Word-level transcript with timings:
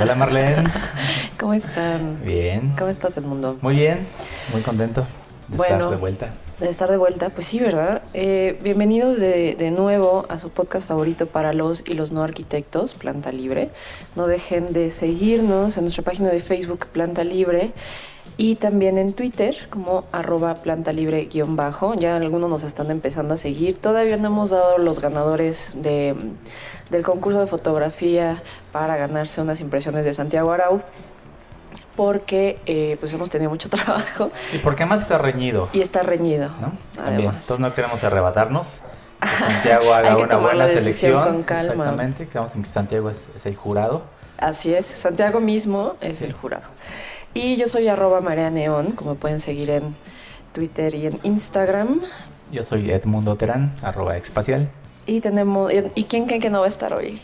Hola 0.00 0.14
Marlene. 0.14 0.64
¿Cómo 1.38 1.54
están? 1.54 2.18
Bien. 2.24 2.72
¿Cómo 2.78 2.90
estás, 2.90 3.16
Edmundo? 3.16 3.58
Muy 3.60 3.76
bien, 3.76 4.06
muy 4.52 4.62
contento 4.62 5.06
de 5.48 5.56
Bueno. 5.56 5.74
estar 5.76 5.90
de 5.90 5.96
vuelta. 5.96 6.28
De 6.58 6.68
estar 6.68 6.90
de 6.90 6.96
vuelta, 6.96 7.28
pues 7.30 7.46
sí, 7.46 7.60
¿verdad? 7.60 8.02
Eh, 8.14 8.58
bienvenidos 8.62 9.20
de, 9.20 9.54
de 9.54 9.70
nuevo 9.70 10.26
a 10.28 10.38
su 10.40 10.50
podcast 10.50 10.88
favorito 10.88 11.26
para 11.26 11.52
los 11.52 11.84
y 11.86 11.94
los 11.94 12.10
no 12.10 12.22
arquitectos, 12.24 12.94
Planta 12.94 13.30
Libre. 13.30 13.70
No 14.16 14.26
dejen 14.26 14.72
de 14.72 14.90
seguirnos 14.90 15.76
en 15.76 15.84
nuestra 15.84 16.02
página 16.02 16.30
de 16.30 16.40
Facebook, 16.40 16.86
Planta 16.92 17.22
Libre, 17.22 17.70
y 18.38 18.54
también 18.54 18.96
en 18.98 19.12
Twitter 19.14 19.54
como 19.68 20.04
arroba 20.12 20.54
planta 20.54 20.92
libre 20.92 21.24
guion 21.26 21.56
bajo. 21.56 21.94
Ya 21.94 22.16
algunos 22.16 22.48
nos 22.48 22.62
están 22.62 22.90
empezando 22.90 23.34
a 23.34 23.36
seguir. 23.36 23.76
Todavía 23.78 24.16
no 24.16 24.28
hemos 24.28 24.50
dado 24.50 24.78
los 24.78 25.00
ganadores 25.00 25.72
de, 25.82 26.14
del 26.90 27.02
concurso 27.02 27.40
de 27.40 27.48
fotografía 27.48 28.40
para 28.72 28.96
ganarse 28.96 29.40
unas 29.42 29.58
impresiones 29.60 30.04
de 30.04 30.14
Santiago 30.14 30.52
Arau. 30.52 30.80
Porque 31.96 32.60
eh, 32.66 32.96
pues 33.00 33.12
hemos 33.12 33.28
tenido 33.28 33.50
mucho 33.50 33.68
trabajo 33.70 34.30
¿Y 34.54 34.58
por 34.58 34.76
qué 34.76 34.86
más 34.86 35.02
está 35.02 35.18
reñido? 35.18 35.68
y 35.72 35.80
está 35.80 36.02
reñido. 36.04 36.48
¿No? 36.60 36.72
También. 36.94 37.28
Además. 37.28 37.34
Entonces 37.40 37.58
no 37.58 37.74
queremos 37.74 38.04
arrebatarnos. 38.04 38.82
Que 39.20 39.26
Santiago 39.52 39.92
haga 39.92 40.10
Hay 40.10 40.16
que 40.16 40.22
una 40.22 40.30
tomar 40.30 40.50
buena 40.50 40.66
la 40.66 40.66
decisión 40.72 41.10
selección. 41.14 41.24
con 41.34 41.42
calma. 41.42 41.72
Exactamente. 41.72 42.28
Quedamos 42.28 42.54
en 42.54 42.62
que 42.62 42.68
Santiago 42.68 43.10
es, 43.10 43.28
es 43.34 43.46
el 43.46 43.56
jurado. 43.56 44.02
Así 44.38 44.72
es, 44.72 44.86
Santiago 44.86 45.40
mismo 45.40 45.96
es 46.00 46.22
el 46.22 46.32
jurado. 46.32 46.68
Y 47.34 47.56
yo 47.56 47.68
soy 47.68 47.88
arroba 47.88 48.20
Marea 48.20 48.50
Neón, 48.50 48.92
como 48.92 49.14
pueden 49.14 49.40
seguir 49.40 49.70
en 49.70 49.96
Twitter 50.52 50.94
y 50.94 51.06
en 51.06 51.18
Instagram. 51.22 52.00
Yo 52.50 52.64
soy 52.64 52.90
Edmundo 52.90 53.36
Terán, 53.36 53.74
arroba 53.82 54.16
espacial. 54.16 54.68
Y 55.06 55.20
tenemos, 55.20 55.72
¿y 55.94 56.04
quién 56.04 56.26
creen 56.26 56.40
que 56.40 56.50
no 56.50 56.60
va 56.60 56.66
a 56.66 56.68
estar 56.68 56.92
hoy? 56.92 57.20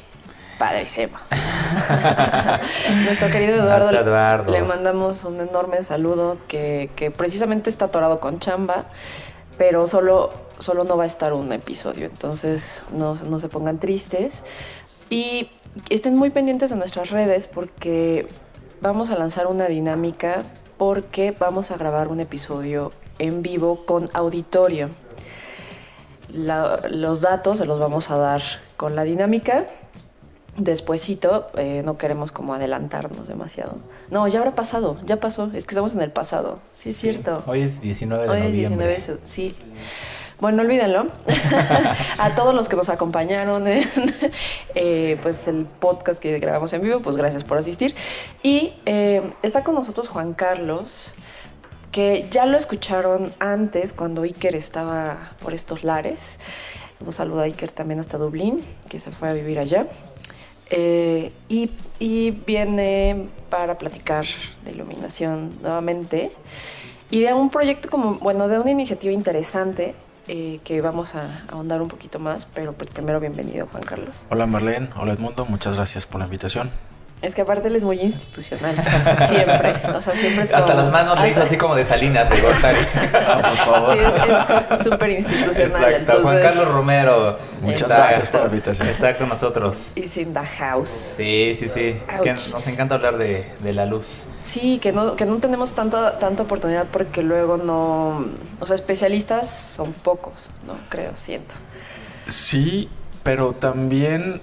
Padrísimo. 0.59 1.19
Nuestro 3.05 3.29
querido 3.29 3.57
Eduardo, 3.57 3.91
Eduardo. 3.91 4.53
le 4.53 4.63
mandamos 4.63 5.25
un 5.25 5.41
enorme 5.41 5.83
saludo 5.83 6.39
que, 6.47 6.91
que 6.95 7.11
precisamente 7.11 7.71
está 7.71 7.87
atorado 7.87 8.21
con 8.21 8.39
chamba, 8.39 8.85
pero 9.59 9.89
solo, 9.89 10.33
solo 10.59 10.85
no 10.85 10.97
va 10.97 11.05
a 11.05 11.07
estar 11.07 11.33
un 11.33 11.53
episodio, 11.53 12.07
entonces 12.07 12.87
no, 12.93 13.17
no 13.17 13.41
se 13.41 13.49
pongan 13.49 13.79
tristes. 13.79 14.45
Y 15.11 15.51
estén 15.91 16.17
muy 16.17 16.31
pendientes 16.31 16.71
de 16.71 16.77
nuestras 16.77 17.11
redes 17.11 17.49
porque 17.49 18.29
vamos 18.85 19.09
a 19.09 19.17
lanzar 19.17 19.47
una 19.47 19.65
dinámica 19.67 20.43
porque 20.77 21.31
vamos 21.33 21.71
a 21.71 21.77
grabar 21.79 22.09
un 22.09 22.21
episodio 22.21 22.93
en 23.19 23.41
vivo 23.41 23.87
con 23.87 24.11
auditorio. 24.13 24.91
La- 26.31 26.83
los 26.91 27.23
datos 27.23 27.57
se 27.59 27.65
los 27.65 27.79
vamos 27.81 28.11
a 28.11 28.19
dar 28.19 28.43
con 28.77 28.95
la 28.95 29.05
dinámica. 29.05 29.65
Despuésito, 30.59 31.47
eh, 31.57 31.81
no 31.83 31.97
queremos 31.97 32.31
como 32.31 32.53
adelantarnos 32.53 33.27
demasiado. 33.27 33.77
No, 34.11 34.29
ya 34.29 34.41
habrá 34.41 34.55
pasado, 34.55 34.99
ya 35.07 35.19
pasó. 35.19 35.47
Es 35.55 35.65
que 35.65 35.75
estamos 35.75 35.95
en 35.95 36.03
el 36.03 36.13
pasado. 36.13 36.59
Sí, 36.75 36.91
es 36.91 36.97
cierto. 36.99 37.43
Hoy 37.47 37.63
es 37.63 37.81
19 37.81 38.25
de 38.25 38.29
Hoy 38.29 38.37
es 38.39 38.45
noviembre. 38.45 38.87
19, 38.89 39.21
sí. 39.25 39.57
Bueno, 40.41 40.63
olvídenlo. 40.63 41.07
a 42.19 42.35
todos 42.35 42.55
los 42.55 42.69
que 42.69 42.77
nos 42.77 42.89
acompañaron 42.89 43.69
en 43.69 43.85
eh, 44.75 45.19
pues 45.23 45.47
el 45.47 45.65
podcast 45.65 46.21
que 46.21 46.39
grabamos 46.41 46.73
en 46.73 46.83
vivo, 46.83 47.01
pues 47.01 47.17
gracias 47.17 47.45
por 47.45 47.59
asistir. 47.59 47.95
Y 48.43 48.73
eh, 48.85 49.33
está 49.43 49.63
con 49.63 49.77
nosotros 49.77 50.09
Juan 50.09 50.35
Carlos, 50.35 51.15
que 51.93 52.27
ya 52.31 52.47
lo 52.47 52.57
escucharon 52.57 53.33
antes 53.39 53.93
cuando 53.93 54.23
Iker 54.23 54.57
estaba 54.57 55.33
por 55.41 55.55
estos 55.55 55.85
lares. 55.85 56.41
Nos 56.99 57.15
saluda 57.15 57.45
Iker 57.45 57.71
también 57.71 58.01
hasta 58.01 58.19
Dublín, 58.19 58.61
que 58.89 58.99
se 58.99 59.13
fue 59.13 59.29
a 59.29 59.33
vivir 59.33 59.61
allá. 59.61 59.87
Eh, 60.71 61.31
y, 61.49 61.71
y 62.01 62.33
viene 62.33 63.29
para 63.51 63.79
platicar 63.79 64.25
de 64.65 64.73
iluminación 64.73 65.59
nuevamente 65.63 66.33
y 67.11 67.21
de 67.21 67.33
un 67.35 67.51
proyecto 67.51 67.91
como, 67.91 68.15
bueno, 68.15 68.49
de 68.49 68.59
una 68.59 68.71
iniciativa 68.71 69.13
interesante 69.13 69.95
eh, 70.29 70.61
que 70.65 70.81
vamos 70.81 71.15
a 71.15 71.45
ahondar 71.49 71.83
un 71.83 71.89
poquito 71.89 72.19
más, 72.19 72.47
pero 72.47 72.73
pues 72.73 72.91
primero 72.91 73.21
bienvenido 73.21 73.67
Juan 73.67 73.83
Carlos. 73.83 74.27
Hola 74.31 74.47
Marlene, 74.47 74.89
hola 74.97 75.13
Edmundo, 75.13 75.45
muchas 75.47 75.77
gracias 75.77 76.07
por 76.07 76.21
la 76.21 76.27
invitación. 76.27 76.71
Es 77.25 77.35
que 77.35 77.43
aparte 77.43 77.69
él 77.69 77.77
es 77.77 77.85
muy 77.85 78.01
institucional, 78.01 78.75
siempre, 79.29 79.73
o 79.95 80.03
sea, 80.03 80.15
siempre 80.15 80.45
es 80.45 80.51
como... 80.53 80.63
Hasta 80.65 80.75
las 80.75 80.93
manos 80.93 81.21
le 81.21 81.31
hizo 81.31 81.43
así 81.43 81.57
como 81.57 81.75
de 81.75 81.85
Salinas 81.85 82.29
de 82.29 82.41
Gortari. 82.41 82.79
Ah, 83.15 83.43
por 83.43 83.57
favor. 83.75 83.93
Sí, 83.93 84.75
es 84.75 84.83
súper 84.85 85.11
institucional. 85.11 85.85
Exacto. 85.93 86.23
Juan 86.23 86.41
Carlos 86.41 86.69
Romero. 86.69 87.39
Muchas 87.63 87.83
Está- 87.83 87.97
gracias 87.97 88.29
por 88.29 88.41
la 88.41 88.47
invitación. 88.47 88.89
Está 88.89 89.17
con 89.17 89.29
nosotros. 89.29 89.77
Is 89.95 90.17
in 90.17 90.35
the 90.35 90.41
house. 90.59 90.89
Sí, 90.91 91.57
sí, 91.59 91.69
sí. 91.69 91.99
Que 92.23 92.33
nos 92.33 92.67
encanta 92.67 92.97
hablar 92.97 93.17
de, 93.19 93.51
de 93.61 93.73
la 93.73 93.87
luz. 93.87 94.25
Sí, 94.45 94.79
que 94.79 94.93
no, 94.93 95.17
que 95.17 95.25
no 95.25 95.37
tenemos 95.39 95.73
tanta, 95.73 96.19
tanta 96.19 96.43
oportunidad 96.43 96.87
porque 96.93 97.23
luego 97.23 97.57
no... 97.57 98.27
O 98.61 98.67
sea, 98.67 98.75
especialistas 98.75 99.49
son 99.49 99.93
pocos, 99.95 100.51
¿no? 100.67 100.75
Creo, 100.91 101.13
siento. 101.15 101.55
Sí, 102.27 102.89
pero 103.23 103.53
también 103.53 104.43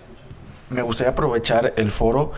me 0.69 0.81
gustaría 0.81 1.11
aprovechar 1.11 1.73
el 1.75 1.91
foro 1.91 2.31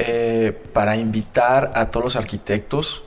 eh, 0.00 0.56
para 0.72 0.96
invitar 0.96 1.72
a 1.74 1.86
todos 1.86 2.04
los 2.04 2.16
arquitectos 2.16 3.02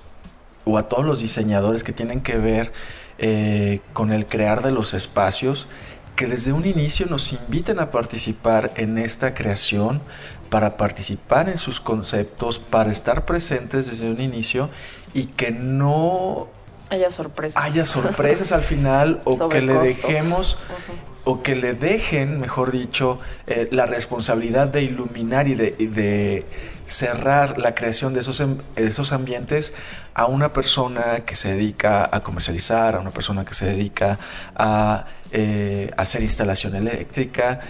o 0.66 0.78
a 0.78 0.90
todos 0.90 1.06
los 1.06 1.22
diseñadores 1.22 1.86
que 1.86 1.94
tienen 1.94 2.20
que 2.20 2.38
ver 2.38 2.74
eh, 3.18 3.80
con 3.94 4.12
el 4.12 4.28
crear 4.28 4.62
de 4.62 4.72
los 4.72 4.94
espacios, 4.94 5.70
que 6.18 6.28
desde 6.28 6.52
un 6.52 6.66
inicio 6.66 7.06
nos 7.06 7.32
inviten 7.32 7.80
a 7.80 7.92
participar 7.92 8.72
en 8.76 8.98
esta 8.98 9.34
creación, 9.34 10.02
para 10.50 10.76
participar 10.76 11.48
en 11.48 11.58
sus 11.58 11.80
conceptos, 11.80 12.60
para 12.60 12.92
estar 12.92 13.24
presentes 13.24 13.88
desde 13.88 14.12
un 14.12 14.20
inicio 14.20 14.70
y 15.14 15.28
que 15.28 15.52
no 15.52 16.50
Haya 16.90 17.10
sorpresas. 17.10 17.64
haya 17.64 17.86
sorpresas 17.86 18.52
al 18.52 18.64
final 18.64 19.22
o 19.24 19.48
que 19.48 19.62
le 19.62 19.76
dejemos 19.76 20.58
o 21.24 21.42
que 21.42 21.56
le 21.56 21.74
dejen, 21.74 22.42
mejor 22.42 22.72
dicho, 22.72 23.18
eh, 23.48 23.70
la 23.72 23.86
responsabilidad 23.86 24.68
de 24.68 24.84
iluminar 24.84 25.48
y 25.48 25.56
de, 25.56 25.76
y 25.78 25.86
de 25.86 26.46
cerrar 26.92 27.58
la 27.58 27.74
creación 27.74 28.14
de 28.14 28.20
esos, 28.20 28.40
em- 28.42 28.58
esos 28.76 29.12
ambientes 29.14 29.74
a 30.14 30.26
una 30.26 30.52
persona 30.54 31.22
que 31.26 31.36
se 31.36 31.54
dedica 31.54 32.10
a 32.12 32.22
comercializar, 32.22 32.96
a 32.96 33.00
una 33.00 33.12
persona 33.12 33.46
que 33.46 33.54
se 33.54 33.66
dedica 33.66 34.20
a 34.56 35.06
eh, 35.32 35.92
hacer 35.96 36.22
instalación 36.22 36.76
eléctrica 36.76 37.62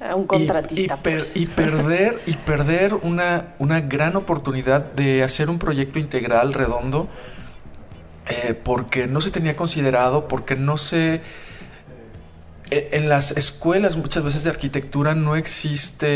A 0.00 0.14
un 0.14 0.24
y- 0.24 0.26
contratista. 0.26 0.94
y, 0.94 1.02
per- 1.02 1.18
pues. 1.18 1.36
y 1.36 1.46
perder, 1.46 2.20
y 2.26 2.34
perder 2.34 2.94
una, 2.94 3.54
una 3.58 3.80
gran 3.80 4.16
oportunidad 4.16 4.80
de 4.80 5.22
hacer 5.22 5.50
un 5.50 5.58
proyecto 5.58 5.98
integral 5.98 6.52
redondo 6.54 7.08
eh, 8.28 8.54
porque 8.54 9.06
no 9.06 9.20
se 9.20 9.30
tenía 9.30 9.56
considerado, 9.56 10.26
porque 10.28 10.56
no 10.56 10.76
se... 10.76 11.20
e- 12.70 12.88
En 12.92 13.08
las 13.08 13.32
escuelas 13.32 13.96
muchas 13.96 14.22
veces 14.24 14.44
de 14.44 14.50
arquitectura 14.50 15.14
no 15.14 15.36
existe 15.36 16.06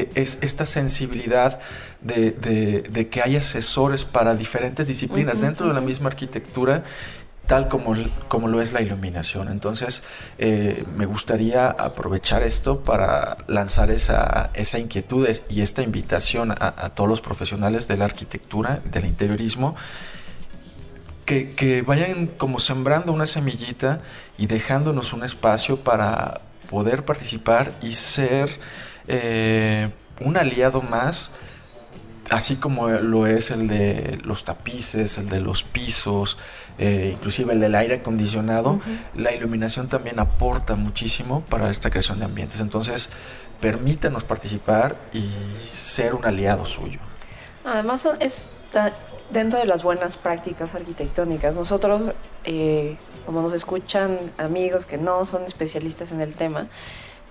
eh, 0.00 0.10
es, 0.14 0.38
esta 0.42 0.66
sensibilidad 0.66 1.58
de, 2.00 2.30
de- 2.32 2.82
de 2.82 3.08
que 3.08 3.22
hay 3.22 3.36
asesores 3.36 4.04
para 4.04 4.34
diferentes 4.34 4.86
disciplinas 4.88 5.40
dentro 5.40 5.66
de 5.68 5.74
la 5.74 5.80
misma 5.80 6.08
arquitectura 6.08 6.84
tal 7.46 7.68
como, 7.68 7.94
como 8.28 8.46
lo 8.46 8.60
es 8.60 8.74
la 8.74 8.82
iluminación. 8.82 9.48
Entonces, 9.48 10.02
eh, 10.36 10.84
me 10.98 11.06
gustaría 11.06 11.68
aprovechar 11.70 12.42
esto 12.42 12.80
para 12.80 13.38
lanzar 13.46 13.90
esa, 13.90 14.50
esa 14.52 14.78
inquietud 14.78 15.26
y 15.48 15.62
esta 15.62 15.80
invitación 15.80 16.50
a, 16.52 16.56
a 16.76 16.90
todos 16.90 17.08
los 17.08 17.22
profesionales 17.22 17.88
de 17.88 17.96
la 17.96 18.04
arquitectura, 18.04 18.80
del 18.92 19.06
interiorismo, 19.06 19.76
que, 21.28 21.50
que 21.50 21.82
vayan 21.82 22.26
como 22.26 22.58
sembrando 22.58 23.12
una 23.12 23.26
semillita 23.26 24.00
y 24.38 24.46
dejándonos 24.46 25.12
un 25.12 25.24
espacio 25.24 25.84
para 25.84 26.40
poder 26.70 27.04
participar 27.04 27.70
y 27.82 27.92
ser 27.92 28.48
eh, 29.08 29.90
un 30.20 30.38
aliado 30.38 30.80
más 30.80 31.30
así 32.30 32.56
como 32.56 32.88
lo 32.88 33.26
es 33.26 33.50
el 33.50 33.68
de 33.68 34.18
los 34.24 34.44
tapices, 34.44 35.18
el 35.18 35.28
de 35.28 35.40
los 35.40 35.64
pisos, 35.64 36.38
eh, 36.78 37.12
inclusive 37.14 37.52
el 37.52 37.60
del 37.60 37.74
aire 37.74 37.96
acondicionado, 37.96 38.80
la 39.14 39.34
iluminación 39.34 39.88
también 39.88 40.18
aporta 40.20 40.76
muchísimo 40.76 41.42
para 41.42 41.70
esta 41.70 41.90
creación 41.90 42.20
de 42.20 42.24
ambientes. 42.24 42.60
Entonces, 42.60 43.10
permítanos 43.60 44.24
participar 44.24 44.96
y 45.12 45.30
ser 45.62 46.14
un 46.14 46.24
aliado 46.24 46.64
suyo. 46.64 47.00
Además, 47.64 48.06
está 48.20 48.94
dentro 49.30 49.58
de 49.58 49.66
las 49.66 49.82
buenas 49.82 50.16
prácticas 50.16 50.74
arquitectónicas. 50.74 51.54
Nosotros, 51.54 52.12
eh, 52.44 52.96
como 53.26 53.42
nos 53.42 53.52
escuchan 53.52 54.18
amigos 54.38 54.86
que 54.86 54.98
no 54.98 55.24
son 55.24 55.44
especialistas 55.44 56.12
en 56.12 56.20
el 56.20 56.34
tema, 56.34 56.68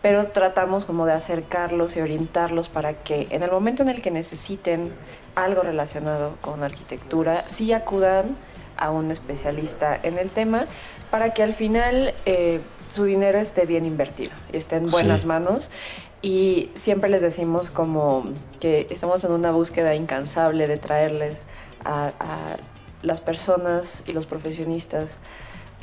pero 0.02 0.26
tratamos 0.28 0.86
como 0.86 1.06
de 1.06 1.14
acercarlos 1.14 1.98
y 1.98 2.02
orientarlos 2.02 2.70
para 2.70 2.94
que 2.94 3.28
en 3.32 3.44
el 3.44 3.52
momento 3.52 3.84
en 3.84 3.90
el 3.90 4.02
que 4.02 4.12
necesiten 4.12 4.94
algo 5.36 5.62
relacionado 5.62 6.36
con 6.42 6.64
arquitectura, 6.64 7.46
sí 7.48 7.74
acudan 7.74 8.36
a 8.78 8.92
un 8.92 9.12
especialista 9.12 10.00
en 10.02 10.18
el 10.18 10.30
tema 10.30 10.66
para 11.10 11.34
que 11.34 11.44
al 11.44 11.54
final 11.54 12.14
eh, 12.26 12.62
su 12.90 13.06
dinero 13.06 13.38
esté 13.40 13.66
bien 13.66 13.86
invertido 13.86 14.32
y 14.54 14.58
esté 14.58 14.78
en 14.78 14.90
buenas 14.90 15.26
manos. 15.26 15.70
Y 16.22 16.72
siempre 16.74 17.10
les 17.10 17.22
decimos 17.22 17.70
como 17.70 18.26
que 18.60 18.88
estamos 18.90 19.24
en 19.24 19.32
una 19.32 19.52
búsqueda 19.52 19.94
incansable 19.94 20.68
de 20.68 20.78
traerles 20.78 21.46
a, 21.84 22.08
a 22.20 22.58
las 23.02 23.22
personas 23.22 24.04
y 24.08 24.14
los 24.14 24.26
profesionistas 24.26 25.20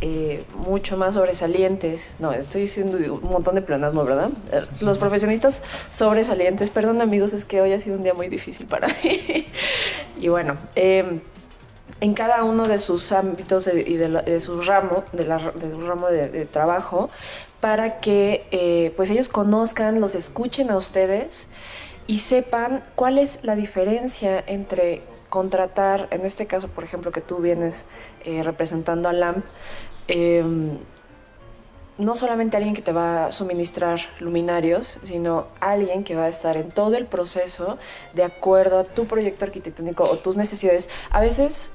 eh, 0.00 0.44
mucho 0.54 0.96
más 0.96 1.14
sobresalientes. 1.14 2.14
No, 2.18 2.32
estoy 2.32 2.62
diciendo 2.62 2.98
un 2.98 3.30
montón 3.30 3.54
de 3.54 3.62
pleonasmo, 3.62 4.04
¿verdad? 4.04 4.30
Eh, 4.52 4.64
los 4.80 4.98
profesionistas 4.98 5.62
sobresalientes. 5.90 6.70
Perdón, 6.70 7.00
amigos, 7.00 7.32
es 7.32 7.44
que 7.44 7.60
hoy 7.60 7.72
ha 7.72 7.80
sido 7.80 7.96
un 7.96 8.02
día 8.02 8.12
muy 8.12 8.28
difícil 8.28 8.66
para 8.66 8.88
mí. 8.88 9.46
y 10.20 10.28
bueno, 10.28 10.56
em, 10.74 11.20
en 12.00 12.14
cada 12.14 12.42
uno 12.42 12.66
de 12.66 12.80
sus 12.80 13.12
ámbitos 13.12 13.68
y 13.68 13.96
de, 13.96 14.40
su 14.40 14.60
ramo, 14.62 15.04
de, 15.12 15.24
su 15.70 15.80
ramo 15.80 16.08
de, 16.08 16.44
trabajo, 16.46 17.08
para 17.60 18.00
que 18.00 18.46
eh, 18.50 18.92
pues 18.96 19.10
ellos 19.10 19.28
conozcan, 19.28 20.00
los 20.00 20.14
escuchen 20.14 20.70
a 20.70 20.76
ustedes 20.76 21.48
y 22.06 22.18
sepan 22.18 22.82
cuál 22.96 23.16
es 23.16 23.38
la 23.42 23.54
diferencia 23.54 24.42
entre 24.46 25.02
contratar, 25.34 26.06
en 26.12 26.24
este 26.24 26.46
caso, 26.46 26.68
por 26.68 26.84
ejemplo, 26.84 27.10
que 27.10 27.20
tú 27.20 27.38
vienes 27.38 27.86
representando 28.24 29.08
a 29.08 29.12
LAMP, 29.12 29.44
Em, 30.08 30.78
no 31.96 32.14
solamente 32.16 32.56
alguien 32.56 32.74
que 32.74 32.82
te 32.82 32.92
va 32.92 33.26
a 33.26 33.32
suministrar 33.32 34.00
luminarios, 34.18 34.98
sino 35.04 35.46
alguien 35.60 36.02
que 36.02 36.16
va 36.16 36.24
a 36.24 36.28
estar 36.28 36.56
en 36.56 36.70
todo 36.70 36.96
el 36.96 37.06
proceso 37.06 37.78
de 38.14 38.24
acuerdo 38.24 38.80
a 38.80 38.84
tu 38.84 39.06
proyecto 39.06 39.44
arquitectónico 39.44 40.04
o 40.04 40.18
tus 40.18 40.36
necesidades. 40.36 40.88
A 41.10 41.20
veces 41.20 41.72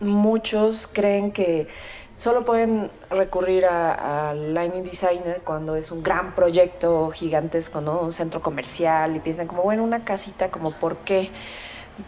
muchos 0.00 0.88
creen 0.92 1.30
que 1.30 1.68
solo 2.16 2.44
pueden 2.44 2.90
recurrir 3.10 3.64
al 3.64 4.54
Lighting 4.54 4.82
Designer 4.82 5.40
cuando 5.44 5.76
es 5.76 5.92
un 5.92 6.02
gran 6.02 6.34
proyecto 6.34 7.10
gigantesco, 7.10 7.80
¿no? 7.80 8.00
Un 8.00 8.12
centro 8.12 8.42
comercial 8.42 9.14
y 9.16 9.20
piensan 9.20 9.46
como, 9.46 9.62
bueno, 9.62 9.84
una 9.84 10.04
casita, 10.04 10.50
como, 10.50 10.72
¿por 10.72 10.96
qué? 10.98 11.30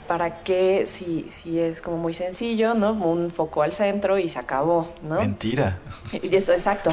¿Para 0.06 0.43
qué 0.43 0.87
si, 0.87 1.29
si 1.29 1.61
es 1.61 1.81
como 1.81 1.96
muy 1.96 2.14
sencillo, 2.14 2.75
¿no? 2.75 2.93
Un 2.93 3.31
foco 3.31 3.62
al 3.62 3.73
centro 3.73 4.19
y 4.19 4.29
se 4.29 4.38
acabó, 4.38 4.88
¿no? 5.02 5.17
Mentira. 5.17 5.79
Y 6.12 6.34
eso, 6.34 6.52
exacto. 6.52 6.93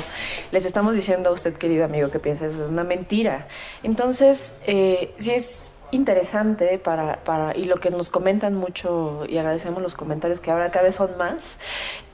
Les 0.51 0.65
estamos 0.65 0.95
diciendo 0.95 1.29
a 1.29 1.33
usted, 1.33 1.53
querido 1.55 1.85
amigo, 1.85 2.09
que 2.09 2.19
piensa 2.19 2.47
eso 2.47 2.63
es 2.63 2.71
una 2.71 2.83
mentira. 2.83 3.47
Entonces, 3.83 4.61
eh, 4.67 5.13
sí 5.17 5.31
es 5.31 5.73
interesante 5.91 6.77
para, 6.77 7.23
para, 7.23 7.57
y 7.57 7.65
lo 7.65 7.77
que 7.77 7.89
nos 7.89 8.09
comentan 8.09 8.55
mucho, 8.55 9.25
y 9.27 9.37
agradecemos 9.37 9.81
los 9.81 9.95
comentarios 9.95 10.39
que 10.39 10.51
ahora 10.51 10.69
cada 10.69 10.83
vez 10.83 10.95
son 10.95 11.17
más, 11.17 11.57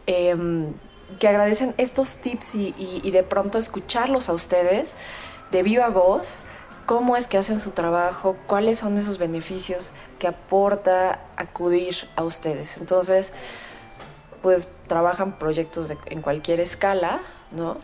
em, 0.08 0.74
que 1.20 1.28
agradecen 1.28 1.74
estos 1.78 2.18
tips 2.18 2.56
y, 2.56 2.74
y 2.78 3.12
de 3.12 3.24
pronto 3.24 3.60
escucharlos 3.60 4.30
a 4.30 4.34
ustedes 4.34 4.96
de 5.52 5.64
viva 5.64 5.90
voz 5.90 6.44
cómo 6.86 7.18
es 7.18 7.28
que 7.28 7.38
hacen 7.38 7.60
su 7.60 7.72
trabajo, 7.72 8.38
cuáles 8.48 8.80
son 8.80 8.98
esos 8.98 9.18
beneficios 9.18 9.94
que 10.20 10.28
aporta 10.28 11.20
acudir 11.36 12.08
a 12.16 12.24
ustedes. 12.24 12.78
Entonces, 12.78 13.34
pues 14.42 14.68
trabajan 14.88 15.40
proyectos 15.40 15.92
en 16.06 16.22
cualquier 16.22 16.60
escala, 16.60 17.22
¿no? 17.52 17.78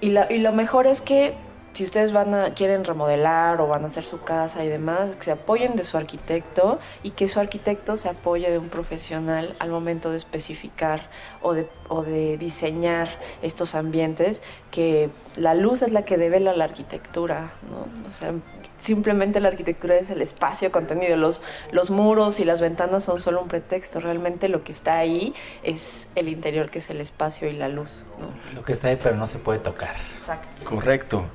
Y, 0.00 0.16
y 0.16 0.38
lo 0.38 0.52
mejor 0.52 0.86
es 0.86 1.00
que 1.00 1.34
si 1.74 1.82
ustedes 1.82 2.12
van 2.12 2.32
a, 2.34 2.54
quieren 2.54 2.84
remodelar 2.84 3.60
o 3.60 3.66
van 3.66 3.82
a 3.82 3.88
hacer 3.88 4.04
su 4.04 4.22
casa 4.22 4.64
y 4.64 4.68
demás, 4.68 5.16
que 5.16 5.24
se 5.24 5.32
apoyen 5.32 5.74
de 5.74 5.82
su 5.82 5.96
arquitecto 5.96 6.78
y 7.02 7.10
que 7.10 7.28
su 7.28 7.40
arquitecto 7.40 7.96
se 7.96 8.08
apoye 8.08 8.50
de 8.50 8.58
un 8.58 8.68
profesional 8.68 9.54
al 9.58 9.70
momento 9.70 10.10
de 10.10 10.16
especificar 10.16 11.10
o 11.42 11.52
de, 11.52 11.68
o 11.88 12.02
de 12.02 12.38
diseñar 12.38 13.08
estos 13.42 13.74
ambientes, 13.74 14.42
que 14.70 15.10
la 15.36 15.54
luz 15.54 15.82
es 15.82 15.92
la 15.92 16.04
que 16.04 16.16
devela 16.16 16.54
la 16.54 16.64
arquitectura, 16.64 17.50
¿no? 17.68 18.08
O 18.08 18.12
sea, 18.12 18.32
simplemente 18.78 19.40
la 19.40 19.48
arquitectura 19.48 19.96
es 19.96 20.10
el 20.10 20.22
espacio 20.22 20.70
contenido, 20.70 21.16
los, 21.16 21.40
los 21.72 21.90
muros 21.90 22.38
y 22.38 22.44
las 22.44 22.60
ventanas 22.60 23.02
son 23.02 23.18
solo 23.18 23.42
un 23.42 23.48
pretexto, 23.48 23.98
realmente 23.98 24.48
lo 24.48 24.62
que 24.62 24.70
está 24.70 24.98
ahí 24.98 25.34
es 25.64 26.08
el 26.14 26.28
interior, 26.28 26.70
que 26.70 26.78
es 26.78 26.88
el 26.90 27.00
espacio 27.00 27.48
y 27.48 27.54
la 27.54 27.68
luz. 27.68 28.06
Lo 28.54 28.62
que 28.62 28.72
está 28.72 28.88
ahí 28.88 28.98
pero 29.02 29.16
no 29.16 29.26
se 29.26 29.38
puede 29.38 29.58
tocar. 29.58 29.96
Exacto. 30.14 30.64
Correcto. 30.68 31.26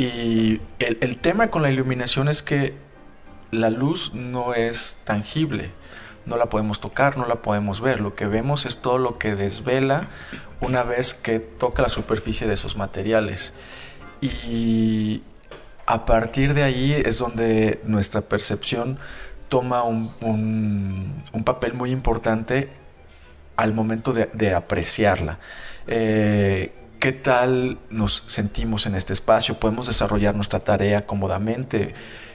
Y 0.00 0.62
el, 0.78 1.18
tema 1.18 1.50
con 1.50 1.60
la 1.60 1.70
iluminación 1.70 2.28
es 2.28 2.42
que 2.42 2.72
la 3.50 3.68
luz 3.68 4.14
no 4.14 4.54
es 4.54 5.02
tangible, 5.04 5.72
no 6.24 6.38
la 6.38 6.46
podemos 6.46 6.80
tocar, 6.80 7.18
no 7.18 7.26
la 7.26 7.42
podemos 7.42 7.82
ver. 7.82 8.00
Lo 8.00 8.14
que 8.14 8.24
vemos 8.24 8.64
es 8.64 8.78
todo 8.78 8.96
lo 8.96 9.18
que 9.18 9.34
desvela 9.34 10.06
una 10.62 10.84
vez 10.84 11.12
que 11.12 11.38
toca 11.38 11.82
la 11.82 11.90
superficie 11.90 12.46
de 12.46 12.54
esos 12.54 12.78
materiales. 12.78 13.52
Y 14.22 15.22
a 15.84 16.06
partir 16.06 16.54
de 16.54 16.62
ahí 16.62 16.94
es 16.94 17.18
donde 17.18 17.78
nuestra 17.84 18.22
percepción 18.22 18.98
toma 19.50 19.82
un, 19.82 21.22
papel 21.44 21.74
muy 21.74 21.90
importante 21.90 22.70
al 23.54 23.74
momento 23.74 24.14
de, 24.14 24.54
apreciarla. 24.54 25.40
Eh, 25.86 26.72
qué 27.00 27.12
tal 27.12 27.78
nos 27.88 28.22
sentimos 28.26 28.86
en 28.86 28.94
este 28.94 29.14
espacio, 29.14 29.58
podemos 29.58 29.86
desarrollar 29.86 30.34
nuestra 30.34 30.60
tarea 30.60 31.06
cómodamente, 31.06 31.94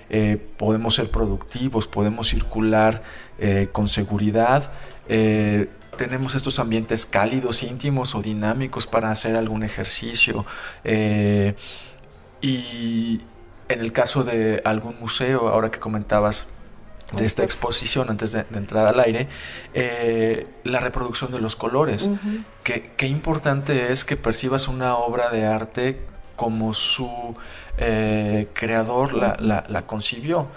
eh, 0.10 0.38
podemos 0.58 0.96
ser 0.96 1.12
productivos, 1.12 1.88
podemos 1.88 2.30
circular 2.30 3.04
eh, 3.38 3.70
con 3.72 3.88
seguridad, 3.88 4.72
eh, 5.08 5.70
tenemos 5.98 6.36
estos 6.36 6.60
ambientes 6.60 7.06
cálidos, 7.06 7.64
íntimos 7.64 8.16
o 8.16 8.22
dinámicos 8.22 8.88
para 8.88 9.12
hacer 9.12 9.36
algún 9.38 9.64
ejercicio. 9.64 10.46
y 12.42 13.22
en 13.68 13.80
el 13.80 13.92
caso 13.92 14.24
de 14.24 14.62
algún 14.66 15.00
museo, 15.00 15.48
ahora 15.48 15.72
que 15.72 15.80
comentabas, 15.80 16.48
de 17.14 17.24
esta 17.24 17.44
exposición 17.44 18.10
antes 18.10 18.32
de, 18.32 18.46
entrar 18.54 18.88
al 18.88 19.00
aire, 19.00 19.28
eh, 19.74 20.48
la 20.64 20.80
reproducción 20.80 21.32
de 21.32 21.40
los 21.40 21.56
colores. 21.56 22.10
qué, 22.64 23.08
importante 23.08 23.92
es 23.92 24.06
que 24.06 24.18
percibas 24.18 24.68
una 24.68 24.96
obra 24.96 25.30
de 25.30 25.46
arte 25.46 26.02
como 26.36 26.74
su 26.74 27.36
eh, 27.78 28.50
creador 28.54 29.14
la, 29.14 29.38
la, 29.40 29.86
concibió 29.86 30.48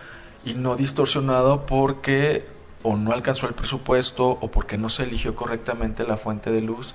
y 0.44 0.54
no 0.54 0.76
distorsionado 0.76 1.66
porque 1.66 2.46
o 2.82 2.96
no 2.96 3.12
alcanzó 3.12 3.46
el 3.46 3.54
presupuesto 3.54 4.38
o 4.40 4.50
porque 4.50 4.78
no 4.78 4.88
se 4.88 5.04
eligió 5.04 5.36
correctamente 5.36 6.04
la 6.04 6.16
fuente 6.16 6.50
de 6.50 6.60
luz 6.60 6.94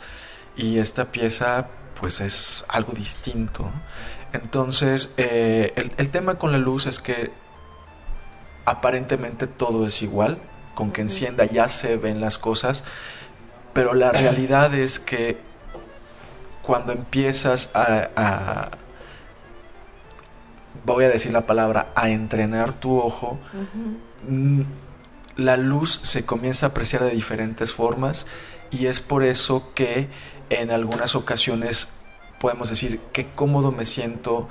y 0.58 0.80
esta 0.80 1.12
pieza 1.12 1.68
pues 2.00 2.20
es 2.20 2.66
algo 2.68 2.94
distinto. 2.94 3.70
Entonces, 4.34 5.14
eh, 5.18 5.72
el, 5.76 5.92
el, 5.98 6.10
tema 6.10 6.36
con 6.36 6.52
la 6.52 6.58
luz 6.58 6.88
es 6.88 7.00
que 7.00 7.32
aparentemente 8.66 9.48
todo 9.48 9.86
es 9.88 10.02
igual, 10.02 10.40
con 10.76 10.92
que 10.92 11.02
encienda 11.02 11.46
ya 11.46 11.70
se 11.70 11.98
ven 11.98 12.22
las 12.22 12.38
cosas, 12.38 12.84
pero 13.74 13.94
la 13.94 14.12
realidad 14.12 14.74
es 14.74 15.00
que 15.00 15.38
cuando 16.62 16.94
empiezas 16.94 17.70
a, 17.74 18.70
voy 20.86 21.06
a 21.06 21.10
decir 21.10 21.34
la 21.34 21.46
palabra, 21.46 21.88
a 21.96 22.10
entrenar 22.10 22.74
tu 22.74 22.98
ojo, 22.98 23.38
mm, 24.28 24.62
la 25.36 25.58
luz 25.58 26.00
se 26.04 26.26
comienza 26.26 26.68
a 26.68 26.70
apreciar 26.70 27.04
de 27.04 27.12
diferentes 27.12 27.74
formas 27.74 28.26
y 28.72 28.86
es 28.86 29.02
por 29.02 29.24
eso 29.24 29.72
que 29.74 30.08
en 30.50 30.72
algunas 30.72 31.16
ocasiones 31.16 31.90
podemos 32.40 32.70
decir 32.70 33.00
qué 33.12 33.28
cómodo 33.30 33.72
me 33.72 33.86
siento 33.86 34.48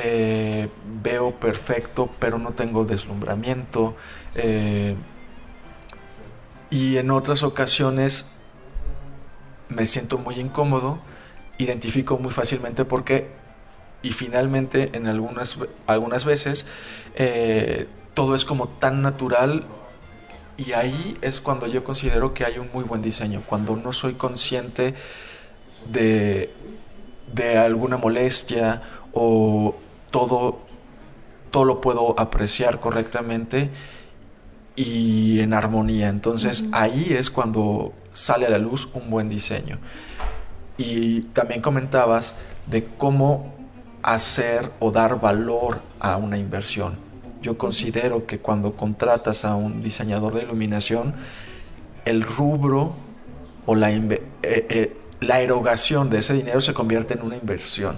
eh, 0.00 0.68
veo 1.02 1.32
perfecto, 1.32 2.08
pero 2.20 2.38
no 2.38 2.52
tengo 2.52 2.84
deslumbramiento. 2.84 3.96
Eh, 4.36 4.94
y 6.70 6.98
en 6.98 7.10
otras 7.10 7.42
ocasiones 7.42 8.38
me 9.68 9.86
siento 9.86 10.18
muy 10.18 10.38
incómodo, 10.38 10.98
identifico 11.58 12.16
muy 12.16 12.30
fácilmente 12.30 12.84
por 12.84 13.02
qué. 13.02 13.28
Y 14.02 14.12
finalmente, 14.12 14.90
en 14.92 15.08
algunas, 15.08 15.58
algunas 15.88 16.24
veces, 16.24 16.66
eh, 17.16 17.88
todo 18.14 18.36
es 18.36 18.44
como 18.44 18.68
tan 18.68 19.02
natural 19.02 19.64
y 20.56 20.72
ahí 20.72 21.16
es 21.22 21.40
cuando 21.40 21.66
yo 21.66 21.82
considero 21.82 22.34
que 22.34 22.44
hay 22.44 22.58
un 22.58 22.68
muy 22.72 22.84
buen 22.84 23.02
diseño, 23.02 23.42
cuando 23.46 23.74
no 23.74 23.92
soy 23.92 24.14
consciente 24.14 24.94
de, 25.90 26.52
de 27.34 27.58
alguna 27.58 27.96
molestia 27.96 28.82
o 29.12 29.74
todo 30.10 30.68
todo 31.50 31.64
lo 31.64 31.80
puedo 31.80 32.18
apreciar 32.18 32.80
correctamente 32.80 33.70
y 34.76 35.40
en 35.40 35.54
armonía. 35.54 36.08
Entonces 36.08 36.64
ahí 36.72 37.08
es 37.10 37.30
cuando 37.30 37.92
sale 38.12 38.46
a 38.46 38.50
la 38.50 38.58
luz 38.58 38.88
un 38.94 39.10
buen 39.10 39.28
diseño. 39.28 39.78
Y 40.76 41.22
también 41.32 41.60
comentabas 41.60 42.36
de 42.66 42.84
cómo 42.84 43.54
hacer 44.02 44.70
o 44.78 44.92
dar 44.92 45.20
valor 45.20 45.80
a 45.98 46.16
una 46.16 46.38
inversión. 46.38 46.96
Yo 47.42 47.58
considero 47.58 48.26
que 48.26 48.38
cuando 48.38 48.74
contratas 48.74 49.44
a 49.44 49.54
un 49.56 49.82
diseñador 49.82 50.34
de 50.34 50.42
iluminación, 50.42 51.14
el 52.04 52.22
rubro 52.22 52.92
o 53.66 53.74
la, 53.74 53.90
eh, 53.90 54.20
eh, 54.42 54.96
la 55.20 55.40
erogación 55.40 56.10
de 56.10 56.18
ese 56.18 56.34
dinero 56.34 56.60
se 56.60 56.74
convierte 56.74 57.14
en 57.14 57.22
una 57.22 57.36
inversión. 57.36 57.96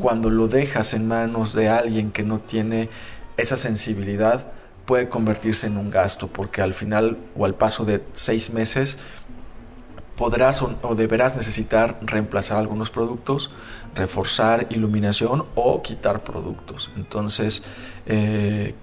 Cuando 0.00 0.30
lo 0.30 0.48
dejas 0.48 0.94
en 0.94 1.08
manos 1.08 1.52
de 1.52 1.68
alguien 1.68 2.10
que 2.10 2.22
no 2.22 2.38
tiene 2.38 2.88
esa 3.36 3.56
sensibilidad, 3.56 4.46
puede 4.86 5.08
convertirse 5.08 5.66
en 5.66 5.76
un 5.76 5.90
gasto, 5.90 6.28
porque 6.28 6.62
al 6.62 6.74
final 6.74 7.18
o 7.36 7.44
al 7.44 7.54
paso 7.54 7.84
de 7.84 8.02
seis 8.12 8.50
meses 8.50 8.98
podrás 10.16 10.62
o, 10.62 10.94
deberás 10.94 11.34
necesitar 11.34 11.98
reemplazar 12.02 12.58
algunos 12.58 12.90
productos, 12.90 13.50
reforzar 13.94 14.66
iluminación 14.70 15.44
o 15.54 15.82
quitar 15.82 16.22
productos. 16.22 16.90
Entonces, 16.96 17.62
eh, 18.06 18.74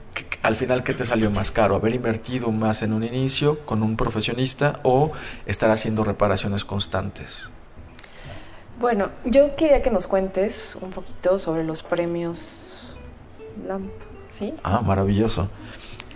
al 0.43 0.55
final, 0.55 0.83
¿qué 0.83 0.93
te 0.93 1.05
salió 1.05 1.31
más 1.31 1.51
caro? 1.51 1.75
¿Haber 1.75 1.95
invertido 1.95 2.51
más 2.51 2.81
en 2.81 2.93
un 2.93 3.03
inicio 3.03 3.59
con 3.59 3.81
un 3.81 3.95
profesionista 3.95 4.79
o 4.83 5.11
estar 5.45 5.71
haciendo 5.71 6.03
reparaciones 6.03 6.65
constantes? 6.65 7.49
Bueno, 8.81 9.09
yo 9.23 9.55
quería 9.55 9.83
que 9.83 9.91
nos 9.91 10.07
cuentes 10.07 10.75
un 10.81 10.89
poquito 10.89 11.37
sobre 11.37 11.63
los 11.63 11.83
premios 11.83 12.95
LAMP, 13.67 13.91
¿sí? 14.31 14.55
Ah, 14.63 14.81
maravilloso. 14.81 15.49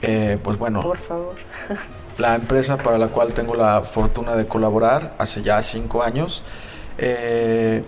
Eh, 0.01 0.39
pues 0.43 0.57
bueno. 0.57 0.81
Por 0.81 0.97
favor. 0.97 1.35
la 2.17 2.33
empresa 2.33 2.77
para 2.77 2.97
la 2.97 3.09
cual 3.09 3.33
tengo 3.33 3.53
la 3.53 3.83
fortuna 3.83 4.35
de 4.35 4.47
colaborar 4.47 5.13
hace 5.19 5.43
ya 5.43 5.61
cinco 5.61 6.01
años 6.01 6.41
eh, 6.97 7.83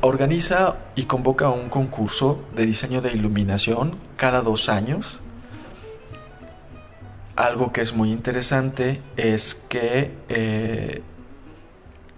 organiza 0.00 0.76
y 0.94 1.04
convoca 1.04 1.50
un 1.50 1.68
concurso 1.68 2.44
de 2.54 2.64
diseño 2.64 3.02
de 3.02 3.12
iluminación 3.12 3.98
cada 4.16 4.40
dos 4.40 4.70
años. 4.70 5.20
Algo 7.34 7.72
que 7.72 7.82
es 7.82 7.92
muy 7.92 8.10
interesante 8.10 9.02
es 9.18 9.54
que 9.54 10.14
eh, 10.30 11.02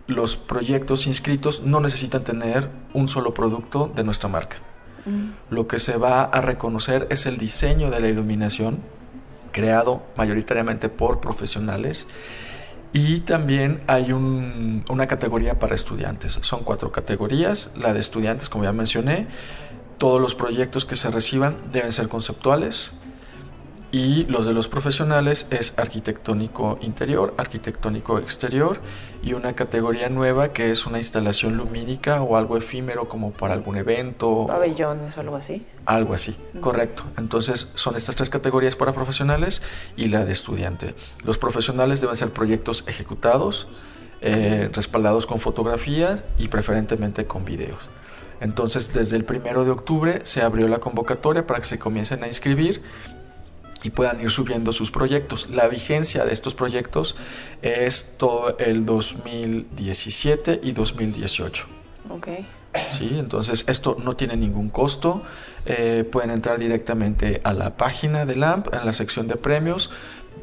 los 0.08 0.36
proyectos 0.36 1.06
inscritos 1.06 1.62
no 1.62 1.80
necesitan 1.80 2.24
tener 2.24 2.68
un 2.94 3.06
solo 3.08 3.34
producto 3.34 3.92
de 3.94 4.02
nuestra 4.02 4.28
marca. 4.28 4.56
Mm. 5.04 5.54
Lo 5.54 5.68
que 5.68 5.78
se 5.78 5.98
va 5.98 6.22
a 6.22 6.40
reconocer 6.40 7.06
es 7.10 7.26
el 7.26 7.36
diseño 7.36 7.90
de 7.90 8.00
la 8.00 8.08
iluminación 8.08 8.80
creado 9.52 10.02
mayoritariamente 10.16 10.88
por 10.88 11.20
profesionales. 11.20 12.06
Y 12.94 13.20
también 13.20 13.80
hay 13.86 14.12
una 14.12 15.06
categoría 15.06 15.58
para 15.58 15.74
estudiantes. 15.74 16.38
Son 16.40 16.64
cuatro 16.64 16.90
categorías. 16.90 17.72
La 17.76 17.92
de 17.92 18.00
estudiantes, 18.00 18.48
como 18.48 18.64
ya 18.64 18.72
mencioné. 18.72 19.26
Todos 19.98 20.22
los 20.22 20.34
proyectos 20.34 20.86
que 20.86 20.96
se 20.96 21.10
reciban 21.10 21.54
deben 21.70 21.92
ser 21.92 22.08
conceptuales. 22.08 22.94
Y 23.90 24.24
los 24.24 24.44
de 24.44 24.52
los 24.52 24.68
profesionales 24.68 25.46
es 25.50 25.72
arquitectónico 25.78 26.78
interior, 26.82 27.32
arquitectónico 27.38 28.18
exterior 28.18 28.80
y 29.22 29.32
una 29.32 29.54
categoría 29.54 30.10
nueva 30.10 30.52
que 30.52 30.70
es 30.70 30.84
una 30.84 30.98
instalación 30.98 31.56
lumínica 31.56 32.20
o 32.20 32.36
algo 32.36 32.58
efímero 32.58 33.08
como 33.08 33.30
para 33.30 33.54
algún 33.54 33.78
evento. 33.78 34.44
Pabellones 34.46 35.16
o 35.16 35.20
algo 35.20 35.36
así. 35.36 35.64
Algo 35.86 36.12
así, 36.12 36.36
correcto. 36.60 37.04
Entonces 37.16 37.72
son 37.76 37.96
estas 37.96 38.14
tres 38.14 38.28
categorías 38.28 38.76
para 38.76 38.92
profesionales 38.92 39.62
y 39.96 40.08
la 40.08 40.26
de 40.26 40.34
estudiante. 40.34 40.94
Los 41.24 41.38
profesionales 41.38 42.02
deben 42.02 42.16
ser 42.16 42.28
proyectos 42.28 42.84
ejecutados, 42.88 43.68
eh, 44.20 44.68
respaldados 44.74 45.24
con 45.24 45.40
fotografía 45.40 46.22
y 46.36 46.48
preferentemente 46.48 47.24
con 47.24 47.46
videos. 47.46 47.80
Entonces 48.40 48.92
desde 48.92 49.16
el 49.16 49.24
primero 49.24 49.64
de 49.64 49.70
octubre 49.70 50.20
se 50.24 50.42
abrió 50.42 50.68
la 50.68 50.78
convocatoria 50.78 51.46
para 51.46 51.60
que 51.60 51.66
se 51.66 51.78
comiencen 51.78 52.22
a 52.22 52.26
inscribir 52.26 52.82
y 53.82 53.90
puedan 53.90 54.20
ir 54.20 54.30
subiendo 54.30 54.72
sus 54.72 54.90
proyectos. 54.90 55.50
La 55.50 55.68
vigencia 55.68 56.24
de 56.24 56.32
estos 56.32 56.54
proyectos 56.54 57.16
es 57.62 58.16
todo 58.18 58.56
el 58.58 58.84
2017 58.84 60.60
y 60.62 60.72
2018. 60.72 61.66
Ok. 62.10 62.28
Sí, 62.96 63.16
entonces 63.18 63.64
esto 63.68 63.96
no 64.02 64.16
tiene 64.16 64.36
ningún 64.36 64.68
costo. 64.68 65.22
Eh, 65.66 66.04
pueden 66.10 66.30
entrar 66.30 66.58
directamente 66.58 67.40
a 67.44 67.52
la 67.52 67.76
página 67.76 68.26
de 68.26 68.36
LAMP, 68.36 68.72
en 68.72 68.84
la 68.84 68.92
sección 68.92 69.26
de 69.26 69.36
premios, 69.36 69.90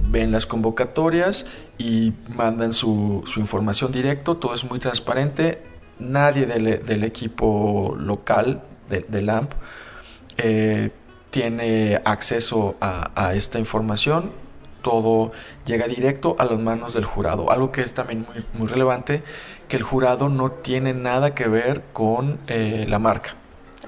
ven 0.10 0.32
las 0.32 0.46
convocatorias 0.46 1.46
y 1.78 2.14
mandan 2.36 2.74
su, 2.74 3.24
información 3.38 3.92
directo. 3.92 4.38
Todo 4.38 4.54
es 4.56 4.64
muy 4.64 4.80
transparente. 4.80 5.64
Nadie 5.98 6.46
del, 6.46 7.04
equipo 7.04 7.96
local 7.98 8.62
de, 8.90 9.22
LAMP 9.22 9.54
eh, 10.38 10.92
tiene 11.36 12.00
acceso 12.06 12.78
a, 12.80 13.34
esta 13.34 13.60
información, 13.60 14.32
todo 14.82 15.34
llega 15.66 15.86
directo 15.86 16.38
a 16.40 16.46
las 16.46 16.58
manos 16.58 16.94
del 16.94 17.04
jurado. 17.04 17.52
Algo 17.52 17.74
que 17.74 17.82
es 17.82 17.94
también 17.94 18.26
muy, 18.54 18.68
relevante, 18.70 19.22
que 19.68 19.76
el 19.76 19.84
jurado 19.84 20.30
no 20.30 20.52
tiene 20.52 20.94
nada 20.94 21.36
que 21.36 21.50
ver 21.50 21.84
con 21.92 22.40
eh, 22.48 22.86
la 22.88 23.00
marca. 23.00 23.32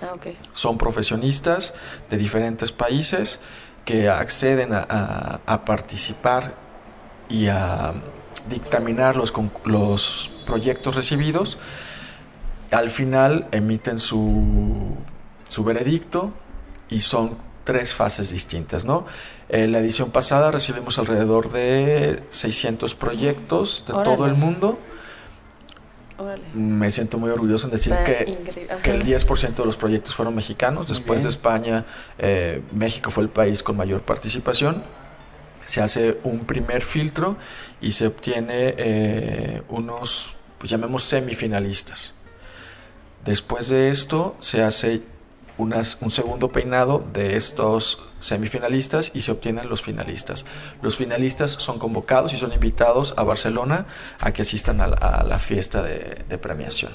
Ah, 0.01 0.17
Son 0.51 0.77
profesionistas 0.77 1.73
de 2.09 2.17
diferentes 2.17 2.73
países 2.73 3.39
que 3.85 4.09
acceden 4.09 4.73
a, 4.73 5.61
participar 5.65 6.53
y 7.29 7.47
a 7.47 7.93
dictaminar 8.49 9.15
los, 9.15 9.33
los 9.63 10.31
proyectos 10.45 10.97
recibidos. 10.97 11.59
Al 12.71 12.89
final 12.89 13.47
emiten 13.53 13.99
su, 13.99 14.97
su 15.47 15.63
veredicto 15.63 16.33
y 16.89 17.01
son 17.01 17.37
tres 17.63 17.93
fases 17.93 18.31
distintas, 18.31 18.85
¿no? 18.85 19.05
En 19.49 19.71
la 19.71 19.79
edición 19.79 20.09
pasada 20.11 20.51
recibimos 20.51 20.99
alrededor 20.99 21.51
de 21.51 22.23
600 22.29 22.95
proyectos 22.95 23.83
de 23.85 23.93
todo 23.93 24.25
el 24.25 24.35
mundo. 24.35 24.79
Me 26.53 26.89
siento 26.91 27.17
muy 27.17 27.29
orgulloso 27.29 27.67
en 27.67 27.71
decir 27.71 27.93
que, 28.05 28.37
que, 28.81 28.91
el 28.91 29.03
10% 29.03 29.55
de 29.55 29.65
los 29.65 29.75
proyectos 29.75 30.15
fueron 30.15 30.33
mexicanos. 30.33 30.87
Después 30.87 31.23
de 31.23 31.29
España, 31.29 31.85
eh, 32.17 32.61
México 32.71 33.11
fue 33.11 33.23
el 33.23 33.29
país 33.29 33.61
con 33.61 33.77
mayor 33.77 34.01
participación. 34.01 34.83
Se 35.65 35.81
hace 35.81 36.19
un 36.23 36.45
primer 36.45 36.81
filtro 36.81 37.37
y 37.81 37.91
se 37.91 38.07
obtiene 38.07 38.75
eh, 38.77 39.61
unos, 39.69 40.37
pues 40.57 40.71
llamemos 40.71 41.03
semifinalistas. 41.03 42.15
Después 43.25 43.67
de 43.67 43.89
esto 43.89 44.37
se 44.39 44.63
hace 44.63 45.01
un 45.57 46.11
segundo 46.11 46.49
peinado 46.49 47.03
de 47.13 47.35
estos 47.35 47.99
semifinalistas 48.19 49.11
y 49.13 49.21
se 49.21 49.31
obtienen 49.31 49.69
los 49.69 49.81
finalistas. 49.81 50.45
Los 50.81 50.97
finalistas 50.97 51.51
son 51.51 51.79
convocados 51.79 52.33
y 52.33 52.37
son 52.37 52.53
invitados 52.53 53.13
a 53.17 53.23
Barcelona 53.23 53.85
a 54.19 54.31
que 54.31 54.43
asistan 54.43 54.81
a 54.81 54.87
la, 54.87 55.39
fiesta 55.39 55.81
de, 55.83 56.37
premiación. 56.37 56.91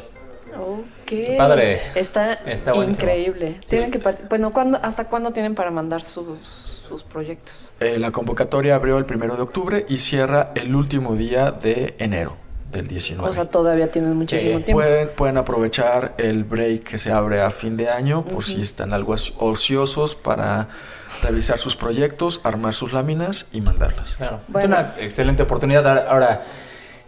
Ok. 0.59 1.37
Padre. 1.37 1.81
Está, 1.95 2.41
increíble. 2.87 3.61
Tienen 3.69 3.91
que 3.91 4.01
bueno, 4.29 4.53
¿hasta 4.83 5.09
cuándo 5.09 5.33
tienen 5.33 5.55
para 5.55 5.71
mandar 5.71 6.03
sus, 6.03 6.83
sus 6.89 7.03
proyectos? 7.03 7.73
Eh, 7.81 7.99
la 7.99 8.11
convocatoria 8.11 8.75
abrió 8.75 8.99
el 8.99 9.07
primero 9.07 9.37
de 9.37 9.43
octubre 9.43 9.87
y 9.89 9.99
cierra 9.99 10.53
el 10.55 10.75
último 10.75 11.17
día 11.17 11.51
de 11.51 11.95
enero 11.99 12.37
del 12.73 12.89
19. 12.89 13.29
O 13.29 13.33
sea, 13.33 13.45
todavía 13.45 13.91
tienen 13.91 14.17
muchísimo 14.17 14.61
tiempo. 14.61 14.73
Pueden, 14.73 15.11
pueden 15.15 15.37
aprovechar 15.37 16.15
el 16.19 16.45
break 16.45 16.83
que 16.85 16.99
se 16.99 17.13
abre 17.13 17.41
a 17.41 17.51
fin 17.51 17.77
de 17.77 17.89
año 17.89 18.25
por 18.25 18.45
si 18.45 18.63
están 18.63 18.93
algo 18.93 19.15
ociosos 19.39 20.15
para 20.15 20.69
revisar 21.23 21.59
sus 21.59 21.77
proyectos, 21.77 22.41
armar 22.43 22.75
sus 22.75 22.93
láminas 22.93 23.47
y 23.53 23.61
mandarlas. 23.61 24.17
Claro, 24.17 24.41
es 24.59 24.65
una 24.65 24.95
excelente 24.99 25.43
oportunidad. 25.43 26.09
Ahora, 26.09 26.43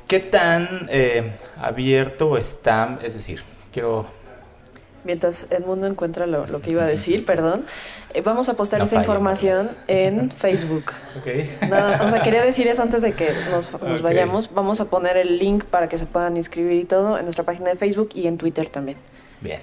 ¿qué 0.06 0.21
tan 0.21 0.87
eh, 0.90 1.33
abierto 1.61 2.37
está? 2.37 2.99
Es 3.02 3.14
decir, 3.14 3.42
quiero 3.73 4.06
mientras 5.04 5.50
Edmundo 5.50 5.87
encuentra 5.87 6.26
lo, 6.26 6.61
que 6.61 6.70
iba 6.70 6.82
a 6.82 6.87
decir, 6.87 7.25
perdón, 7.25 7.64
eh, 8.12 8.20
vamos 8.20 8.49
a 8.49 8.54
postar 8.54 8.82
esa 8.82 8.96
información 8.96 9.70
en 9.87 10.30
Facebook. 10.37 10.92
Okay. 11.20 11.56
o 12.00 12.08
sea, 12.08 12.23
quería 12.23 12.44
decir 12.44 12.66
eso 12.66 12.82
antes 12.82 13.02
de 13.02 13.12
que 13.12 13.32
nos, 13.50 13.73
vayamos. 14.02 14.52
Vamos 14.54 14.80
a 14.80 14.87
poner 14.87 15.16
el 15.16 15.38
link 15.38 15.64
para 15.64 15.88
que 15.88 15.99
se 15.99 16.06
puedan 16.06 16.37
inscribir 16.37 16.80
y 16.80 16.84
todo 16.84 17.18
en 17.18 17.25
nuestra 17.25 17.44
página 17.44 17.70
de 17.70 17.76
Facebook 17.76 18.11
y 18.14 18.26
en 18.26 18.38
Twitter 18.38 18.68
también. 18.68 18.99
Bien. 19.40 19.61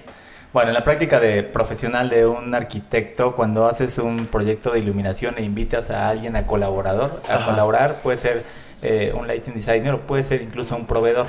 Bueno, 0.52 0.68
en 0.68 0.74
la 0.74 0.84
práctica 0.84 1.18
de 1.18 1.42
profesional 1.42 2.10
de 2.10 2.26
un 2.26 2.54
arquitecto, 2.54 3.34
cuando 3.34 3.66
haces 3.66 3.96
un 3.96 4.26
proyecto 4.26 4.70
de 4.70 4.80
iluminación 4.80 5.34
e 5.38 5.42
invitas 5.42 5.88
a 5.88 6.10
alguien 6.10 6.36
a 6.36 6.46
colaborador, 6.46 7.22
a 7.26 7.46
colaborar, 7.46 8.02
puede 8.02 8.18
ser 8.18 8.42
eh, 8.82 9.14
un 9.16 9.26
lighting 9.26 9.54
designer 9.54 9.94
o 9.94 10.00
puede 10.00 10.24
ser 10.24 10.42
incluso 10.42 10.76
un 10.76 10.86
proveedor, 10.86 11.26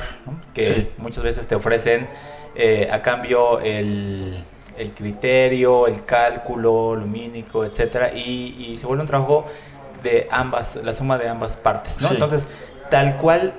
que 0.53 0.91
muchas 0.97 1.23
veces 1.23 1.47
te 1.47 1.55
ofrecen 1.55 2.07
eh, 2.55 2.89
a 2.91 3.01
cambio 3.01 3.59
el, 3.59 4.43
el 4.77 4.91
criterio, 4.93 5.87
el 5.87 6.05
cálculo 6.05 6.95
lumínico, 6.95 7.65
etcétera, 7.65 8.13
y, 8.13 8.67
y 8.69 8.77
se 8.77 8.85
vuelve 8.85 9.01
un 9.01 9.07
trabajo 9.07 9.45
de 10.01 10.27
ambas, 10.31 10.75
la 10.77 10.93
suma 10.93 11.17
de 11.17 11.29
ambas 11.29 11.55
partes, 11.55 12.01
¿no? 12.01 12.09
Sí. 12.09 12.13
Entonces, 12.15 12.47
tal 12.89 13.17
cual 13.17 13.53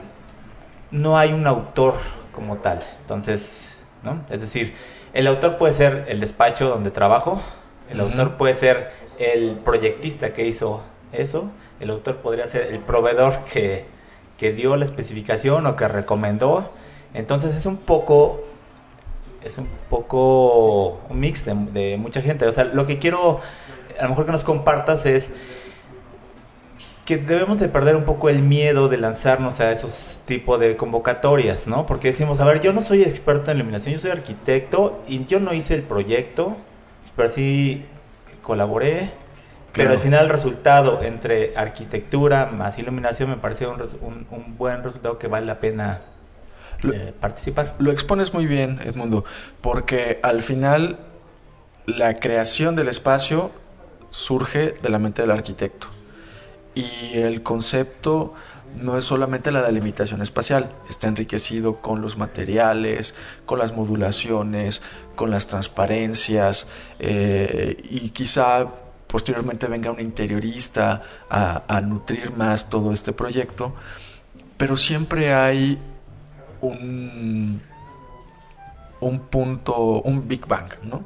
no 0.90 1.18
hay 1.18 1.32
un 1.32 1.46
autor 1.46 1.94
como 2.32 2.58
tal. 2.58 2.82
Entonces, 3.00 3.82
¿no? 4.02 4.20
Es 4.30 4.40
decir, 4.40 4.74
el 5.12 5.26
autor 5.26 5.58
puede 5.58 5.72
ser 5.72 6.04
el 6.08 6.20
despacho 6.20 6.68
donde 6.68 6.90
trabajo, 6.90 7.40
el 7.90 8.00
autor 8.00 8.36
puede 8.36 8.54
ser 8.54 8.92
el 9.18 9.56
proyectista 9.56 10.32
que 10.32 10.46
hizo 10.46 10.82
eso, 11.12 11.50
el 11.80 11.90
autor 11.90 12.16
podría 12.16 12.46
ser 12.46 12.72
el 12.72 12.78
proveedor 12.80 13.38
que, 13.52 13.84
que 14.38 14.52
dio 14.52 14.76
la 14.76 14.84
especificación 14.84 15.66
o 15.66 15.76
que 15.76 15.86
recomendó. 15.88 16.68
Entonces 17.12 17.54
es 17.54 17.66
un 17.66 17.76
poco 17.76 18.42
es 19.44 19.58
un 19.58 19.68
poco 19.90 21.00
un 21.10 21.20
mix 21.20 21.44
de, 21.44 21.54
de 21.72 21.96
mucha 21.96 22.20
gente. 22.22 22.46
O 22.46 22.52
sea, 22.52 22.64
lo 22.64 22.86
que 22.86 22.98
quiero 22.98 23.40
a 23.98 24.02
lo 24.04 24.08
mejor 24.10 24.26
que 24.26 24.32
nos 24.32 24.44
compartas 24.44 25.06
es 25.06 25.30
que 27.04 27.18
debemos 27.18 27.60
de 27.60 27.68
perder 27.68 27.96
un 27.96 28.04
poco 28.04 28.30
el 28.30 28.38
miedo 28.40 28.88
de 28.88 28.96
lanzarnos 28.96 29.60
a 29.60 29.70
esos 29.72 30.22
tipos 30.24 30.58
de 30.58 30.76
convocatorias, 30.76 31.66
¿no? 31.66 31.84
Porque 31.84 32.08
decimos, 32.08 32.40
a 32.40 32.44
ver, 32.46 32.62
yo 32.62 32.72
no 32.72 32.80
soy 32.80 33.02
experto 33.02 33.50
en 33.50 33.58
iluminación, 33.58 33.94
yo 33.94 34.00
soy 34.00 34.10
arquitecto 34.10 35.02
y 35.06 35.26
yo 35.26 35.38
no 35.38 35.52
hice 35.52 35.74
el 35.74 35.82
proyecto, 35.82 36.56
pero 37.14 37.30
sí 37.30 37.84
colaboré. 38.42 39.10
Pero 39.74 39.90
al 39.90 39.98
final 39.98 40.24
el 40.26 40.30
resultado 40.30 41.02
entre 41.02 41.52
arquitectura 41.56 42.46
más 42.46 42.78
iluminación 42.78 43.28
me 43.28 43.36
parece 43.36 43.66
un, 43.66 43.82
un- 44.00 44.26
un 44.30 44.56
buen 44.56 44.82
resultado 44.84 45.18
que 45.18 45.26
vale 45.26 45.46
la 45.46 45.58
pena 45.58 46.00
Lo- 46.82 46.92
eh, 46.92 47.14
participar. 47.18 47.74
Lo 47.78 47.90
expones 47.92 48.32
muy 48.34 48.46
bien, 48.46 48.80
Edmundo, 48.84 49.24
porque 49.60 50.18
al 50.22 50.42
final 50.42 50.98
la 51.86 52.18
creación 52.18 52.76
del 52.76 52.88
espacio 52.88 53.50
surge 54.10 54.72
de 54.82 54.88
la 54.88 54.98
mente 54.98 55.22
del 55.22 55.30
arquitecto. 55.30 55.88
Y 56.74 57.18
el 57.18 57.42
concepto 57.42 58.34
no 58.80 58.98
es 58.98 59.04
solamente 59.04 59.52
la 59.52 59.62
delimitación 59.62 60.20
espacial, 60.22 60.70
está 60.90 61.06
enriquecido 61.06 61.76
con 61.80 62.00
los 62.00 62.16
materiales, 62.16 63.14
con 63.46 63.60
las 63.60 63.72
modulaciones, 63.72 64.82
con 65.14 65.30
las 65.30 65.46
transparencias 65.46 66.66
eh, 66.98 67.76
y 67.88 68.10
quizá 68.10 68.66
posteriormente 69.06 69.68
venga 69.68 69.92
un 69.92 70.00
interiorista 70.00 71.02
a, 71.30 71.62
a 71.68 71.80
nutrir 71.82 72.32
más 72.36 72.68
todo 72.68 72.92
este 72.92 73.12
proyecto, 73.12 73.74
pero 74.56 74.76
siempre 74.76 75.32
hay 75.32 75.78
un, 76.66 77.60
un 79.00 79.18
punto, 79.20 80.00
un 80.02 80.26
Big 80.28 80.46
Bang, 80.46 80.72
¿no? 80.82 81.04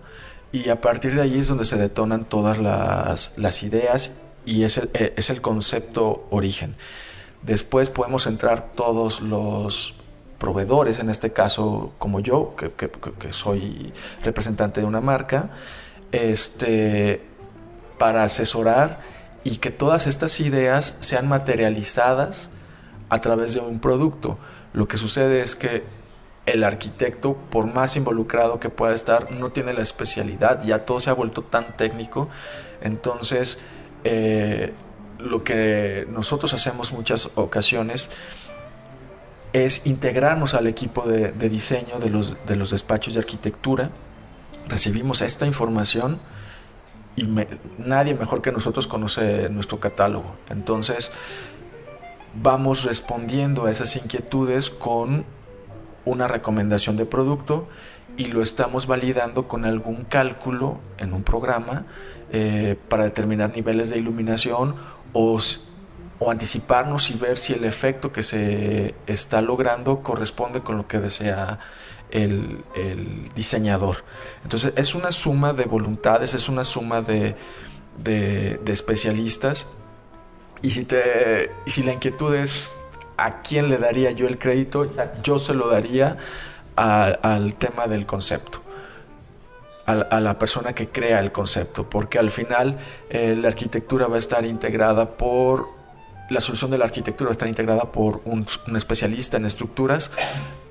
Y 0.52 0.70
a 0.70 0.80
partir 0.80 1.14
de 1.14 1.22
ahí 1.22 1.38
es 1.38 1.48
donde 1.48 1.64
se 1.64 1.76
detonan 1.76 2.24
todas 2.24 2.58
las, 2.58 3.36
las 3.36 3.62
ideas 3.62 4.12
y 4.46 4.62
es 4.64 4.78
el, 4.78 4.90
eh, 4.94 5.12
es 5.16 5.28
el 5.30 5.40
concepto 5.42 6.26
origen. 6.30 6.74
Después 7.42 7.90
podemos 7.90 8.26
entrar 8.26 8.70
todos 8.74 9.20
los 9.20 9.94
proveedores, 10.38 11.00
en 11.00 11.10
este 11.10 11.32
caso 11.32 11.92
como 11.98 12.20
yo, 12.20 12.54
que, 12.56 12.70
que- 12.72 12.90
que- 12.90 13.32
soy 13.32 13.92
representante 14.24 14.80
de 14.80 14.86
una 14.86 15.00
marca, 15.00 15.50
este, 16.12 17.20
para 17.98 18.22
asesorar 18.22 19.00
y 19.44 19.56
que 19.58 19.70
todas 19.70 20.06
estas 20.06 20.40
ideas 20.40 20.96
sean 21.00 21.28
materializadas 21.28 22.50
a 23.10 23.20
través 23.20 23.54
de 23.54 23.60
un 23.60 23.80
producto. 23.80 24.38
Lo 24.78 24.86
que 24.86 24.96
sucede 24.96 25.42
es 25.42 25.56
que 25.56 25.82
el 26.46 26.62
arquitecto, 26.62 27.34
por 27.34 27.66
más 27.66 27.96
involucrado 27.96 28.60
que 28.60 28.70
pueda 28.70 28.94
estar, 28.94 29.32
no 29.32 29.50
tiene 29.50 29.72
la 29.72 29.82
especialidad, 29.82 30.64
ya 30.64 30.84
todo 30.84 31.00
se 31.00 31.10
ha 31.10 31.14
vuelto 31.14 31.42
tan 31.42 31.76
técnico, 31.76 32.28
entonces 32.80 33.58
eh, 34.04 34.72
lo 35.18 35.42
que 35.42 36.06
nosotros 36.10 36.54
hacemos 36.54 36.92
muchas 36.92 37.28
ocasiones 37.34 38.10
es 39.52 39.84
integrarnos 39.84 40.54
al 40.54 40.68
equipo 40.68 41.08
de, 41.08 41.32
diseño 41.48 41.98
de 41.98 42.10
los, 42.10 42.36
de 42.46 42.54
los 42.54 42.70
despachos 42.70 43.14
de 43.14 43.18
arquitectura, 43.18 43.90
recibimos 44.68 45.22
esta 45.22 45.44
información 45.44 46.20
y 47.16 47.28
nadie 47.78 48.14
mejor 48.14 48.42
que 48.42 48.52
nosotros 48.52 48.86
conoce 48.86 49.48
nuestro 49.48 49.80
catálogo, 49.80 50.36
entonces 50.48 51.10
vamos 52.34 52.84
respondiendo 52.84 53.66
a 53.66 53.70
esas 53.70 53.96
inquietudes 53.96 54.70
con 54.70 55.24
una 56.04 56.28
recomendación 56.28 56.96
de 56.96 57.06
producto 57.06 57.68
y 58.16 58.26
lo 58.26 58.42
estamos 58.42 58.86
validando 58.86 59.46
con 59.46 59.64
algún 59.64 60.04
cálculo 60.04 60.78
en 60.98 61.12
un 61.12 61.22
programa 61.22 61.84
eh, 62.32 62.76
para 62.88 63.04
determinar 63.04 63.54
niveles 63.54 63.90
de 63.90 63.98
iluminación 63.98 64.74
o, 65.12 65.38
o 66.18 66.30
anticiparnos 66.30 67.10
y 67.10 67.14
ver 67.14 67.38
si 67.38 67.52
el 67.52 67.64
efecto 67.64 68.10
que 68.12 68.22
se 68.22 68.94
está 69.06 69.40
logrando 69.42 70.02
corresponde 70.02 70.62
con 70.62 70.76
lo 70.76 70.88
que 70.88 70.98
desea 70.98 71.58
el, 72.10 72.64
diseñador. 73.34 74.04
Entonces 74.42 74.72
es 74.76 74.94
una 74.94 75.12
suma 75.12 75.52
de 75.52 75.64
voluntades, 75.64 76.34
es 76.34 76.48
una 76.48 76.64
suma 76.64 77.02
de- 77.02 77.36
de 78.02 78.58
especialistas 78.72 79.66
y 80.62 80.70
si, 80.70 80.84
te, 80.84 81.50
si 81.66 81.82
la 81.82 81.92
inquietud 81.92 82.34
es 82.34 82.74
a 83.16 83.42
quién 83.42 83.68
le 83.68 83.78
daría 83.78 84.10
yo 84.12 84.26
el 84.26 84.38
crédito, 84.38 84.84
Exacto. 84.84 85.20
yo 85.22 85.38
se 85.38 85.54
lo 85.54 85.68
daría 85.68 86.16
a- 86.76 87.06
al 87.22 87.54
tema 87.54 87.86
del 87.86 88.06
concepto. 88.06 88.62
A, 89.86 89.94
la- 89.94 90.02
a 90.10 90.20
la 90.20 90.38
persona 90.38 90.74
que 90.74 90.88
crea 90.88 91.18
el 91.20 91.32
concepto, 91.32 91.88
porque 91.88 92.18
al 92.18 92.30
final 92.30 92.76
eh, 93.08 93.34
la 93.40 93.48
arquitectura 93.48 94.06
va 94.06 94.16
a 94.16 94.18
estar 94.18 94.44
integrada 94.44 95.16
por, 95.16 95.66
la 96.30 96.40
solución 96.42 96.70
de 96.70 96.76
la 96.78 96.84
arquitectura 96.84 97.28
va 97.28 97.30
a 97.30 97.32
estar 97.32 97.48
integrada 97.48 97.90
por 97.90 98.20
un, 98.26 98.46
un 98.66 98.76
especialista 98.76 99.38
en 99.38 99.46
estructuras, 99.46 100.10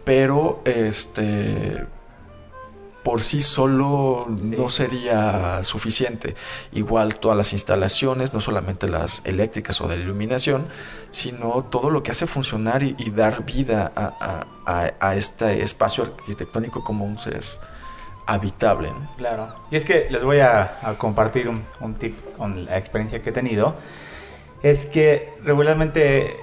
pero 0.06 0.62
este, 0.65 1.84
por 3.07 3.21
sí 3.23 3.39
solo 3.41 4.25
Sí. 4.27 4.55
no 4.57 4.67
sería 4.67 5.63
suficiente. 5.63 6.35
Igual 6.73 7.15
todas 7.19 7.37
las 7.37 7.53
instalaciones, 7.53 8.33
no 8.33 8.41
solamente 8.41 8.89
las 8.89 9.21
eléctricas 9.23 9.79
o 9.79 9.87
de 9.87 9.95
iluminación, 9.95 10.67
sino 11.11 11.63
todo 11.71 11.89
lo 11.89 12.03
que 12.03 12.11
hace 12.11 12.27
funcionar 12.27 12.83
y, 12.83 12.95
y 12.99 13.09
dar 13.11 13.45
vida 13.45 13.93
a, 13.95 14.43
a- 14.65 14.91
a- 14.99 15.15
este 15.15 15.63
espacio 15.63 16.03
arquitectónico 16.03 16.83
como 16.83 17.05
un 17.05 17.17
ser 17.17 17.45
habitable. 18.25 18.89
¿no? 18.89 19.09
Claro. 19.15 19.55
Y 19.71 19.77
es 19.77 19.85
que 19.85 20.07
les 20.09 20.21
voy 20.23 20.39
a, 20.41 20.77
a 20.83 20.93
compartir 20.95 21.47
un, 21.47 21.63
un 21.79 21.93
tip 21.95 22.13
con 22.35 22.65
la 22.65 22.77
experiencia 22.77 23.21
que 23.21 23.29
he 23.29 23.33
tenido. 23.33 23.75
Es 24.63 24.85
que 24.85 25.31
regularmente 25.45 26.35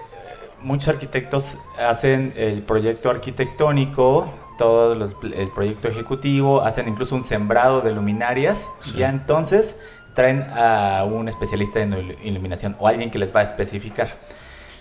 muchos 0.62 0.88
arquitectos 0.88 1.58
hacen 1.78 2.32
el 2.36 2.62
proyecto 2.62 3.10
arquitectónico, 3.10 4.32
todo 4.58 4.94
los- 4.94 5.14
el 5.34 5.48
proyecto 5.48 5.88
ejecutivo, 5.88 6.62
hacen 6.62 6.88
incluso 6.88 7.14
un 7.14 7.24
sembrado 7.24 7.80
de 7.80 7.92
luminarias. 7.92 8.68
Sí. 8.80 8.92
Y 8.96 8.98
ya 9.00 9.08
entonces 9.08 9.76
traen 10.14 10.46
a 10.54 11.04
un 11.04 11.28
especialista 11.28 11.80
en 11.80 11.92
il- 11.92 12.16
iluminación 12.24 12.76
o 12.78 12.86
alguien 12.88 13.10
que 13.10 13.18
les 13.18 13.34
va 13.34 13.40
a 13.40 13.44
especificar. 13.44 14.14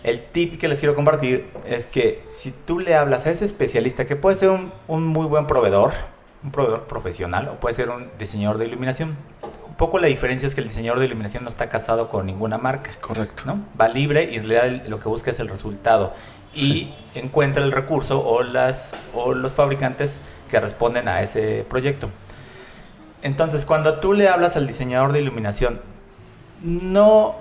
El 0.04 0.22
tip 0.26 0.60
que 0.60 0.68
les 0.68 0.80
quiero 0.80 0.96
compartir 0.96 1.48
es 1.66 1.86
que 1.86 2.24
si 2.28 2.52
tú 2.52 2.80
le 2.80 2.94
hablas 2.96 3.26
a 3.26 3.32
ese 3.32 3.46
especialista, 3.46 4.06
que 4.06 4.16
puede 4.18 4.36
ser 4.36 4.50
un, 4.50 4.72
un 4.88 5.08
muy 5.08 5.26
buen 5.26 5.48
proveedor, 5.48 5.94
un 6.44 6.52
proveedor 6.52 6.84
profesional, 6.84 7.48
o 7.48 7.54
puede 7.56 7.74
ser 7.76 7.90
un 7.90 8.10
diseñador 8.20 8.58
de 8.58 8.66
iluminación, 8.68 9.16
un 9.66 9.76
poco 9.76 9.98
la 10.00 10.08
diferencia 10.08 10.46
es 10.46 10.54
que 10.56 10.62
el 10.62 10.68
diseñador 10.68 11.00
de 11.00 11.06
iluminación 11.06 11.44
no 11.44 11.50
está 11.50 11.70
casado 11.70 12.10
con 12.10 12.26
ninguna 12.26 12.58
marca, 12.58 12.92
Correcto. 13.02 13.44
¿no? 13.46 13.60
Va 13.80 13.88
libre 13.88 14.30
y 14.32 14.36
en 14.36 14.48
realidad 14.48 14.86
lo 14.88 15.00
que 15.00 15.08
busca 15.08 15.32
es 15.32 15.40
el 15.40 15.48
resultado 15.48 16.14
y 16.54 16.62
Sí. 16.62 16.94
encuentra 17.16 17.64
el 17.64 17.72
recurso 17.72 18.26
o, 18.26 18.44
las, 18.44 18.92
o 19.14 19.34
los 19.34 19.52
fabricantes 19.52 20.20
que 20.50 20.60
responden 20.60 21.08
a 21.08 21.22
ese 21.22 21.66
proyecto. 21.70 22.10
Entonces, 23.22 23.66
cuando 23.66 24.00
tú 24.00 24.14
le 24.14 24.28
hablas 24.28 24.56
al 24.58 24.68
diseñador 24.68 25.14
de 25.14 25.22
iluminación, 25.22 25.80
no, 26.62 27.36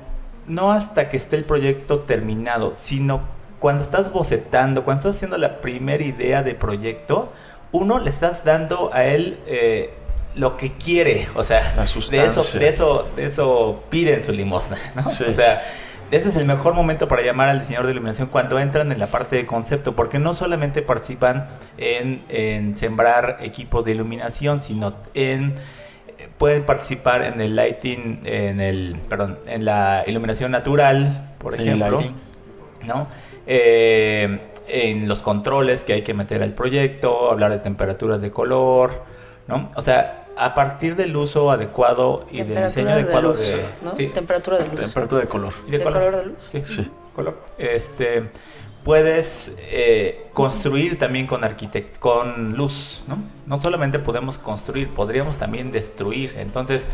no 0.46 0.72
hasta 0.72 1.08
que 1.08 1.16
esté 1.16 1.36
el 1.36 1.44
proyecto 1.44 2.00
terminado, 2.00 2.74
sino 2.74 3.20
cuando 3.58 3.82
estás 3.84 4.12
bocetando, 4.12 4.84
cuando 4.84 5.00
estás 5.00 5.16
haciendo 5.16 5.38
la 5.38 5.60
primera 5.60 6.02
idea 6.02 6.42
de 6.42 6.54
proyecto, 6.54 7.32
uno 7.70 7.98
le 7.98 8.10
estás 8.10 8.44
dando 8.44 8.90
a 8.92 9.04
él 9.04 9.38
eh, 9.46 9.94
lo 10.34 10.56
que 10.56 10.72
quiere, 10.72 11.28
o 11.34 11.44
sea, 11.44 11.74
de 12.10 12.24
eso, 12.26 12.58
de 12.58 12.68
eso, 12.68 13.08
de 13.16 13.24
eso 13.26 13.82
piden 13.88 14.22
su 14.22 14.32
limosna, 14.32 14.76
¿no? 14.94 15.08
Sí. 15.08 15.24
O 15.28 15.32
sea, 15.32 15.62
ese 16.12 16.28
es 16.28 16.36
el 16.36 16.44
mejor 16.44 16.74
momento 16.74 17.08
para 17.08 17.22
llamar 17.22 17.48
al 17.48 17.58
diseñador 17.58 17.86
de 17.86 17.92
iluminación 17.92 18.28
cuando 18.28 18.58
entran 18.58 18.92
en 18.92 18.98
la 18.98 19.06
parte 19.06 19.36
de 19.36 19.46
concepto, 19.46 19.96
porque 19.96 20.18
no 20.18 20.34
solamente 20.34 20.82
participan 20.82 21.48
en, 21.78 22.22
en 22.28 22.76
sembrar 22.76 23.38
equipos 23.40 23.84
de 23.84 23.92
iluminación, 23.92 24.60
sino 24.60 24.94
en 25.14 25.54
eh, 26.18 26.28
pueden 26.38 26.64
participar 26.64 27.22
en 27.22 27.40
el 27.40 27.56
lighting, 27.56 28.20
en 28.24 28.60
el, 28.60 28.96
perdón, 29.08 29.38
en 29.46 29.64
la 29.64 30.04
iluminación 30.06 30.52
natural, 30.52 31.32
por 31.38 31.54
ejemplo. 31.54 32.00
¿no? 32.86 33.06
Eh, 33.46 34.38
en 34.68 35.08
los 35.08 35.22
controles 35.22 35.82
que 35.82 35.94
hay 35.94 36.02
que 36.02 36.14
meter 36.14 36.42
al 36.42 36.52
proyecto, 36.52 37.30
hablar 37.30 37.50
de 37.50 37.58
temperaturas 37.58 38.20
de 38.20 38.30
color, 38.30 39.02
¿no? 39.48 39.68
O 39.76 39.82
sea, 39.82 40.21
a 40.36 40.54
partir 40.54 40.96
del 40.96 41.16
uso 41.16 41.50
adecuado 41.50 42.26
y 42.30 42.42
del 42.42 42.64
diseño 42.64 42.90
adecuado 42.90 43.34
de, 43.34 43.64
¿no? 43.82 43.92
temperatura 43.92 44.58
de 44.58 44.68
luz. 44.68 44.80
Temperatura 44.80 45.20
de 45.20 45.28
color. 45.28 45.52
¿Y 45.66 45.70
de, 45.70 45.82
color? 45.82 46.16
de 46.16 46.26
luz? 46.26 46.46
Sí. 46.48 46.62
sí. 46.64 46.90
Color. 47.14 47.38
Este 47.58 48.30
puedes 48.84 49.56
eh, 49.70 50.26
construir 50.32 50.98
también 50.98 51.26
con 51.26 51.44
arquitect 51.44 51.98
con 51.98 52.56
luz, 52.56 53.04
¿no? 53.06 53.18
No 53.46 53.60
solamente 53.60 53.98
podemos 53.98 54.38
construir, 54.38 54.88
podríamos 54.88 55.36
también 55.36 55.70
destruir. 55.70 56.34
Entonces, 56.36 56.84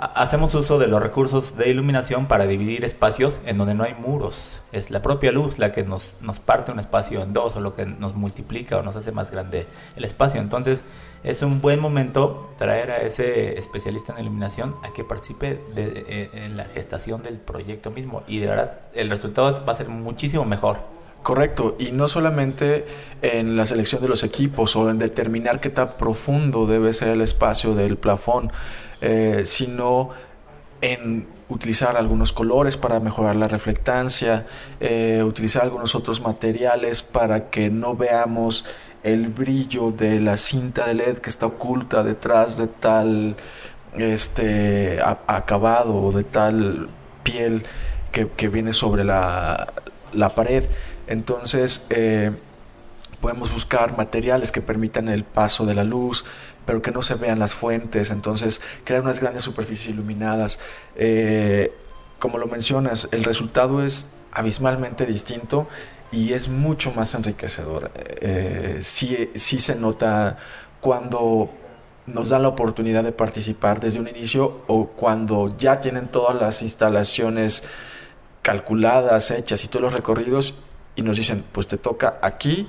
hacemos 0.00 0.54
uso 0.54 0.78
de 0.78 0.86
los 0.86 1.02
recursos 1.02 1.58
de 1.58 1.68
iluminación 1.68 2.26
para 2.26 2.46
dividir 2.46 2.84
espacios 2.84 3.38
en 3.44 3.58
donde 3.58 3.74
no 3.74 3.84
hay 3.84 3.94
muros. 3.94 4.62
Es 4.72 4.90
la 4.90 5.02
propia 5.02 5.30
luz 5.30 5.58
la 5.58 5.72
que 5.72 5.82
nos, 5.82 6.22
nos 6.22 6.40
parte 6.40 6.72
un 6.72 6.80
espacio 6.80 7.22
en 7.22 7.34
dos 7.34 7.54
o 7.56 7.60
lo 7.60 7.74
que 7.74 7.84
nos 7.84 8.14
multiplica 8.14 8.78
o 8.78 8.82
nos 8.82 8.96
hace 8.96 9.12
más 9.12 9.30
grande 9.30 9.66
el 9.96 10.04
espacio. 10.04 10.40
Entonces, 10.40 10.84
es 11.22 11.42
un 11.42 11.60
buen 11.60 11.80
momento 11.80 12.50
traer 12.56 12.90
a 12.90 13.02
ese 13.02 13.58
especialista 13.58 14.14
en 14.14 14.20
iluminación 14.20 14.74
a 14.82 14.92
que 14.94 15.04
participe 15.04 15.60
eh, 15.76 16.30
en 16.32 16.56
la 16.56 16.64
gestación 16.64 17.22
del 17.22 17.36
proyecto 17.36 17.90
mismo 17.90 18.22
y 18.26 18.38
de 18.38 18.46
verdad 18.46 18.80
el 18.94 19.10
resultado 19.10 19.50
va 19.66 19.72
a 19.72 19.76
ser 19.76 19.90
muchísimo 19.90 20.46
mejor. 20.46 20.78
Correcto, 21.22 21.76
y 21.78 21.92
no 21.92 22.08
solamente 22.08 22.86
en 23.20 23.54
la 23.54 23.66
selección 23.66 24.00
de 24.00 24.08
los 24.08 24.22
equipos 24.22 24.74
o 24.74 24.88
en 24.88 24.98
determinar 24.98 25.60
qué 25.60 25.68
tan 25.68 25.98
profundo 25.98 26.66
debe 26.66 26.94
ser 26.94 27.08
el 27.08 27.20
espacio 27.20 27.74
del 27.74 27.98
plafón, 27.98 28.50
eh, 29.00 29.42
sino 29.44 30.10
en 30.80 31.26
utilizar 31.48 31.96
algunos 31.96 32.32
colores 32.32 32.76
para 32.76 33.00
mejorar 33.00 33.36
la 33.36 33.48
reflectancia, 33.48 34.46
eh, 34.80 35.22
utilizar 35.24 35.64
algunos 35.64 35.94
otros 35.94 36.20
materiales 36.20 37.02
para 37.02 37.50
que 37.50 37.70
no 37.70 37.96
veamos 37.96 38.64
el 39.02 39.28
brillo 39.28 39.90
de 39.90 40.20
la 40.20 40.36
cinta 40.36 40.86
de 40.86 40.94
LED 40.94 41.18
que 41.18 41.30
está 41.30 41.46
oculta 41.46 42.02
detrás 42.02 42.56
de 42.56 42.66
tal 42.66 43.36
este 43.96 45.00
acabado 45.26 45.94
o 45.96 46.12
de 46.12 46.22
tal 46.22 46.88
piel 47.22 47.64
que, 48.12 48.28
que 48.28 48.48
viene 48.48 48.72
sobre 48.72 49.04
la, 49.04 49.66
la 50.12 50.34
pared. 50.34 50.64
Entonces, 51.06 51.86
eh, 51.90 52.30
podemos 53.20 53.52
buscar 53.52 53.96
materiales 53.96 54.52
que 54.52 54.62
permitan 54.62 55.08
el 55.08 55.24
paso 55.24 55.66
de 55.66 55.74
la 55.74 55.84
luz, 55.84 56.24
pero 56.66 56.82
que 56.82 56.90
no 56.90 57.02
se 57.02 57.14
vean 57.14 57.38
las 57.38 57.54
fuentes. 57.54 58.10
Entonces, 58.10 58.60
crear 58.84 59.02
unas 59.02 59.20
grandes 59.20 59.44
superficies 59.44 59.88
iluminadas. 59.88 60.58
Eh, 60.96 61.72
como 62.18 62.38
lo 62.38 62.46
mencionas, 62.46 63.08
el 63.12 63.24
resultado 63.24 63.82
es 63.84 64.08
abismalmente 64.32 65.06
distinto 65.06 65.68
y 66.12 66.32
es 66.32 66.48
mucho 66.48 66.92
más 66.92 67.14
enriquecedor. 67.14 67.90
Eh, 67.96 68.78
sí, 68.82 69.30
sí 69.34 69.58
se 69.58 69.74
nota 69.74 70.36
cuando 70.80 71.50
nos 72.06 72.30
dan 72.30 72.42
la 72.42 72.48
oportunidad 72.48 73.04
de 73.04 73.12
participar 73.12 73.80
desde 73.80 74.00
un 74.00 74.08
inicio 74.08 74.62
o 74.66 74.88
cuando 74.88 75.56
ya 75.56 75.80
tienen 75.80 76.08
todas 76.08 76.40
las 76.40 76.62
instalaciones 76.62 77.62
calculadas, 78.42 79.30
hechas 79.30 79.64
y 79.64 79.68
todos 79.68 79.82
los 79.82 79.92
recorridos 79.92 80.54
y 81.00 81.02
nos 81.02 81.16
dicen, 81.16 81.42
pues 81.50 81.66
te 81.66 81.78
toca 81.78 82.18
aquí, 82.20 82.68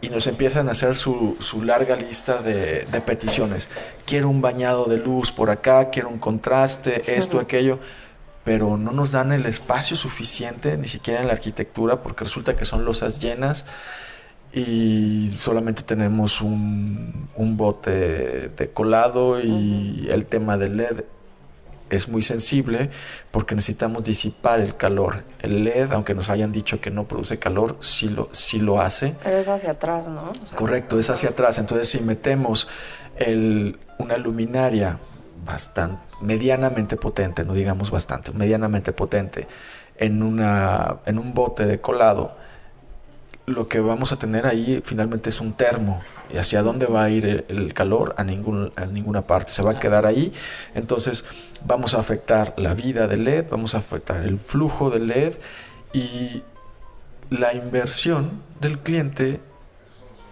y 0.00 0.08
nos 0.08 0.26
empiezan 0.26 0.68
a 0.68 0.72
hacer 0.72 0.96
su, 0.96 1.36
su 1.38 1.62
larga 1.62 1.94
lista 1.94 2.42
de, 2.42 2.86
de, 2.86 3.00
peticiones. 3.00 3.70
Quiero 4.04 4.28
un 4.28 4.40
bañado 4.40 4.86
de 4.86 4.98
luz 4.98 5.30
por 5.30 5.48
acá, 5.48 5.88
quiero 5.90 6.08
un 6.08 6.18
contraste, 6.18 7.16
esto, 7.16 7.38
aquello, 7.38 7.78
pero 8.42 8.76
no 8.76 8.90
nos 8.90 9.12
dan 9.12 9.30
el 9.30 9.46
espacio 9.46 9.96
suficiente, 9.96 10.76
ni 10.76 10.88
siquiera 10.88 11.20
en 11.20 11.28
la 11.28 11.34
arquitectura, 11.34 12.02
porque 12.02 12.24
resulta 12.24 12.56
que 12.56 12.64
son 12.64 12.84
losas 12.84 13.20
llenas 13.20 13.64
y 14.52 15.30
solamente 15.30 15.84
tenemos 15.84 16.40
un, 16.40 17.28
un 17.36 17.56
bote 17.56 18.48
de 18.48 18.70
colado 18.72 19.40
y 19.40 20.08
el 20.10 20.26
tema 20.26 20.58
del 20.58 20.78
LED 20.78 21.04
es 21.96 22.08
muy 22.08 22.22
sensible 22.22 22.90
porque 23.30 23.54
necesitamos 23.54 24.04
disipar 24.04 24.60
el 24.60 24.76
calor. 24.76 25.24
El 25.40 25.64
LED, 25.64 25.92
aunque 25.92 26.14
nos 26.14 26.28
hayan 26.28 26.52
dicho 26.52 26.80
que 26.80 26.90
no 26.90 27.06
produce 27.06 27.38
calor, 27.38 27.76
sí 27.80 28.08
lo, 28.08 28.28
sí 28.32 28.58
lo 28.58 28.80
hace. 28.80 29.14
Pero 29.22 29.36
es 29.36 29.48
hacia 29.48 29.72
atrás, 29.72 30.08
¿no? 30.08 30.32
Correcto, 30.54 30.98
es 30.98 31.10
hacia 31.10 31.30
atrás. 31.30 31.58
Entonces, 31.58 31.88
si 31.88 32.00
metemos 32.00 32.68
el, 33.16 33.78
una 33.98 34.16
luminaria 34.16 34.98
bastante, 35.44 36.02
medianamente 36.20 36.96
potente, 36.96 37.44
no 37.44 37.52
digamos 37.52 37.90
bastante, 37.90 38.32
medianamente 38.32 38.92
potente, 38.92 39.46
en, 39.98 40.22
una, 40.22 40.98
en 41.04 41.18
un 41.18 41.34
bote 41.34 41.66
de 41.66 41.80
colado, 41.80 42.36
lo 43.52 43.68
que 43.68 43.80
vamos 43.80 44.12
a 44.12 44.18
tener 44.18 44.46
ahí 44.46 44.82
finalmente 44.84 45.30
es 45.30 45.40
un 45.40 45.52
termo. 45.52 46.02
¿Y 46.32 46.38
hacia 46.38 46.62
dónde 46.62 46.86
va 46.86 47.04
a 47.04 47.10
ir 47.10 47.44
el, 47.48 47.74
calor? 47.74 48.14
A, 48.16 48.24
ningún, 48.24 48.72
a 48.76 48.86
ninguna 48.86 49.26
parte. 49.26 49.52
Se 49.52 49.62
va 49.62 49.72
a 49.72 49.78
quedar 49.78 50.06
ahí. 50.06 50.32
Entonces 50.74 51.24
vamos 51.64 51.94
a 51.94 52.00
afectar 52.00 52.54
la 52.56 52.74
vida 52.74 53.06
del 53.06 53.24
LED, 53.24 53.46
vamos 53.50 53.74
a 53.74 53.78
afectar 53.78 54.22
el 54.22 54.38
flujo 54.38 54.90
del 54.90 55.08
LED 55.08 55.34
y 55.92 56.42
la 57.30 57.54
inversión 57.54 58.42
del 58.60 58.78
cliente 58.78 59.40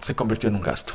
se 0.01 0.15
convirtió 0.15 0.49
en 0.49 0.57
un 0.57 0.63
gasto. 0.63 0.95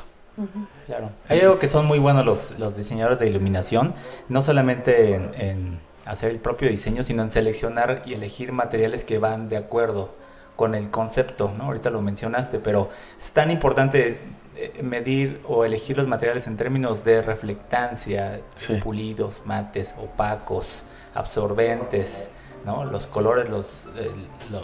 Claro. 0.85 1.11
Hay 1.29 1.39
algo 1.39 1.59
que 1.59 1.69
son 1.69 1.85
muy 1.85 1.99
buenos 1.99 2.25
los, 2.25 2.59
los 2.59 2.75
diseñadores 2.75 3.19
de 3.19 3.29
iluminación, 3.29 3.93
no 4.27 4.41
solamente 4.41 5.15
en, 5.15 5.31
en 5.35 5.79
hacer 6.03 6.31
el 6.31 6.39
propio 6.39 6.69
diseño, 6.69 7.03
sino 7.03 7.23
en 7.23 7.31
seleccionar 7.31 8.03
y 8.05 8.13
elegir 8.13 8.51
materiales 8.51 9.03
que 9.03 9.17
van 9.17 9.49
de 9.49 9.57
acuerdo 9.57 10.13
con 10.55 10.75
el 10.75 10.89
concepto, 10.89 11.53
¿no? 11.57 11.65
Ahorita 11.65 11.89
lo 11.89 12.01
mencionaste, 12.01 12.59
pero 12.59 12.89
es 13.17 13.31
tan 13.31 13.51
importante 13.51 14.19
eh, 14.57 14.81
medir 14.81 15.41
o 15.47 15.65
elegir 15.65 15.97
los 15.97 16.07
materiales 16.07 16.47
en 16.47 16.55
términos 16.55 17.03
de 17.03 17.21
reflectancia, 17.21 18.39
pulidos, 18.81 19.41
mates, 19.45 19.93
opacos, 19.97 20.83
absorbentes, 21.13 22.29
¿no? 22.65 22.85
Los 22.85 23.05
colores 23.07 23.49
los, 23.49 23.67
eh, 23.97 24.11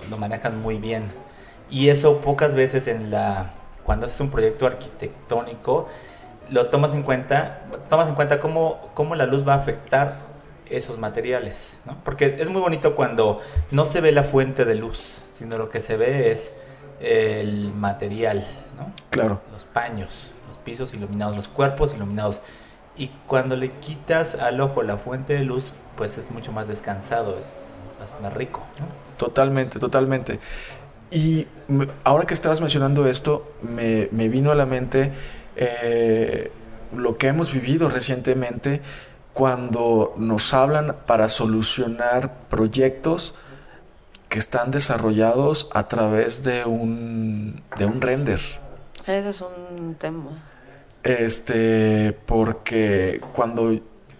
lo, 0.09 0.17
manejan 0.17 0.61
muy 0.61 0.77
bien. 0.77 1.03
Y 1.69 1.89
eso 1.89 2.19
pocas 2.19 2.55
veces 2.55 2.87
en 2.87 3.11
la 3.11 3.51
cuando 3.83 4.05
haces 4.05 4.19
un 4.21 4.29
proyecto 4.29 4.65
arquitectónico 4.65 5.89
lo 6.49 6.67
tomas 6.67 6.93
en 6.93 7.03
cuenta, 7.03 7.61
tomas 7.89 8.07
en 8.07 8.15
cuenta 8.15 8.39
cómo, 8.39 8.91
cómo 8.93 9.15
la 9.15 9.25
luz 9.25 9.47
va 9.47 9.53
a 9.53 9.57
afectar 9.57 10.19
esos 10.69 10.97
materiales, 10.99 11.81
¿no? 11.85 11.97
Porque 12.03 12.37
es 12.39 12.47
muy 12.49 12.61
bonito 12.61 12.95
cuando 12.95 13.41
no 13.71 13.85
se 13.85 14.01
ve 14.01 14.11
la 14.11 14.23
fuente 14.23 14.65
de 14.65 14.75
luz, 14.75 15.23
sino 15.41 15.57
lo 15.57 15.69
que 15.69 15.79
se 15.79 15.97
ve 15.97 16.31
es 16.31 16.53
el 16.99 17.73
material, 17.73 18.45
¿no? 18.77 18.93
Claro. 19.09 19.41
Los 19.51 19.63
paños, 19.63 20.31
los 20.47 20.57
pisos 20.63 20.93
iluminados, 20.93 21.35
los 21.35 21.47
cuerpos 21.47 21.95
iluminados. 21.95 22.39
Y 22.95 23.07
cuando 23.25 23.55
le 23.55 23.71
quitas 23.71 24.35
al 24.35 24.61
ojo 24.61 24.83
la 24.83 24.97
fuente 24.97 25.33
de 25.33 25.39
luz, 25.39 25.71
pues 25.97 26.19
es 26.19 26.29
mucho 26.29 26.51
más 26.51 26.67
descansado, 26.67 27.39
es 27.39 27.47
más, 28.21 28.31
rico. 28.35 28.61
¿no? 28.79 28.85
Totalmente, 29.17 29.79
totalmente. 29.79 30.39
Y 31.09 31.47
ahora 32.03 32.27
que 32.27 32.35
estabas 32.35 32.61
mencionando 32.61 33.07
esto, 33.07 33.51
me, 33.63 34.09
me 34.11 34.29
vino 34.29 34.51
a 34.51 34.55
la 34.55 34.67
mente 34.67 35.11
eh, 35.55 36.51
lo 36.95 37.17
que 37.17 37.29
hemos 37.29 37.51
vivido 37.51 37.89
recientemente 37.89 38.81
cuando 39.33 40.13
nos 40.17 40.53
hablan 40.53 40.97
para 41.07 41.29
solucionar 41.29 42.31
proyectos 42.47 43.33
que 44.31 44.39
están 44.39 44.71
desarrollados 44.71 45.69
a 45.73 45.89
través 45.89 46.41
de 46.41 46.63
un, 46.63 47.61
de 47.77 47.85
un 47.85 47.99
render. 47.99 48.39
Ese 49.03 49.27
es 49.27 49.41
un 49.41 49.95
tema. 49.95 50.31
Este, 51.03 52.17
porque 52.25 53.19
cuando 53.35 53.77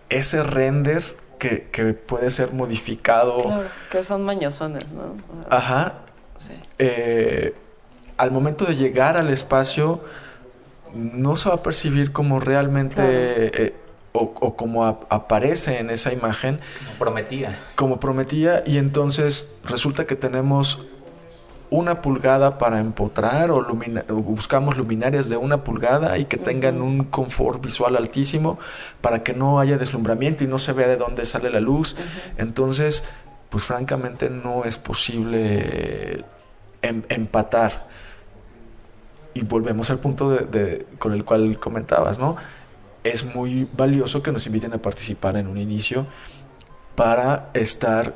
ese 0.10 0.43
render 0.43 1.02
que, 1.39 1.69
que 1.71 1.93
puede 1.93 2.30
ser 2.30 2.52
modificado. 2.52 3.41
Claro, 3.41 3.63
que 3.89 4.04
son 4.04 4.24
mañosones, 4.24 4.91
¿no? 4.91 5.15
Ajá. 5.50 5.93
Sí. 6.38 6.60
Eh, 6.78 7.56
al 8.17 8.32
momento 8.32 8.65
de 8.65 8.76
llegar 8.76 9.15
al 9.15 9.30
espacio, 9.30 10.04
no 10.93 11.38
se 11.38 11.47
va 11.47 11.56
a 11.56 11.63
percibir 11.63 12.12
como 12.12 12.41
realmente 12.41 13.02
eh, 13.02 13.74
o, 14.21 14.55
como 14.55 14.86
aparece 14.86 15.79
en 15.79 15.89
esa 15.89 16.13
imagen. 16.13 16.60
Como 16.79 16.97
prometía. 16.97 17.60
Como 17.75 17.99
prometía 17.99 18.63
y 18.65 18.77
entonces 18.77 19.60
resulta 19.65 20.05
que 20.05 20.15
tenemos 20.15 20.79
una 21.71 22.01
pulgada 22.01 22.57
para 22.57 22.79
empotrar 22.79 23.49
o, 23.49 23.63
buscamos 24.10 24.77
luminarias 24.77 25.29
de 25.29 25.38
una 25.38 25.63
pulgada 25.63 26.17
y 26.17 26.25
que 26.25 26.38
tengan 26.38 26.81
un 26.81 27.05
confort 27.05 27.63
visual 27.63 27.95
altísimo 27.95 28.60
para 28.99 29.23
que 29.23 29.34
no 29.34 29.60
haya 29.60 29.77
deslumbramiento 29.77 30.43
y 30.43 30.47
no 30.47 30.60
se 30.60 30.73
vea 30.73 30.88
de 30.88 30.97
dónde 30.97 31.25
sale 31.25 31.49
la 31.49 31.62
luz. 31.62 31.95
Entonces, 32.38 33.05
pues 33.49 33.63
francamente 33.63 34.29
no 34.29 34.65
es 34.65 34.77
posible 34.77 36.25
em, 36.81 37.03
empatar. 37.07 37.88
Y 39.34 39.43
volvemos 39.43 39.89
al 39.89 39.99
punto 39.99 40.29
de, 40.29 40.86
con 40.99 41.13
el 41.13 41.23
cual 41.23 41.57
comentabas, 41.57 42.19
¿no? 42.19 42.36
Es 43.03 43.23
muy 43.35 43.67
valioso 43.75 44.21
que 44.21 44.31
nos 44.31 44.45
inviten 44.45 44.73
a 44.73 44.77
participar 44.77 45.37
en 45.37 45.47
un 45.47 45.57
inicio 45.57 46.05
para 46.95 47.49
estar 47.53 48.13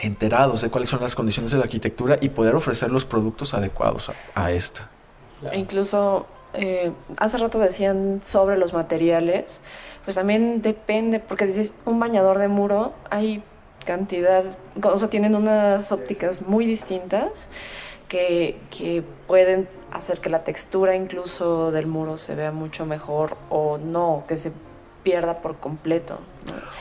enterados 0.00 0.62
de 0.62 0.70
cuáles 0.70 0.88
son 0.88 1.00
las 1.00 1.14
condiciones 1.14 1.52
de 1.52 1.58
la 1.58 1.64
arquitectura 1.64 2.18
y 2.20 2.30
poder 2.30 2.54
ofrecer 2.54 2.90
los 2.90 3.04
productos 3.04 3.54
adecuados 3.54 4.10
a, 4.34 4.52
esta. 4.52 4.88
E 5.50 5.58
incluso 5.58 6.26
eh, 6.54 6.92
hace 7.16 7.38
rato 7.38 7.58
decían 7.58 8.20
sobre 8.24 8.56
los 8.56 8.72
materiales, 8.72 9.60
pues 10.04 10.16
también 10.16 10.62
depende, 10.62 11.20
porque 11.20 11.46
dices, 11.46 11.74
un 11.84 12.00
bañador 12.00 12.38
de 12.38 12.48
muro, 12.48 12.94
hay 13.10 13.42
cantidad, 13.84 14.44
o 14.82 14.98
sea, 14.98 15.08
tienen 15.08 15.34
unas 15.34 15.92
ópticas 15.92 16.42
muy 16.42 16.66
distintas 16.66 17.48
que, 18.08 18.58
que 18.70 19.02
pueden 19.26 19.68
hacer 19.92 20.20
que 20.20 20.30
la 20.30 20.44
textura 20.44 20.94
incluso 20.94 21.72
del 21.72 21.86
muro 21.86 22.16
se 22.16 22.34
vea 22.34 22.52
mucho 22.52 22.86
mejor 22.86 23.36
o 23.48 23.78
no, 23.78 24.24
que 24.28 24.36
se 24.36 24.52
pierda 25.02 25.38
por 25.38 25.56
completo. 25.56 26.18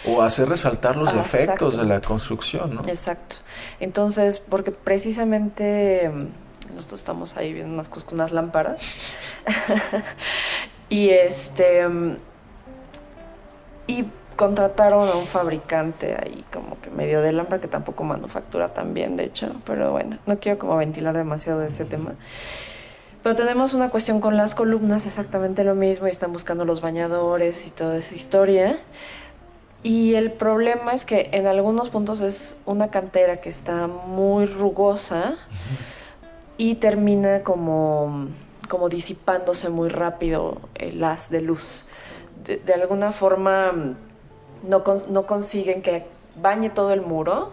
O 0.06 0.22
hacer 0.22 0.50
resaltar 0.50 0.96
los 0.96 1.14
efectos 1.14 1.78
de 1.78 1.86
la 1.86 2.02
construcción, 2.02 2.76
¿no? 2.76 2.82
Exacto. 2.88 3.38
Entonces, 3.80 4.40
porque 4.40 4.72
precisamente 4.72 6.10
mm, 6.10 6.76
nosotros 6.76 7.00
estamos 7.00 7.38
ahí 7.38 7.54
viendo 7.54 7.74
unas 7.74 7.90
cosas 7.90 8.06
con 8.06 8.16
unas 8.16 8.32
lámparas. 8.32 8.82
y 10.90 11.10
este. 11.10 11.88
Mm, 11.88 12.18
y 13.88 14.06
contrataron 14.36 15.10
a 15.10 15.16
un 15.16 15.26
fabricante 15.26 16.16
ahí 16.16 16.46
como 16.54 16.80
que 16.82 16.90
medio 16.90 17.22
de 17.22 17.32
lámpara 17.32 17.60
que 17.60 17.68
tampoco 17.68 18.04
manufactura 18.04 18.70
tan 18.70 18.94
bien, 18.94 19.18
de 19.18 19.26
hecho. 19.26 19.52
Pero 19.66 19.92
bueno, 19.92 20.18
no 20.26 20.38
quiero 20.38 20.60
como 20.60 20.78
ventilar 20.78 21.18
demasiado 21.18 21.60
de 21.60 21.70
ese 21.70 21.86
tema. 21.86 22.14
Pero 23.28 23.36
tenemos 23.36 23.74
una 23.74 23.90
cuestión 23.90 24.22
con 24.22 24.38
las 24.38 24.56
columnas, 24.56 25.06
exactamente 25.06 25.66
lo 25.66 25.76
mismo, 25.76 26.08
y 26.08 26.12
están 26.12 26.32
buscando 26.32 26.64
los 26.64 26.80
bañadores 26.80 27.68
y 27.68 27.72
toda 27.72 27.98
esa 27.98 28.16
historia. 28.16 28.80
Y 29.84 30.14
el 30.14 30.32
problema 30.32 30.94
es 30.94 31.04
que 31.04 31.30
en 31.34 31.46
algunos 31.46 31.90
puntos 31.90 32.22
es 32.22 32.56
una 32.66 32.90
cantera 32.90 33.42
que 33.42 33.50
está 33.50 33.88
muy 33.88 34.46
rugosa 34.46 35.36
y 36.58 36.76
termina 36.76 37.44
como, 37.44 38.30
como 38.70 38.88
disipándose 38.88 39.68
muy 39.68 39.90
rápido 39.90 40.62
el 40.76 41.04
haz 41.04 41.30
de 41.30 41.42
luz. 41.42 41.84
De, 42.46 42.74
alguna 42.74 43.12
forma 43.12 43.74
no, 44.64 44.84
no, 45.10 45.26
consiguen 45.26 45.82
que 45.82 46.06
bañe 46.42 46.70
todo 46.70 46.94
el 46.94 47.02
muro, 47.02 47.52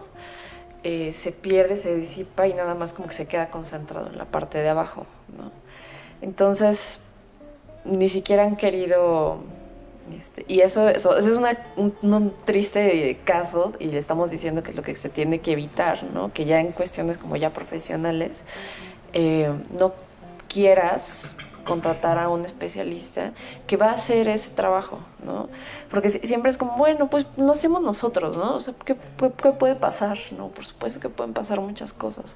eh, 0.83 1.11
se 1.11 1.33
pierde, 1.33 1.75
se 1.75 1.93
disipa 1.97 2.47
y 2.47 2.53
nada 2.53 2.75
más 2.75 2.93
como 2.93 3.09
que 3.09 3.13
se 3.13 3.27
queda 3.27 3.49
concentrado 3.49 4.07
en 4.07 4.17
la 4.17 4.23
parte 4.23 4.59
de 4.59 4.69
abajo. 4.69 5.05
¿no? 5.37 5.64
Entonces, 6.25 6.99
ni 7.85 8.09
siquiera 8.09 8.43
han 8.43 8.55
querido... 8.55 9.37
Este, 10.15 10.43
y 10.47 10.61
eso, 10.61 10.87
eso, 10.87 11.17
es 11.17 11.39
un, 11.77 12.33
triste 12.45 13.19
caso 13.23 13.73
y 13.79 13.85
le 13.85 13.97
estamos 13.97 14.29
diciendo 14.29 14.61
que 14.61 14.71
es 14.71 14.75
lo 14.75 14.83
que 14.83 14.95
se 14.95 15.09
tiene 15.09 15.39
que 15.39 15.51
evitar, 15.51 16.03
¿no? 16.03 16.31
Que 16.31 16.45
ya 16.45 16.59
en 16.59 16.71
cuestiones 16.71 17.17
como 17.17 17.35
ya 17.35 17.53
profesionales 17.53 18.43
eh, 19.13 19.51
no 19.79 19.93
quieras 20.47 21.35
contratar 21.63 22.19
a 22.19 22.29
un 22.29 22.45
especialista 22.45 23.31
que 23.65 23.77
va 23.77 23.87
a 23.87 23.93
hacer 23.93 24.27
ese 24.27 24.51
trabajo, 24.51 24.99
¿no? 25.23 25.49
Porque 25.89 26.09
siempre 26.09 26.51
es 26.51 26.57
como, 26.57 26.77
bueno, 26.77 27.07
pues 27.09 27.25
lo 27.37 27.51
hacemos 27.51 27.81
nosotros, 27.81 28.37
¿no? 28.37 28.55
O 28.55 28.59
sea, 28.59 28.75
¿qué, 28.83 28.95
puede 28.95 29.75
pasar? 29.75 30.19
No, 30.37 30.49
por 30.49 30.65
supuesto 30.65 30.99
que 30.99 31.09
pueden 31.09 31.33
pasar 31.33 31.61
muchas 31.61 31.93
cosas. 31.93 32.35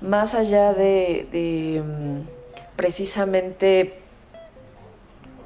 Más 0.00 0.34
allá 0.34 0.72
de 0.72 1.80
mm, 1.84 2.43
precisamente 2.76 4.04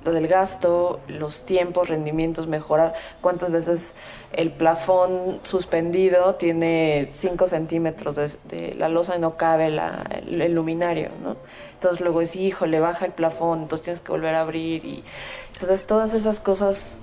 lo 0.05 0.13
del 0.13 0.29
gasto, 0.29 1.01
los 1.09 1.45
tiempos, 1.45 1.89
rendimientos, 1.89 2.47
mejorar. 2.47 2.95
¿Cuántas 3.21 3.51
veces 3.51 3.97
el 4.33 4.51
plafón 4.51 5.41
suspendido 5.43 6.37
tiene 6.37 7.09
5 7.11 7.47
centímetros 7.47 8.17
de, 8.17 8.75
la 8.77 8.89
losa 8.89 9.17
y 9.17 9.19
no 9.19 9.37
cabe 9.37 9.67
el, 9.67 10.55
luminario? 10.55 11.11
¿no? 11.23 11.37
Entonces 11.75 12.01
luego 12.01 12.21
es, 12.21 12.37
hijo, 12.37 12.67
le 12.67 12.81
baja 12.81 13.05
el 13.07 13.13
plafón, 13.13 13.61
entonces 13.61 13.85
tienes 13.85 14.01
que 14.01 14.13
volver 14.13 14.35
a 14.35 14.41
abrir. 14.41 14.85
y 14.85 15.05
Entonces 15.53 15.87
todas 15.87 16.15
esas 16.15 16.41
cosas 16.41 16.99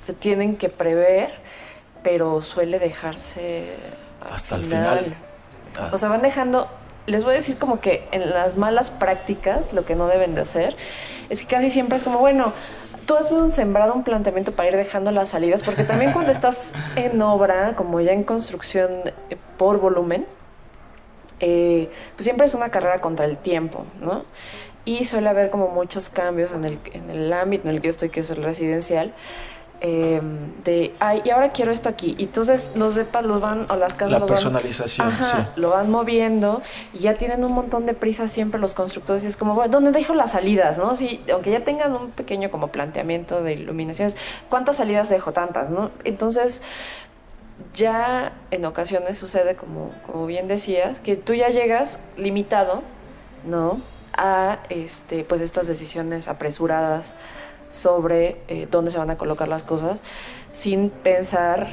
se 0.00 0.12
tienen 0.12 0.56
que 0.56 0.68
prever, 0.68 1.32
pero 2.02 2.42
suele 2.42 2.78
dejarse 2.78 3.74
hasta 4.20 4.56
el 4.56 4.64
final. 4.64 5.16
O 5.92 5.98
sea, 5.98 6.08
van 6.08 6.22
dejando 6.22 6.68
les 7.06 7.24
voy 7.24 7.32
a 7.32 7.36
decir 7.36 7.56
como 7.56 7.80
que 7.80 8.08
en 8.12 8.30
las 8.30 8.56
malas 8.56 8.90
prácticas, 8.90 9.72
lo 9.72 9.84
que 9.84 9.94
no 9.94 10.06
deben 10.06 10.34
de 10.34 10.42
hacer, 10.42 10.76
es 11.28 11.40
que 11.40 11.46
casi 11.46 11.70
siempre 11.70 11.98
es 11.98 12.04
como, 12.04 12.18
bueno, 12.18 12.52
tú 13.06 13.14
has 13.14 13.30
un 13.30 13.50
sembrado 13.50 13.94
un 13.94 14.04
planteamiento 14.04 14.52
para 14.52 14.70
ir 14.70 14.76
dejando 14.76 15.10
las 15.10 15.28
salidas, 15.28 15.62
porque 15.62 15.84
también 15.84 16.12
cuando 16.12 16.32
estás 16.32 16.72
en 16.96 17.20
obra, 17.20 17.74
como 17.76 18.00
ya 18.00 18.12
en 18.12 18.24
construcción 18.24 18.90
eh, 19.30 19.36
por 19.58 19.78
volumen, 19.80 20.26
eh, 21.40 21.90
pues 22.14 22.24
siempre 22.24 22.46
es 22.46 22.54
una 22.54 22.70
carrera 22.70 23.00
contra 23.00 23.26
el 23.26 23.38
tiempo, 23.38 23.84
¿no? 24.00 24.24
Y 24.86 25.04
suele 25.06 25.28
haber 25.28 25.50
como 25.50 25.68
muchos 25.68 26.10
cambios 26.10 26.52
en 26.52 26.64
el, 26.64 26.78
en 26.92 27.10
el 27.10 27.32
ámbito 27.32 27.68
en 27.68 27.74
el 27.74 27.80
que 27.80 27.88
yo 27.88 27.90
estoy, 27.90 28.10
que 28.10 28.20
es 28.20 28.30
el 28.30 28.42
residencial. 28.44 29.14
Em, 29.86 30.62
de, 30.64 30.94
ay, 30.98 31.20
y 31.26 31.30
ahora 31.30 31.52
quiero 31.52 31.70
esto 31.70 31.90
aquí. 31.90 32.14
Y 32.16 32.24
entonces 32.24 32.70
los 32.74 32.94
depas 32.94 33.22
los 33.22 33.42
van, 33.42 33.66
o 33.68 33.76
las 33.76 33.92
casas 33.92 34.18
La 34.18 34.24
personalización, 34.24 35.12
Lo 35.56 35.68
van 35.68 35.90
moviendo 35.90 36.62
y 36.94 37.00
ya 37.00 37.16
tienen 37.16 37.44
un 37.44 37.52
montón 37.52 37.84
de 37.84 37.92
prisa 37.92 38.26
siempre 38.26 38.58
los 38.58 38.72
constructores. 38.72 39.24
Y 39.24 39.26
es 39.26 39.36
como, 39.36 39.54
bueno, 39.54 39.70
¿dónde 39.70 39.90
dejo 39.90 40.14
las 40.14 40.30
salidas, 40.30 40.78
no? 40.78 40.96
Si, 40.96 41.22
aunque 41.30 41.50
ya 41.50 41.64
tengan 41.64 41.94
un 41.94 42.12
pequeño 42.12 42.50
como 42.50 42.68
planteamiento 42.68 43.42
de 43.42 43.52
iluminaciones, 43.52 44.16
¿cuántas 44.48 44.78
salidas 44.78 45.10
dejo? 45.10 45.32
Tantas, 45.32 45.68
¿no? 45.68 45.90
Entonces, 46.04 46.62
ya 47.74 48.32
en 48.50 48.64
ocasiones 48.64 49.18
sucede, 49.18 49.54
como, 49.54 49.90
como 50.06 50.24
bien 50.24 50.48
decías, 50.48 51.00
que 51.00 51.16
tú 51.16 51.34
ya 51.34 51.50
llegas 51.50 51.98
limitado, 52.16 52.82
¿no? 53.46 53.82
A 54.16 54.60
este, 54.70 55.24
pues 55.24 55.42
estas 55.42 55.66
decisiones 55.66 56.26
apresuradas 56.28 57.12
sobre 57.74 58.36
eh, 58.46 58.68
dónde 58.70 58.92
se 58.92 58.98
van 58.98 59.10
a 59.10 59.18
colocar 59.18 59.48
las 59.48 59.64
cosas, 59.64 59.98
sin 60.52 60.90
pensar 60.90 61.68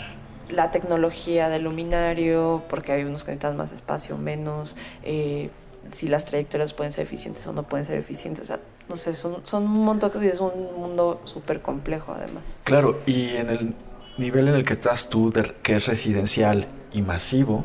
la 0.50 0.72
tecnología 0.72 1.48
del 1.48 1.64
luminario, 1.64 2.64
porque 2.70 2.92
hay 2.92 3.04
unos 3.04 3.24
que 3.24 3.32
necesitan 3.32 3.56
más 3.56 3.72
espacio, 3.72 4.18
menos, 4.18 4.76
eh, 5.04 5.52
si 5.92 6.08
las 6.08 6.26
trayectorias 6.26 6.74
pueden 6.74 6.92
ser 6.92 7.04
eficientes 7.04 7.46
o 7.46 7.54
no 7.54 7.64
pueden 7.64 7.86
ser 7.86 8.00
eficientes. 8.00 8.46
O 8.46 8.48
sea, 8.48 8.60
no 8.90 8.98
sé, 8.98 9.14
son, 9.14 9.46
son 9.46 9.64
un 9.64 9.86
montón 9.86 10.10
de 10.10 10.14
cosas 10.14 10.26
y 10.26 10.30
es 10.30 10.40
un 10.40 10.76
mundo 10.76 11.22
súper 11.26 11.62
complejo 11.62 12.14
además. 12.14 12.58
Claro, 12.64 13.00
y 13.06 13.36
en 13.36 13.52
el 13.52 13.76
nivel 14.18 14.48
en 14.48 14.56
el 14.56 14.64
que 14.64 14.74
estás 14.74 15.08
tú, 15.10 15.32
que 15.62 15.76
es 15.76 15.86
residencial 15.86 16.66
y 16.94 17.04
masivo, 17.04 17.64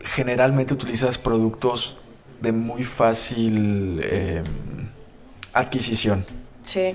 generalmente 0.00 0.72
utilizas 0.72 1.18
productos 1.18 1.98
de 2.40 2.52
muy 2.52 2.84
fácil... 2.84 4.00
Eh, 4.04 4.44
adquisición. 5.52 6.24
Sí. 6.62 6.94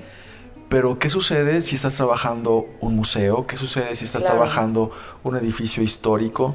Pero 0.68 0.98
¿qué 0.98 1.08
sucede 1.08 1.60
si 1.60 1.76
estás 1.76 1.94
trabajando 1.94 2.66
un 2.80 2.94
museo? 2.94 3.46
¿Qué 3.46 3.56
sucede 3.56 3.94
si 3.94 4.04
estás 4.04 4.24
trabajando 4.24 4.90
un 5.22 5.36
edificio 5.36 5.82
histórico 5.82 6.54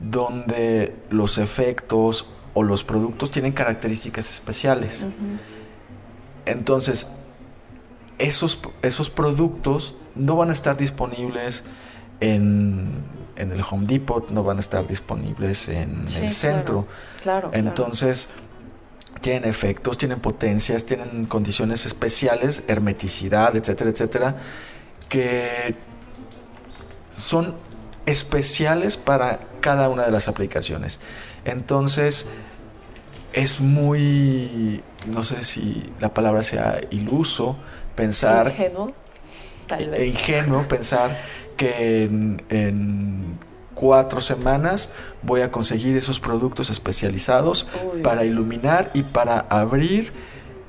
donde 0.00 0.94
los 1.10 1.38
efectos 1.38 2.26
o 2.54 2.62
los 2.62 2.84
productos 2.84 3.32
tienen 3.32 3.52
características 3.52 4.30
especiales? 4.30 5.06
Entonces, 6.46 7.08
esos, 8.18 8.60
esos 8.82 9.10
productos 9.10 9.94
no 10.14 10.36
van 10.36 10.50
a 10.50 10.52
estar 10.52 10.76
disponibles 10.76 11.64
en, 12.20 13.04
el 13.36 13.64
Home 13.68 13.86
Depot, 13.86 14.30
no 14.30 14.44
van 14.44 14.58
a 14.58 14.60
estar 14.60 14.86
disponibles 14.86 15.68
en 15.68 16.04
el 16.20 16.32
centro. 16.32 16.86
Claro. 17.22 17.50
Entonces, 17.52 18.28
tienen 19.20 19.48
efectos, 19.48 19.98
tienen 19.98 20.20
potencias, 20.20 20.84
tienen 20.84 21.26
condiciones 21.26 21.86
especiales, 21.86 22.64
hermeticidad, 22.68 23.56
etcétera, 23.56 23.90
etcétera, 23.90 24.36
que 25.08 25.74
son 27.10 27.54
especiales 28.06 28.96
para 28.96 29.40
cada 29.60 29.88
una 29.88 30.04
de 30.04 30.12
las 30.12 30.28
aplicaciones. 30.28 31.00
Entonces, 31.44 32.28
es 33.32 33.60
muy, 33.60 34.82
no 35.06 35.24
sé 35.24 35.44
si 35.44 35.92
la 36.00 36.14
palabra 36.14 36.42
sea 36.42 36.80
iluso, 36.90 37.56
pensar... 37.94 38.48
Ingenuo, 38.48 38.92
tal 39.66 39.90
vez. 39.90 40.08
Ingenuo 40.08 40.62
pensar 40.68 41.18
que 41.56 42.04
en 42.04 43.38
cuatro 43.78 44.20
semanas 44.20 44.90
voy 45.22 45.42
a 45.42 45.52
conseguir 45.52 45.96
esos 45.96 46.18
productos 46.18 46.68
especializados 46.68 47.68
para 48.02 48.24
iluminar 48.24 48.90
y 48.92 49.04
para 49.04 49.38
abrir 49.48 50.12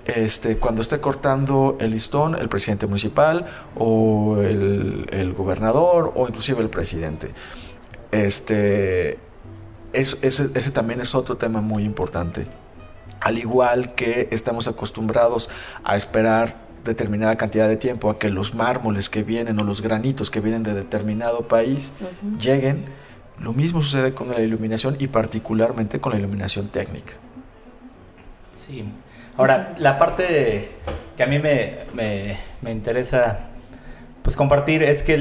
este, 0.06 0.58
cuando 0.58 0.84
esté 0.84 1.00
cortando 1.00 1.76
el 1.80 1.92
listón 1.92 2.36
el 2.36 2.50
presidente 2.50 2.86
municipal 2.86 3.48
o 3.76 4.38
el, 4.42 5.34
gobernador 5.36 6.14
o 6.16 6.28
inclusive 6.28 6.62
el 6.62 6.70
presidente. 6.70 7.32
Este, 8.12 9.18
ese 9.92 10.72
también 10.72 11.02
es 11.02 11.16
otro 11.16 11.36
tema 11.38 11.62
muy 11.62 11.84
importante. 11.84 12.46
Al 13.22 13.40
igual 13.40 13.96
que 13.96 14.28
estamos 14.32 14.68
acostumbrados 14.68 15.50
a 15.84 15.96
esperar 15.96 16.69
determinada 16.90 17.38
cantidad 17.38 17.68
de 17.70 17.78
tiempo 17.78 18.10
a 18.10 18.20
que 18.20 18.30
los 18.30 18.54
mármoles 18.54 19.10
que 19.10 19.24
vienen 19.24 19.60
o 19.60 19.64
los 19.64 19.82
granitos 19.82 20.30
que 20.30 20.42
vienen 20.42 20.64
de 20.64 20.74
determinado 20.74 21.48
país 21.48 21.94
lleguen, 22.40 22.86
lo 23.40 23.54
mismo 23.54 23.82
sucede 23.82 24.14
con 24.14 24.30
la 24.30 24.42
iluminación 24.42 24.98
y 25.00 25.08
particularmente 25.08 26.02
con 26.02 26.12
la 26.12 26.20
iluminación 26.20 26.68
técnica. 26.68 27.14
Sí, 28.52 28.84
Ahora, 29.40 29.74
la 29.78 29.98
parte 29.98 30.70
que 31.16 31.24
a 31.24 31.26
mí 31.26 31.40
me, 31.40 31.78
me, 31.94 32.36
me 32.62 32.74
interesa 32.74 33.40
pues 34.30 34.38
compartir 34.38 34.84
es 34.84 35.02
que 35.02 35.16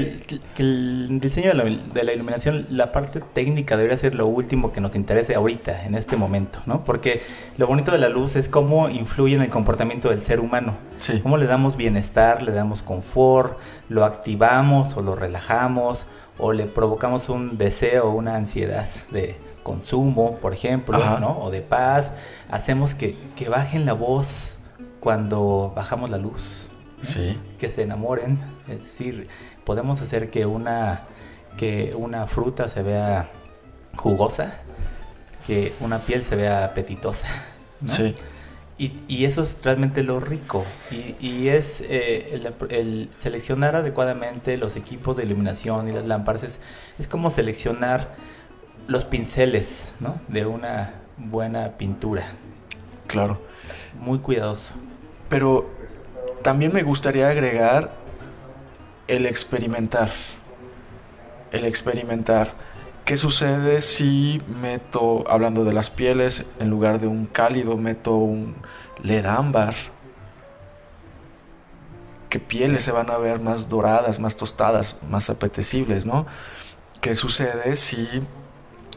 el, 0.59 1.19
diseño 1.19 1.47
de 1.47 1.55
la, 1.55 1.63
de 1.63 2.03
la, 2.03 2.13
iluminación, 2.13 2.67
la 2.69 2.91
parte 2.91 3.21
técnica 3.33 3.75
debería 3.75 3.97
ser 3.97 4.13
lo 4.13 4.27
último 4.27 4.71
que 4.71 4.81
nos 4.81 4.93
interese 4.93 5.33
ahorita, 5.33 5.83
en 5.83 5.95
este 5.95 6.15
momento, 6.15 6.59
¿no? 6.67 6.83
Porque 6.83 7.23
lo 7.57 7.65
bonito 7.65 7.91
de 7.91 7.97
la 7.97 8.07
luz 8.07 8.35
es 8.35 8.47
cómo 8.49 8.87
influye 8.87 9.35
en 9.35 9.41
el 9.41 9.49
comportamiento 9.49 10.11
del 10.11 10.21
ser 10.21 10.39
humano. 10.39 10.77
Sí. 10.97 11.21
Cómo 11.21 11.37
le 11.37 11.47
damos 11.47 11.75
bienestar, 11.75 12.43
le 12.43 12.51
damos 12.51 12.83
confort, 12.83 13.57
lo 13.87 14.05
activamos 14.05 14.95
o 14.95 15.01
lo 15.01 15.15
relajamos 15.15 16.05
o 16.37 16.53
le 16.53 16.67
provocamos 16.67 17.29
un 17.29 17.57
deseo 17.57 18.09
o 18.09 18.13
una 18.13 18.35
ansiedad 18.35 18.85
de 19.09 19.37
consumo, 19.63 20.35
por 20.35 20.53
ejemplo, 20.53 20.99
¿no? 21.19 21.39
O 21.39 21.49
de 21.49 21.61
paz. 21.61 22.11
Hacemos 22.51 22.93
que, 22.93 23.17
que 23.35 23.49
bajen 23.49 23.87
la 23.87 23.93
voz 23.93 24.59
cuando 24.99 25.73
bajamos 25.75 26.11
la 26.11 26.19
luz 26.19 26.69
que 27.57 27.67
se 27.67 27.83
enamoren. 27.83 28.37
Es 28.69 28.83
decir, 28.83 29.27
podemos 29.63 30.01
hacer 30.01 30.29
que 30.29 30.45
una, 30.45 31.03
que 31.57 31.93
una 31.97 32.27
fruta 32.27 32.69
se 32.69 32.83
vea 32.83 33.29
jugosa, 33.95 34.53
que 35.47 35.73
una 35.79 35.99
piel 35.99 36.23
se 36.23 36.35
vea 36.35 36.65
apetitosa. 36.65 37.27
Sí. 37.85 38.15
Y, 38.77 38.93
y, 39.09 39.25
eso 39.25 39.43
es 39.43 39.57
realmente 39.61 40.03
lo 40.03 40.21
rico. 40.21 40.65
Y, 40.89 41.15
y 41.19 41.49
es 41.49 41.81
eh, 41.81 42.41
el, 42.69 43.09
seleccionar 43.17 43.75
adecuadamente 43.75 44.55
los 44.57 44.77
equipos 44.77 45.17
de 45.17 45.23
iluminación 45.23 45.89
y 45.89 45.91
las 45.91 46.05
lámparas. 46.05 46.43
Es, 46.43 46.61
es 46.97 47.07
como 47.09 47.29
seleccionar 47.29 48.15
los 48.87 49.03
pinceles 49.03 49.95
¿no? 49.99 50.19
de 50.29 50.45
una 50.45 50.93
buena 51.17 51.77
pintura. 51.77 52.31
Claro. 53.07 53.37
Muy 53.99 54.19
cuidadoso. 54.19 54.73
Pero 55.27 55.69
también 56.41 56.73
me 56.73 56.83
gustaría 56.83 57.29
agregar 57.29 57.91
el 59.09 59.25
experimentar. 59.25 60.11
El 61.51 61.65
experimentar. 61.65 62.53
¿Qué 63.05 63.17
sucede 63.17 63.81
si 63.81 64.39
meto, 64.61 65.23
hablando 65.27 65.65
de 65.65 65.73
las 65.73 65.89
pieles, 65.89 66.45
en 66.59 66.69
lugar 66.69 66.99
de 66.99 67.07
un 67.07 67.25
cálido, 67.25 67.75
meto 67.75 68.15
un 68.15 68.55
LED 69.01 69.25
ámbar? 69.25 69.73
¿Qué 72.29 72.39
pieles 72.39 72.83
se 72.83 72.91
van 72.91 73.09
a 73.09 73.17
ver 73.17 73.39
más 73.39 73.67
doradas, 73.67 74.19
más 74.19 74.35
tostadas, 74.35 74.95
más 75.09 75.31
apetecibles, 75.31 76.05
no? 76.05 76.27
¿Qué 77.01 77.15
sucede 77.15 77.75
si 77.77 78.07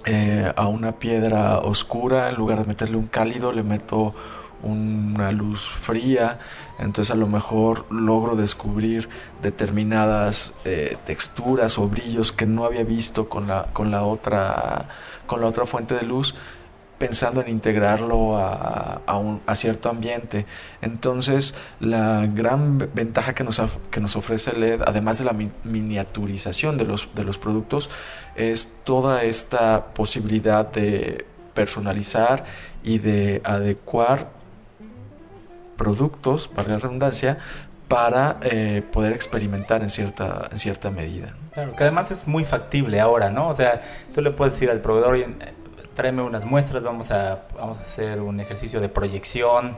eh, 0.05 0.53
a 0.55 0.67
una 0.67 0.93
piedra 0.93 1.59
oscura, 1.61 2.29
en 2.29 2.35
lugar 2.35 2.59
de 2.59 2.67
meterle 2.67 2.99
un 2.99 3.07
cálido, 3.07 3.51
le 3.51 3.63
meto 3.63 4.15
una 4.63 5.33
luz 5.33 5.71
fría, 5.71 6.39
entonces 6.83 7.13
a 7.13 7.17
lo 7.17 7.27
mejor 7.27 7.87
logro 7.91 8.37
descubrir 8.37 9.09
determinadas 9.43 10.55
eh, 10.65 10.97
texturas 11.05 11.79
o 11.79 11.89
brillos 11.89 12.33
que 12.33 12.47
no 12.47 12.65
había 12.65 12.85
visto 12.85 13.29
con 13.29 13.47
la, 13.47 13.67
con 13.73 13.91
la, 13.91 14.05
otra, 14.05 14.89
con 15.27 15.41
la 15.41 15.47
otra 15.47 15.67
fuente 15.67 15.95
de 15.95 16.03
luz 16.03 16.35
pensando 17.03 17.41
en 17.41 17.49
integrarlo 17.49 18.37
a, 18.39 19.03
a, 19.45 19.57
cierto 19.57 19.89
ambiente. 19.89 20.47
Entonces, 20.83 21.53
la 21.81 22.29
gran 22.33 22.79
ventaja 22.95 23.35
que 23.35 23.43
nos, 23.43 23.61
que 23.91 24.01
nos 24.01 24.15
ofrece 24.15 24.53
LED, 24.53 24.83
además 24.87 25.19
de 25.19 25.25
la 25.25 25.35
miniaturización 25.65 26.79
de 26.79 26.85
los, 26.85 27.09
de 27.17 27.25
los 27.25 27.39
productos, 27.39 27.91
es 28.37 28.83
toda 28.85 29.25
esta 29.25 29.87
posibilidad 29.95 30.65
de 30.71 31.27
personalizar 31.55 32.45
y 32.85 32.99
de 32.99 33.41
adecuar 33.43 34.31
productos, 35.77 36.49
para 36.49 36.69
la 36.69 36.79
redundancia, 36.79 37.39
para 37.89 38.39
eh, 38.43 38.83
poder 38.91 39.13
experimentar 39.13 39.83
en 39.83 39.91
cierta, 39.91 40.49
en 40.51 40.59
cierta 40.59 40.91
medida. 40.91 41.35
Claro, 41.53 41.77
que 41.77 41.83
además 41.83 42.11
es 42.11 42.27
muy 42.27 42.45
factible 42.45 43.01
ahora, 43.01 43.31
¿no? 43.31 43.49
O 43.49 43.55
sea, 43.55 43.83
tú 44.15 44.23
le 44.23 44.31
puedes 44.31 44.55
decir 44.55 44.71
al 44.71 44.81
proveedor, 44.81 45.19
tráeme 45.95 46.23
unas 46.23 46.45
muestras, 46.45 46.83
vamos 46.83 47.11
a, 47.11 47.43
vamos 47.55 47.79
a 47.79 47.83
hacer 47.83 48.21
un 48.21 48.41
ejercicio 48.41 48.81
de 48.81 48.89
proyección, 48.89 49.77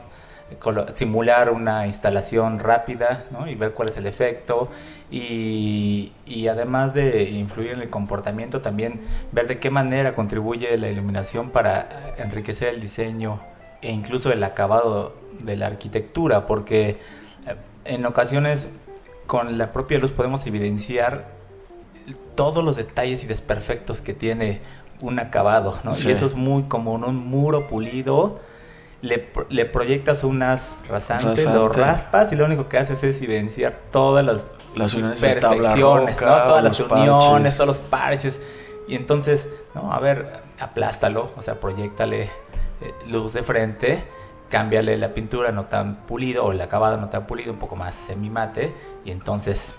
simular 0.93 1.49
una 1.49 1.87
instalación 1.87 2.59
rápida 2.59 3.25
¿no? 3.31 3.47
y 3.47 3.55
ver 3.55 3.71
cuál 3.73 3.89
es 3.89 3.97
el 3.97 4.05
efecto 4.05 4.69
y, 5.09 6.13
y, 6.25 6.47
además 6.47 6.93
de 6.93 7.23
influir 7.23 7.71
en 7.71 7.81
el 7.81 7.89
comportamiento 7.89 8.61
también 8.61 9.01
ver 9.31 9.47
de 9.47 9.59
qué 9.59 9.71
manera 9.71 10.13
contribuye 10.13 10.77
la 10.77 10.89
iluminación 10.89 11.49
para 11.49 12.13
enriquecer 12.17 12.69
el 12.69 12.79
diseño 12.79 13.41
e 13.85 13.91
incluso 13.91 14.31
el 14.31 14.43
acabado 14.43 15.13
de 15.43 15.55
la 15.55 15.67
arquitectura, 15.67 16.47
porque 16.47 16.89
eh, 16.89 17.55
en 17.85 18.05
ocasiones 18.05 18.69
con 19.27 19.57
la 19.57 19.71
propia 19.71 19.99
luz 19.99 20.11
podemos 20.11 20.45
evidenciar 20.47 21.27
todos 22.35 22.63
los 22.63 22.75
detalles 22.75 23.23
y 23.23 23.27
desperfectos 23.27 24.01
que 24.01 24.13
tiene 24.13 24.61
un 25.01 25.19
acabado, 25.19 25.77
¿no? 25.83 25.91
Y 25.91 26.09
eso 26.09 26.25
es 26.25 26.33
muy 26.33 26.63
como 26.63 26.95
en 26.95 27.03
un 27.03 27.15
muro 27.15 27.67
pulido, 27.67 28.39
le, 29.01 29.29
le 29.49 29.65
proyectas 29.65 30.23
unas 30.23 30.71
rasantes, 30.89 31.45
lo 31.45 31.69
raspas 31.69 32.31
y 32.31 32.35
lo 32.35 32.45
único 32.45 32.67
que 32.67 32.79
haces 32.79 33.03
es 33.03 33.21
evidenciar 33.21 33.79
todas 33.91 34.25
las, 34.25 34.45
las 34.75 34.93
uniones 34.95 35.21
perfecciones, 35.21 36.17
todas 36.17 36.63
las 36.63 36.79
uniones, 36.79 37.55
todos 37.55 37.67
los 37.67 37.79
parches. 37.79 38.41
Y 38.87 38.95
entonces, 38.95 39.49
no, 39.73 39.91
a 39.91 39.99
ver, 39.99 40.41
aplástalo, 40.59 41.31
o 41.37 41.41
sea, 41.41 41.59
proyectale 41.59 42.29
luz 43.07 43.33
de 43.33 43.43
frente, 43.43 44.05
cámbiale 44.49 44.97
la 44.97 45.13
pintura 45.13 45.51
no 45.51 45.65
tan 45.65 46.05
pulido 46.05 46.45
o 46.45 46.51
el 46.51 46.61
acabado 46.61 46.97
no 46.97 47.09
tan 47.09 47.25
pulido, 47.27 47.53
un 47.53 47.59
poco 47.59 47.75
más 47.75 47.95
semimate 47.95 48.73
y 49.03 49.11
entonces 49.11 49.75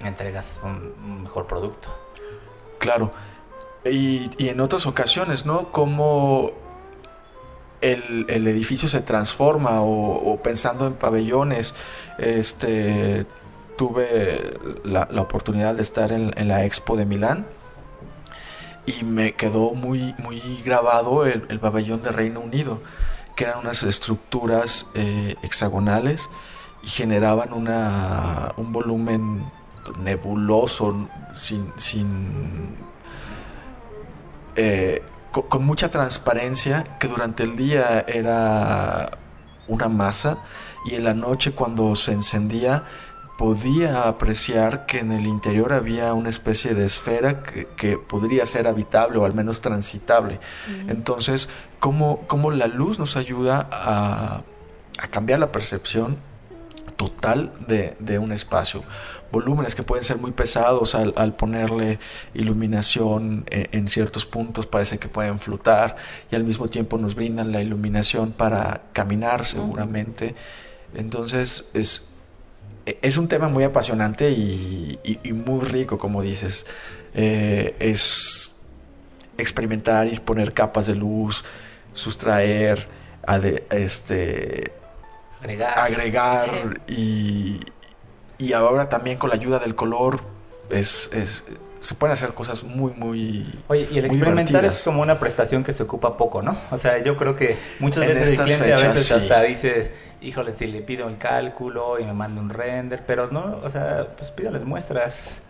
entregas 0.00 0.60
un, 0.64 1.22
mejor 1.22 1.46
producto. 1.46 1.88
Claro. 2.78 3.12
Y, 3.84 4.30
en 4.48 4.60
otras 4.60 4.86
ocasiones, 4.86 5.44
¿no? 5.46 5.72
Como 5.72 6.52
el, 7.80 8.28
edificio 8.28 8.88
se 8.88 9.00
transforma 9.00 9.82
o, 9.82 10.38
pensando 10.42 10.86
en 10.86 10.94
pabellones, 10.94 11.74
este, 12.18 13.26
tuve 13.76 14.54
la, 14.84 15.08
oportunidad 15.18 15.74
de 15.74 15.82
estar 15.82 16.12
en 16.12 16.48
la 16.48 16.64
Expo 16.64 16.96
de 16.96 17.06
Milán 17.06 17.46
y 18.86 19.04
me 19.04 19.34
quedó 19.34 19.72
muy, 19.74 20.14
muy 20.18 20.40
grabado 20.64 21.26
el, 21.26 21.60
pabellón 21.60 22.02
de 22.02 22.10
Reino 22.10 22.40
Unido, 22.40 22.80
que 23.36 23.44
eran 23.44 23.58
unas 23.58 23.82
estructuras 23.82 24.90
eh, 24.94 25.36
hexagonales 25.42 26.28
y 26.82 26.88
generaban 26.88 27.52
una, 27.52 28.52
un 28.56 28.72
volumen 28.72 29.44
nebuloso, 30.02 31.08
sin, 31.34 31.72
sin 31.76 32.76
eh, 34.56 35.02
con, 35.30 35.64
mucha 35.64 35.90
transparencia, 35.90 36.84
que 36.98 37.08
durante 37.08 37.42
el 37.42 37.56
día 37.56 38.04
era 38.06 39.18
una 39.68 39.88
masa 39.88 40.38
y 40.84 40.96
en 40.96 41.04
la 41.04 41.14
noche 41.14 41.52
cuando 41.52 41.96
se 41.96 42.12
encendía 42.12 42.84
podía 43.36 44.08
apreciar 44.08 44.86
que 44.86 44.98
en 44.98 45.12
el 45.12 45.26
interior 45.26 45.72
había 45.72 46.12
una 46.14 46.28
especie 46.28 46.74
de 46.74 46.86
esfera 46.86 47.42
que, 47.42 47.96
podría 47.96 48.46
ser 48.46 48.66
habitable 48.66 49.18
o 49.18 49.24
al 49.24 49.34
menos 49.34 49.60
transitable. 49.60 50.38
Entonces, 50.88 51.48
¿cómo, 51.80 52.20
¿cómo, 52.26 52.50
la 52.50 52.66
luz 52.66 52.98
nos 52.98 53.16
ayuda 53.16 53.68
a, 53.72 54.42
cambiar 55.10 55.40
la 55.40 55.50
percepción 55.50 56.18
total 56.96 57.52
de, 57.66 58.18
un 58.18 58.32
espacio? 58.32 58.84
Volúmenes 59.32 59.74
que 59.74 59.82
pueden 59.82 60.04
ser 60.04 60.18
muy 60.18 60.32
pesados 60.32 60.94
al, 60.94 61.34
ponerle 61.34 61.98
iluminación 62.34 63.46
en, 63.50 63.68
en, 63.72 63.88
ciertos 63.88 64.26
puntos, 64.26 64.66
parece 64.66 64.98
que 64.98 65.08
pueden 65.08 65.40
flotar 65.40 65.96
y 66.30 66.36
al 66.36 66.44
mismo 66.44 66.68
tiempo 66.68 66.98
nos 66.98 67.14
brindan 67.14 67.50
la 67.50 67.62
iluminación 67.62 68.32
para 68.32 68.82
caminar 68.92 69.46
seguramente. 69.46 70.34
Entonces 70.94 71.70
es 71.72 72.11
es 72.86 73.16
un 73.16 73.28
tema 73.28 73.48
muy 73.48 73.64
apasionante 73.64 74.30
y, 74.30 74.98
muy 75.32 75.64
rico, 75.64 75.98
como 75.98 76.22
dices. 76.22 76.66
Eh, 77.14 77.76
es 77.78 78.54
experimentar 79.38 80.06
y 80.06 80.18
poner 80.18 80.52
capas 80.52 80.86
de 80.86 80.94
luz, 80.94 81.44
sustraer, 81.92 82.88
este, 83.70 84.72
agregar, 85.40 85.78
agregar 85.78 86.80
y, 86.88 87.60
y, 88.38 88.52
ahora 88.52 88.88
también 88.88 89.18
con 89.18 89.30
la 89.30 89.36
ayuda 89.36 89.58
del 89.58 89.74
color 89.74 90.20
es, 90.70 91.10
se 91.80 91.94
pueden 91.94 92.12
hacer 92.12 92.30
cosas 92.30 92.62
muy, 92.62 92.92
muy. 92.94 93.46
Oye, 93.68 93.88
y 93.90 93.98
el 93.98 94.06
experimentar 94.06 94.64
es 94.64 94.82
como 94.82 95.02
una 95.02 95.18
prestación 95.18 95.64
que 95.64 95.72
se 95.72 95.82
ocupa 95.82 96.16
poco, 96.16 96.42
¿no? 96.42 96.56
O 96.70 96.78
sea, 96.78 97.02
yo 97.02 97.16
creo 97.16 97.36
que 97.36 97.58
muchas 97.80 98.06
veces 98.06 98.30
el 98.32 98.38
cliente 98.38 98.72
a 98.72 98.76
veces 98.76 99.12
hasta 99.12 99.42
dice 99.42 99.92
híjole, 100.22 100.54
si 100.54 100.66
le 100.66 100.80
pido 100.80 101.08
el 101.08 101.18
cálculo 101.18 101.98
y 101.98 102.04
me 102.04 102.12
manda 102.12 102.40
un 102.40 102.50
render, 102.50 103.04
pero 103.06 103.28
no, 103.30 103.58
o 103.62 103.70
sea, 103.70 104.06
pues 104.16 104.30
pídales 104.30 104.64
muestras. 104.64 105.40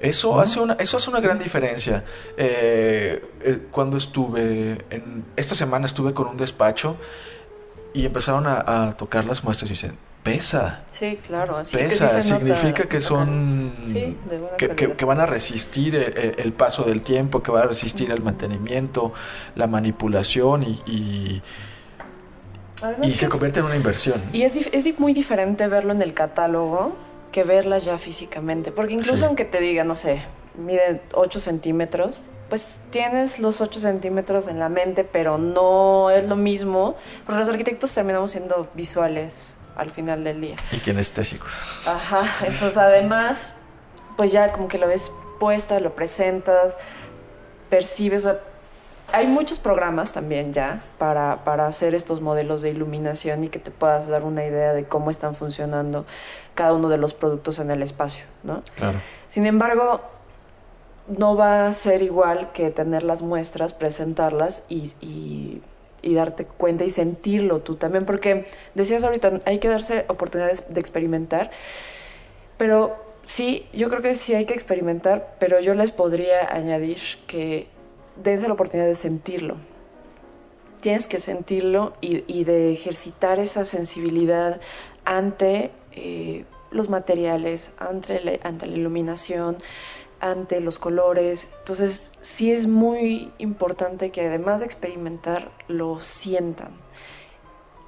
Eso, 0.00 0.40
hace 0.40 0.60
una, 0.60 0.74
eso 0.74 0.96
hace 0.96 1.10
una 1.10 1.20
gran 1.20 1.38
diferencia. 1.38 2.04
Eh, 2.36 3.22
eh, 3.42 3.58
cuando 3.70 3.98
estuve, 3.98 4.84
en, 4.90 5.24
esta 5.36 5.54
semana 5.54 5.86
estuve 5.86 6.14
con 6.14 6.26
un 6.26 6.36
despacho 6.38 6.96
y 7.92 8.06
empezaron 8.06 8.46
a, 8.46 8.94
tocar 8.96 9.26
las 9.26 9.44
muestras 9.44 9.70
y 9.70 9.74
dicen, 9.74 9.98
pesa. 10.22 10.84
Sí, 10.90 11.18
claro. 11.26 11.58
Así 11.58 11.76
pesa, 11.76 12.06
es 12.06 12.14
que 12.14 12.22
significa 12.22 12.84
que 12.84 13.00
son... 13.00 13.74
que, 14.56 15.04
van 15.04 15.20
a 15.20 15.26
resistir 15.26 15.94
el, 15.94 16.52
paso 16.54 16.84
del 16.84 17.02
tiempo, 17.02 17.42
que 17.42 17.50
van 17.50 17.64
a 17.64 17.66
resistir 17.66 18.10
el 18.10 18.22
mantenimiento, 18.22 19.12
la 19.54 19.66
manipulación 19.66 20.62
y... 20.62 20.82
y 20.86 21.42
se 23.14 23.28
convierte 23.28 23.60
en 23.60 23.66
una 23.66 23.76
inversión. 23.76 24.20
Y 24.32 24.42
es, 24.42 24.56
es 24.56 24.98
muy 24.98 25.12
diferente 25.12 25.68
verlo 25.68 25.92
en 25.92 26.02
el 26.02 26.14
catálogo 26.14 26.96
que 27.32 27.44
verla 27.44 27.78
ya 27.78 27.98
físicamente. 27.98 28.72
Porque 28.72 28.94
incluso 28.94 29.26
aunque 29.26 29.44
te 29.44 29.60
diga, 29.60 29.84
no 29.84 29.94
sé, 29.94 30.22
mide 30.56 31.02
8 31.12 31.40
centímetros, 31.40 32.20
pues 32.48 32.78
tienes 32.90 33.38
los 33.38 33.60
8 33.60 33.80
centímetros 33.80 34.48
en 34.48 34.58
la 34.58 34.68
mente, 34.68 35.04
pero 35.04 35.38
no 35.38 36.10
es 36.10 36.24
lo 36.24 36.36
mismo. 36.36 36.96
Porque 37.24 37.38
los 37.38 37.48
arquitectos 37.48 37.94
terminamos 37.94 38.32
siendo 38.32 38.68
visuales 38.74 39.54
al 39.76 39.90
final 39.90 40.24
del 40.24 40.40
día. 40.40 40.56
Y 40.72 40.78
kinestésicos. 40.78 41.50
Ajá, 41.86 42.22
entonces 42.44 42.76
además, 42.76 43.54
pues 44.16 44.32
ya 44.32 44.52
como 44.52 44.68
que 44.68 44.78
lo 44.78 44.86
ves 44.88 45.12
puesta, 45.38 45.80
lo 45.80 45.94
presentas, 45.94 46.78
percibes, 47.70 48.28
hay 49.12 49.26
muchos 49.26 49.58
programas 49.58 50.12
también 50.12 50.52
ya 50.52 50.82
para, 50.98 51.44
para, 51.44 51.66
hacer 51.66 51.94
estos 51.94 52.20
modelos 52.20 52.62
de 52.62 52.70
iluminación 52.70 53.44
y 53.44 53.48
que 53.48 53.58
te 53.58 53.70
puedas 53.70 54.08
dar 54.08 54.24
una 54.24 54.44
idea 54.44 54.72
de 54.72 54.84
cómo 54.84 55.10
están 55.10 55.34
funcionando 55.34 56.06
cada 56.54 56.74
uno 56.74 56.88
de 56.88 56.98
los 56.98 57.14
productos 57.14 57.58
en 57.58 57.70
el 57.70 57.82
espacio, 57.82 58.24
¿no? 58.42 58.60
Claro. 58.76 58.98
Sin 59.28 59.46
embargo, 59.46 60.00
no 61.06 61.36
va 61.36 61.66
a 61.66 61.72
ser 61.72 62.02
igual 62.02 62.52
que 62.52 62.70
tener 62.70 63.02
las 63.02 63.22
muestras, 63.22 63.72
presentarlas 63.72 64.62
y, 64.68 64.92
y, 65.00 65.62
y, 66.02 66.14
darte 66.14 66.44
cuenta 66.44 66.84
y 66.84 66.90
sentirlo 66.90 67.60
tú 67.60 67.76
también, 67.76 68.04
porque 68.04 68.44
decías 68.74 69.04
ahorita, 69.04 69.40
hay 69.44 69.58
que 69.58 69.68
darse 69.68 70.04
oportunidades 70.08 70.72
de 70.72 70.80
experimentar, 70.80 71.50
pero 72.56 72.96
sí, 73.22 73.66
yo 73.72 73.88
creo 73.88 74.02
que 74.02 74.14
sí 74.14 74.34
hay 74.34 74.44
que 74.44 74.54
experimentar, 74.54 75.34
pero 75.38 75.60
yo 75.60 75.74
les 75.74 75.92
podría 75.92 76.52
añadir 76.52 76.98
que 77.26 77.68
dense 78.16 78.46
la 78.46 78.54
oportunidad 78.54 78.88
de 78.88 78.94
sentirlo. 78.94 79.56
Tienes 80.80 81.06
que 81.06 81.20
sentirlo 81.20 81.92
y, 82.00 82.44
de 82.44 82.72
ejercitar 82.72 83.38
esa 83.38 83.64
sensibilidad 83.64 84.60
ante 85.04 85.72
eh, 85.92 86.46
los 86.70 86.88
materiales, 86.88 87.72
ante 87.78 88.20
la, 88.20 88.38
ante 88.42 88.66
la 88.66 88.76
iluminación, 88.76 89.58
ante 90.20 90.60
los 90.60 90.78
colores. 90.78 91.48
Entonces, 91.58 92.12
sí 92.20 92.50
es 92.50 92.66
muy 92.66 93.30
importante 93.38 94.10
que 94.10 94.26
además 94.26 94.60
de 94.60 94.66
experimentar, 94.66 95.50
lo 95.68 96.00
sientan. 96.00 96.72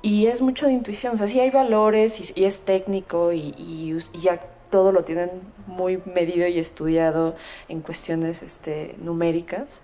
Y 0.03 0.27
es 0.27 0.43
mucho 0.43 0.67
de 0.67 0.73
intuición, 0.73 1.15
o 1.15 1.17
sea, 1.17 1.29
sí 1.29 1.39
hay 1.39 1.51
valores 1.51 2.37
y, 2.37 2.45
es 2.45 2.61
técnico 2.61 3.33
y, 3.33 3.55
y, 3.57 3.97
ya 4.21 4.41
todo 4.69 4.91
lo 4.91 5.05
tienen 5.05 5.31
muy 5.67 6.03
medido 6.05 6.49
y 6.49 6.59
estudiado 6.59 7.37
en 7.69 7.83
cuestiones 7.83 8.43
este, 8.43 8.97
numéricas 8.99 9.83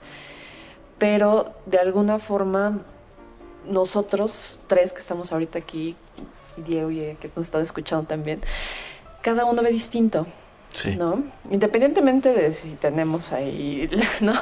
pero 0.98 1.52
de 1.66 1.78
alguna 1.78 2.18
forma 2.18 2.80
nosotros 3.66 4.60
tres 4.66 4.92
que 4.92 5.00
estamos 5.00 5.32
ahorita 5.32 5.58
aquí, 5.58 5.96
Diego 6.56 6.90
y 6.90 7.16
que 7.20 7.28
nos 7.36 7.46
están 7.46 7.62
escuchando 7.62 8.06
también, 8.06 8.40
cada 9.22 9.44
uno 9.44 9.62
ve 9.62 9.70
distinto. 9.70 10.26
Sí. 10.72 10.96
¿No? 10.96 11.22
Independientemente 11.50 12.34
de 12.34 12.52
si 12.52 12.74
tenemos 12.74 13.32
ahí, 13.32 13.88
¿no? 14.20 14.34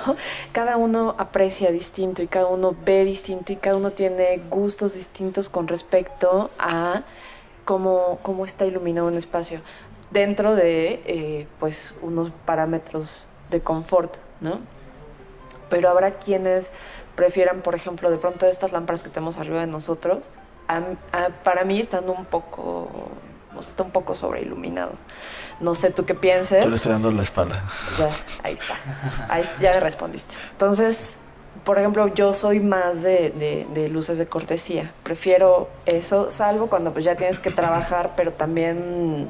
Cada 0.50 0.76
uno 0.76 1.14
aprecia 1.18 1.70
distinto 1.70 2.20
y 2.20 2.26
cada 2.26 2.46
uno 2.46 2.74
ve 2.84 3.04
distinto 3.04 3.52
y 3.52 3.56
cada 3.56 3.76
uno 3.76 3.92
tiene 3.92 4.40
gustos 4.50 4.94
distintos 4.94 5.48
con 5.48 5.68
respecto 5.68 6.50
a 6.58 7.04
cómo, 7.64 8.18
cómo 8.22 8.44
está 8.44 8.66
iluminado 8.66 9.06
un 9.06 9.16
espacio 9.16 9.60
dentro 10.10 10.56
de, 10.56 11.00
eh, 11.06 11.46
pues, 11.60 11.94
unos 12.02 12.32
parámetros 12.44 13.26
de 13.50 13.60
confort, 13.60 14.16
¿no? 14.40 14.60
Pero 15.68 15.88
habrá 15.88 16.12
quienes 16.12 16.72
prefieran, 17.14 17.62
por 17.62 17.74
ejemplo, 17.74 18.10
de 18.10 18.18
pronto 18.18 18.46
estas 18.46 18.72
lámparas 18.72 19.02
que 19.02 19.10
tenemos 19.10 19.38
arriba 19.38 19.60
de 19.60 19.66
nosotros, 19.66 20.30
para 21.42 21.64
mí 21.64 21.80
están 21.80 22.08
un 22.08 22.24
poco, 22.24 22.88
o 23.56 23.62
sea, 23.62 23.68
está 23.68 23.82
un 23.82 23.90
poco 23.90 24.14
sobreiluminado. 24.14 24.92
No 25.60 25.74
sé 25.74 25.90
tú 25.90 26.04
qué 26.04 26.14
pienses. 26.14 26.64
Yo 26.64 26.70
le 26.70 26.76
estoy 26.76 26.92
dando 26.92 27.10
la 27.10 27.22
espalda. 27.22 27.64
Ya, 27.98 28.10
ahí 28.42 28.54
está. 28.54 28.74
Ahí, 29.28 29.44
ya 29.60 29.72
me 29.72 29.80
respondiste. 29.80 30.34
Entonces, 30.52 31.18
por 31.64 31.78
ejemplo, 31.78 32.08
yo 32.08 32.34
soy 32.34 32.60
más 32.60 33.02
de, 33.02 33.64
de, 33.72 33.88
luces 33.88 34.18
de 34.18 34.26
cortesía. 34.26 34.92
Prefiero 35.02 35.68
eso, 35.86 36.30
salvo 36.30 36.66
cuando 36.68 36.92
pues 36.92 37.04
ya 37.04 37.16
tienes 37.16 37.38
que 37.38 37.50
trabajar, 37.50 38.12
pero 38.16 38.32
también 38.32 39.28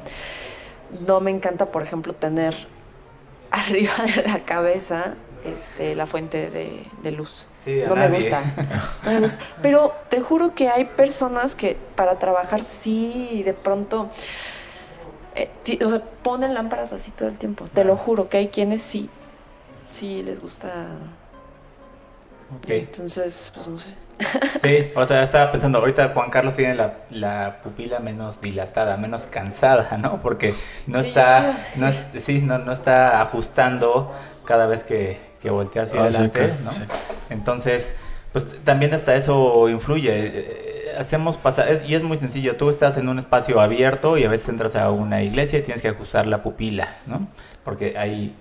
no 1.07 1.21
me 1.21 1.31
encanta, 1.31 1.67
por 1.67 1.81
ejemplo, 1.81 2.13
tener 2.13 2.67
arriba 3.51 3.93
de 4.15 4.23
la 4.23 4.39
cabeza 4.43 5.15
este, 5.53 5.95
la 5.95 6.05
fuente 6.05 6.49
de, 6.49 7.11
luz. 7.11 7.47
no, 7.87 7.95
me 7.95 8.09
gusta. 8.09 8.43
Pero 9.61 9.93
te 10.09 10.21
juro 10.21 10.53
que 10.53 10.69
hay 10.69 10.85
personas 10.85 11.55
que 11.55 11.77
para 11.95 12.15
trabajar 12.15 12.63
sí, 12.63 13.43
de 13.43 13.53
pronto, 13.53 14.09
eh, 15.35 15.49
o 15.83 15.89
sea, 15.89 16.01
ponen 16.23 16.53
lámparas 16.53 16.93
así 16.93 17.11
todo 17.11 17.29
el 17.29 17.37
tiempo. 17.37 17.65
Te 17.73 17.83
lo 17.83 17.95
juro 17.95 18.29
que 18.29 18.37
hay 18.37 18.47
quienes 18.49 18.81
sí, 18.81 19.09
sí 19.89 20.23
les 20.23 20.41
gusta. 20.41 20.87
Entonces, 22.67 23.51
pues 23.53 23.67
no 23.67 23.77
sé. 23.77 23.93
Sí, 24.61 24.91
o 24.95 25.05
sea, 25.05 25.23
estaba 25.23 25.51
pensando, 25.51 25.77
ahorita 25.77 26.09
Juan 26.09 26.29
Carlos 26.29 26.55
tiene 26.55 26.75
la, 26.75 27.59
pupila 27.63 27.99
menos 27.99 28.41
dilatada, 28.41 28.97
menos 28.97 29.23
cansada, 29.23 29.97
¿no? 29.97 30.21
Porque 30.21 30.55
no 30.87 30.99
está, 30.99 31.53
no, 31.75 31.89
sí, 31.91 32.41
no, 32.41 32.57
no 32.57 32.71
está 32.71 33.21
ajustando 33.21 34.11
cada 34.45 34.65
vez 34.65 34.83
que, 34.83 35.19
que 35.41 35.49
voltea 35.49 35.83
hacia 35.83 36.01
ah, 36.01 36.03
adelante, 36.05 36.53
¿no? 36.63 36.71
Entonces, 37.29 37.93
pues 38.31 38.55
también 38.63 38.93
hasta 38.93 39.15
eso 39.15 39.69
influye. 39.69 40.11
Eh, 40.13 40.95
hacemos 40.97 41.37
pasar, 41.37 41.81
y 41.87 41.93
es 41.93 42.03
muy 42.03 42.17
sencillo, 42.17 42.55
tú 42.57 42.69
estás 42.69 42.97
en 42.97 43.07
un 43.09 43.19
espacio 43.19 43.61
abierto 43.61 44.17
y 44.17 44.23
a 44.23 44.29
veces 44.29 44.49
entras 44.49 44.75
a 44.75 44.91
una 44.91 45.23
iglesia 45.23 45.59
y 45.59 45.61
tienes 45.61 45.81
que 45.81 45.89
ajustar 45.89 46.27
la 46.27 46.43
pupila, 46.43 46.95
¿no? 47.05 47.27
Porque 47.63 47.97
hay 47.97 48.35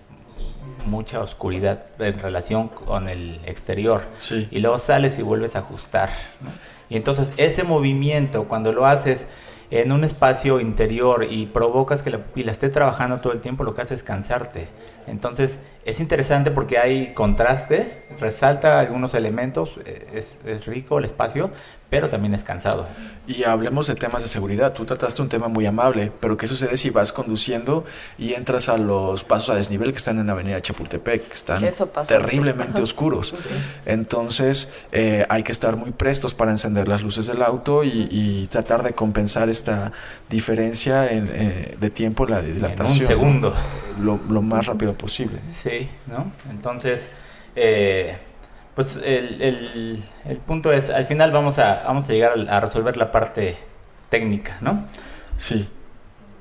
mucha 0.86 1.20
oscuridad 1.20 1.86
en 1.98 2.18
relación 2.18 2.68
con 2.68 3.08
el 3.08 3.40
exterior. 3.44 4.02
Y 4.50 4.60
luego 4.60 4.78
sales 4.78 5.18
y 5.18 5.22
vuelves 5.22 5.56
a 5.56 5.60
ajustar. 5.60 6.10
Y 6.88 6.96
entonces 6.96 7.32
ese 7.36 7.64
movimiento, 7.64 8.44
cuando 8.44 8.72
lo 8.72 8.86
haces 8.86 9.26
en 9.70 9.90
un 9.90 10.04
espacio 10.04 10.60
interior 10.60 11.26
y 11.28 11.46
provocas 11.46 12.02
que 12.02 12.10
la 12.10 12.18
pupila 12.18 12.52
esté 12.52 12.68
trabajando 12.68 13.20
todo 13.20 13.32
el 13.32 13.40
tiempo, 13.40 13.64
lo 13.64 13.74
que 13.74 13.82
hace 13.82 13.94
es 13.94 14.02
cansarte. 14.02 14.68
Entonces 15.06 15.60
es 15.84 16.00
interesante 16.00 16.50
porque 16.50 16.78
hay 16.78 17.14
contraste, 17.14 18.04
resalta 18.18 18.80
algunos 18.80 19.14
elementos, 19.14 19.78
eh, 19.84 20.06
es, 20.14 20.38
es 20.44 20.66
rico 20.66 20.98
el 20.98 21.04
espacio, 21.04 21.50
pero 21.88 22.08
también 22.08 22.34
es 22.34 22.42
cansado. 22.42 22.86
Y 23.28 23.44
hablemos 23.44 23.86
de 23.86 23.94
temas 23.94 24.22
de 24.22 24.28
seguridad. 24.28 24.72
Tú 24.72 24.84
trataste 24.84 25.22
un 25.22 25.28
tema 25.28 25.48
muy 25.48 25.66
amable, 25.66 26.12
pero 26.20 26.36
¿qué 26.36 26.46
sucede 26.46 26.76
si 26.76 26.90
vas 26.90 27.12
conduciendo 27.12 27.84
y 28.18 28.34
entras 28.34 28.68
a 28.68 28.76
los 28.76 29.24
pasos 29.24 29.50
a 29.50 29.54
desnivel 29.54 29.92
que 29.92 29.98
están 29.98 30.18
en 30.18 30.26
la 30.26 30.32
avenida 30.32 30.60
Chapultepec, 30.60 31.28
que 31.28 31.34
están 31.34 31.64
terriblemente 32.06 32.82
oscuros? 32.82 33.34
Entonces 33.84 34.68
eh, 34.92 35.26
hay 35.28 35.42
que 35.42 35.52
estar 35.52 35.76
muy 35.76 35.92
prestos 35.92 36.34
para 36.34 36.50
encender 36.50 36.88
las 36.88 37.02
luces 37.02 37.26
del 37.26 37.42
auto 37.42 37.84
y, 37.84 38.48
tratar 38.50 38.82
de 38.82 38.92
compensar 38.92 39.48
esta 39.48 39.92
diferencia 40.30 41.10
en, 41.10 41.28
eh, 41.32 41.76
de 41.78 41.90
tiempo, 41.90 42.26
la 42.26 42.40
dilatación. 42.40 42.96
En 42.96 43.02
un 43.02 43.06
segundo. 43.06 43.54
Lo, 44.00 44.20
lo, 44.28 44.40
más 44.40 44.66
rápido 44.66 44.94
posible. 44.94 45.38
Sí, 45.52 45.88
¿no? 46.06 46.32
Entonces... 46.50 47.10
Eh, 47.56 48.18
pues 48.76 48.96
el, 49.02 50.04
el, 50.26 50.36
punto 50.46 50.70
es, 50.70 50.90
al 50.90 51.06
final 51.06 51.32
vamos 51.32 51.58
a, 51.58 51.84
vamos 51.86 52.06
a 52.10 52.12
llegar 52.12 52.34
a, 52.46 52.60
resolver 52.60 52.98
la 52.98 53.10
parte 53.10 53.56
técnica, 54.10 54.58
¿no? 54.60 54.84
Sí. 55.38 55.66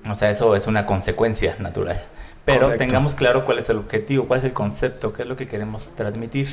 O 0.09 0.15
sea, 0.15 0.29
eso 0.29 0.53
es 0.53 0.67
una 0.67 0.85
consecuencia 0.85 1.55
natural. 1.59 1.97
Pero 2.43 2.75
tengamos 2.75 3.15
claro 3.15 3.45
cuál 3.45 3.59
es 3.59 3.69
el 3.69 3.77
objetivo, 3.77 4.27
cuál 4.27 4.41
es 4.41 4.45
el 4.45 4.51
concepto, 4.51 5.13
qué 5.13 5.21
es 5.21 5.29
lo 5.29 5.37
que 5.37 5.47
queremos 5.47 5.87
transmitir. 5.95 6.49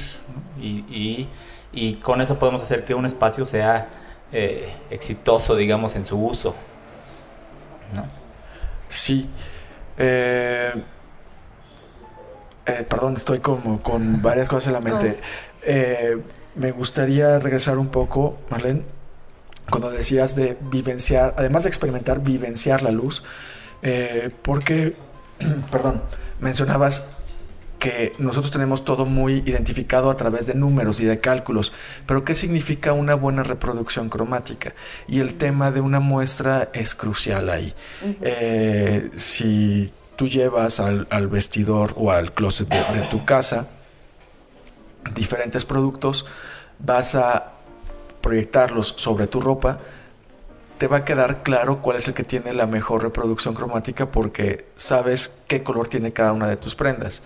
Y, 0.61 0.85
y, 0.89 1.29
y, 1.73 1.95
con 1.95 2.21
eso 2.21 2.39
podemos 2.39 2.63
hacer 2.63 2.85
que 2.85 2.95
un 2.95 3.05
espacio 3.05 3.45
sea 3.45 3.89
eh, 4.31 4.73
exitoso, 4.89 5.57
digamos, 5.57 5.97
en 5.97 6.05
su 6.05 6.17
uso. 6.17 6.55
¿no? 7.93 8.07
Sí. 8.89 9.29
Eh, 9.99 10.73
eh, 12.65 12.87
perdón, 12.89 13.17
estoy 13.17 13.41
como 13.41 13.83
con 13.83 14.23
varias 14.23 14.49
cosas 14.49 14.69
en 14.69 14.73
la 14.75 14.81
mente. 14.81 15.19
Eh, 15.65 16.19
me 16.55 16.71
gustaría 16.73 17.39
regresar 17.39 17.79
un 17.79 17.89
poco, 17.89 18.39
Marlene, 18.51 18.83
cuando 19.71 19.91
decías 19.91 20.37
de 20.37 20.57
vivenciar, 20.71 21.35
además 21.37 21.63
de 21.63 21.71
experimentar, 21.71 22.23
vivenciar 22.23 22.83
la 22.83 22.91
luz, 22.91 23.23
eh, 23.83 24.31
porque, 24.43 24.95
perdón, 25.71 26.03
mencionabas 26.41 27.07
que 27.79 28.13
nosotros 28.21 28.53
tenemos 28.53 28.85
todo 28.85 29.07
muy 29.07 29.43
identificado 29.45 30.09
a 30.11 30.17
través 30.17 30.47
de 30.47 30.55
números 30.55 31.01
y 31.01 31.05
de 31.05 31.19
cálculos, 31.19 31.73
pero 32.07 32.25
¿qué 32.25 32.37
significa 32.37 32.93
una 32.93 33.15
buena 33.15 33.43
reproducción 33.43 34.09
cromática? 34.09 34.73
Y 35.09 35.19
el 35.19 35.35
tema 35.35 35.73
de 35.73 35.81
una 35.81 35.99
muestra 35.99 36.71
es 36.75 36.95
crucial 36.95 37.51
ahí. 37.51 37.75
Eh, 38.21 39.11
si 39.17 39.93
tú 40.15 40.29
llevas 40.29 40.79
al, 40.79 41.27
vestidor 41.27 41.95
o 41.97 42.13
al 42.13 42.33
closet 42.33 42.69
de, 42.69 43.01
tu 43.11 43.25
casa 43.25 43.69
diferentes 45.15 45.65
productos, 45.65 46.27
vas 46.79 47.15
a 47.15 47.53
proyectarlos 48.21 48.95
sobre 48.97 49.27
tu 49.27 49.41
ropa, 49.41 49.79
te 50.79 50.87
va 50.87 50.99
a 50.99 51.05
quedar 51.05 51.43
claro 51.43 51.81
cuál 51.81 51.97
es 51.97 52.09
el 52.09 52.15
que 52.15 52.25
tiene 52.25 52.53
la 52.53 52.67
mejor 52.67 53.03
reproducción 53.03 53.55
cromática 53.55 54.11
porque 54.11 54.67
sabes 54.77 55.39
qué 55.47 55.63
color 55.63 55.89
tiene 55.89 56.13
cada 56.13 56.33
una 56.33 56.49
de 56.49 56.57
tus 56.57 56.75
prendas. 56.75 57.23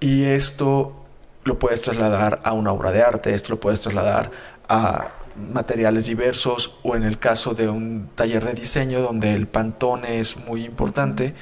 Y 0.00 0.24
esto 0.24 1.04
lo 1.44 1.58
puedes 1.58 1.82
trasladar 1.82 2.40
a 2.44 2.52
una 2.52 2.72
obra 2.72 2.92
de 2.92 3.02
arte, 3.02 3.34
esto 3.34 3.50
lo 3.50 3.60
puedes 3.60 3.80
trasladar 3.82 4.30
a 4.68 5.08
materiales 5.36 6.06
diversos 6.06 6.76
o 6.82 6.96
en 6.96 7.02
el 7.02 7.18
caso 7.18 7.54
de 7.54 7.68
un 7.68 8.08
taller 8.14 8.44
de 8.44 8.54
diseño 8.54 9.00
donde 9.00 9.34
el 9.34 9.46
pantone 9.46 10.20
es 10.20 10.36
muy 10.36 10.64
importante, 10.64 11.34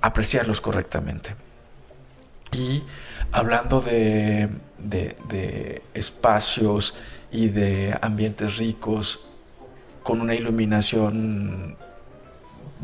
apreciarlos 0.00 0.60
correctamente. 0.60 1.34
Y 2.52 2.84
hablando 3.32 3.80
de, 3.80 4.48
de, 4.78 5.82
espacios 5.94 6.94
y 7.30 7.48
de 7.48 7.96
ambientes 8.00 8.58
ricos 8.58 9.26
con 10.02 10.20
una 10.20 10.34
iluminación 10.34 11.76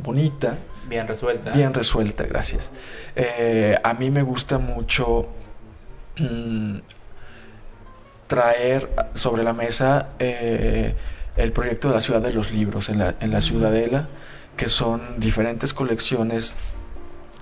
bonita, 0.02 0.56
Bien 0.88 1.06
resuelta. 1.06 1.50
Bien 1.50 1.74
resuelta, 1.74 2.24
gracias. 2.24 2.72
Eh, 3.14 3.76
a 3.82 3.92
mí 3.92 4.10
me 4.10 4.22
gusta 4.22 4.56
mucho 4.56 5.28
mm, 6.18 6.76
traer 8.26 8.88
sobre 9.14 9.42
la 9.42 9.52
mesa 9.52 10.10
eh, 10.18 10.94
el 11.36 11.52
proyecto 11.52 11.88
de 11.88 11.94
la 11.94 12.00
Ciudad 12.00 12.22
de 12.22 12.32
los 12.32 12.50
Libros 12.52 12.88
en 12.88 12.98
la, 12.98 13.40
Ciudadela, 13.40 14.08
que 14.56 14.68
son 14.68 15.20
diferentes 15.20 15.74
colecciones 15.74 16.54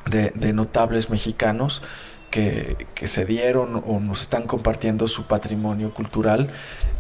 de, 0.06 0.52
notables 0.52 1.08
mexicanos 1.08 1.82
que, 2.30 2.76
se 3.06 3.24
dieron 3.24 3.82
o 3.86 4.00
nos 4.00 4.22
están 4.22 4.44
compartiendo 4.44 5.08
su 5.08 5.24
patrimonio 5.24 5.94
cultural. 5.94 6.50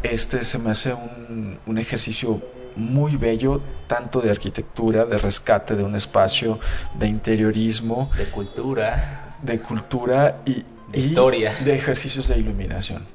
Este 0.02 0.44
se 0.44 0.58
me 0.58 0.70
hace 0.70 0.94
un, 0.94 1.58
un 1.66 1.78
ejercicio 1.78 2.40
muy 2.76 3.16
bello, 3.16 3.60
tanto 3.86 4.20
de 4.20 4.30
arquitectura, 4.30 5.06
de 5.06 5.18
rescate 5.18 5.74
de 5.74 5.82
un 5.82 5.96
espacio, 5.96 6.60
de 6.98 7.08
interiorismo, 7.08 8.10
de 8.16 8.26
cultura, 8.26 9.34
de 9.42 9.60
cultura 9.60 10.42
y 10.44 10.64
de 10.92 11.00
historia, 11.00 11.54
de 11.64 11.74
ejercicios 11.74 12.28
de 12.28 12.38
iluminación. 12.38 13.06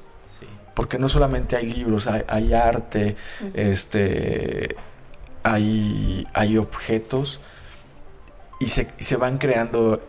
Porque 0.74 0.98
no 0.98 1.08
solamente 1.08 1.54
hay 1.54 1.66
libros, 1.66 2.06
hay, 2.06 2.54
arte, 2.54 3.14
este, 3.52 4.74
hay, 5.42 6.26
hay 6.32 6.56
objetos 6.56 7.40
y 8.58 8.68
se, 8.68 8.88
se 8.98 9.16
van 9.16 9.36
creando 9.36 10.00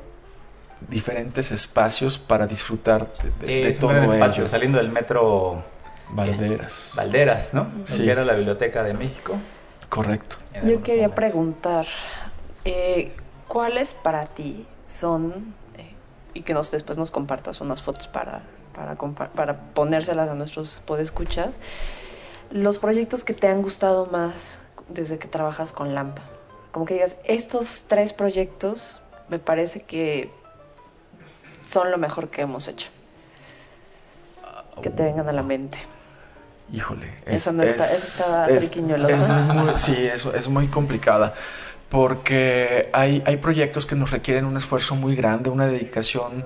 diferentes 0.90 1.52
espacios 1.52 2.18
para 2.18 2.48
disfrutar 2.48 3.14
de, 3.40 3.74
todo 3.80 3.92
ello. 3.92 4.48
Saliendo 4.48 4.78
del 4.78 4.90
metro 4.90 5.64
Valderas. 6.10 6.92
Valderas, 6.96 7.54
¿no? 7.54 7.68
Sí. 7.86 8.10
era 8.10 8.24
la 8.24 8.34
Biblioteca 8.34 8.84
de 8.84 8.94
México. 8.94 9.36
Correcto. 9.90 10.38
Yo 10.64 10.84
quería 10.84 11.14
preguntar, 11.14 11.86
eh, 12.66 13.12
¿cuáles 13.48 13.94
para 13.94 14.26
ti 14.26 14.66
son, 14.86 15.54
eh, 15.78 15.94
y 16.34 16.42
que 16.42 16.54
nos, 16.54 16.72
después 16.72 16.98
nos 16.98 17.12
compartas 17.12 17.62
unas 17.62 17.82
fotos 17.82 18.08
para, 18.08 18.44
para, 18.74 18.96
para 18.96 19.60
ponérselas 19.74 20.30
a 20.30 20.36
nuestros 20.36 20.76
podescuchas, 20.86 21.50
los 22.52 22.80
proyectos 22.80 23.24
que 23.24 23.34
te 23.34 23.48
han 23.48 23.62
gustado 23.62 24.08
más 24.08 24.62
desde 24.90 25.18
que 25.18 25.28
trabajas 25.28 25.74
con 25.74 25.96
Lampa? 25.96 26.24
Como 26.72 26.86
que 26.86 26.96
digas, 26.96 27.18
estos 27.24 27.84
tres 27.88 28.14
proyectos 28.14 29.00
me 29.30 29.40
parece 29.40 29.84
que 29.84 30.32
son 31.66 31.92
lo 31.92 31.98
mejor 31.98 32.30
que 32.30 32.42
hemos 32.42 32.68
hecho. 32.68 32.90
Que 34.82 34.90
te 34.90 35.04
vengan 35.04 35.28
a 35.30 35.32
la 35.32 35.44
mente. 35.44 35.80
Híjole, 36.72 37.08
eso 37.26 37.52
no 37.52 37.62
está, 37.62 37.86
eso 37.86 38.46
es, 38.48 38.76
muy, 39.46 39.78
sí, 39.78 39.96
eso 39.96 40.34
es 40.34 40.48
muy 40.48 40.68
complicada 40.68 41.34
porque 41.90 42.90
hay, 42.94 43.22
hay 43.28 43.38
proyectos 43.38 43.86
que 43.86 43.96
nos 43.96 44.10
requieren 44.10 44.46
un 44.46 44.58
esfuerzo 44.58 44.96
muy 44.96 45.16
grande, 45.16 45.52
una 45.52 45.68
dedicación 45.68 46.44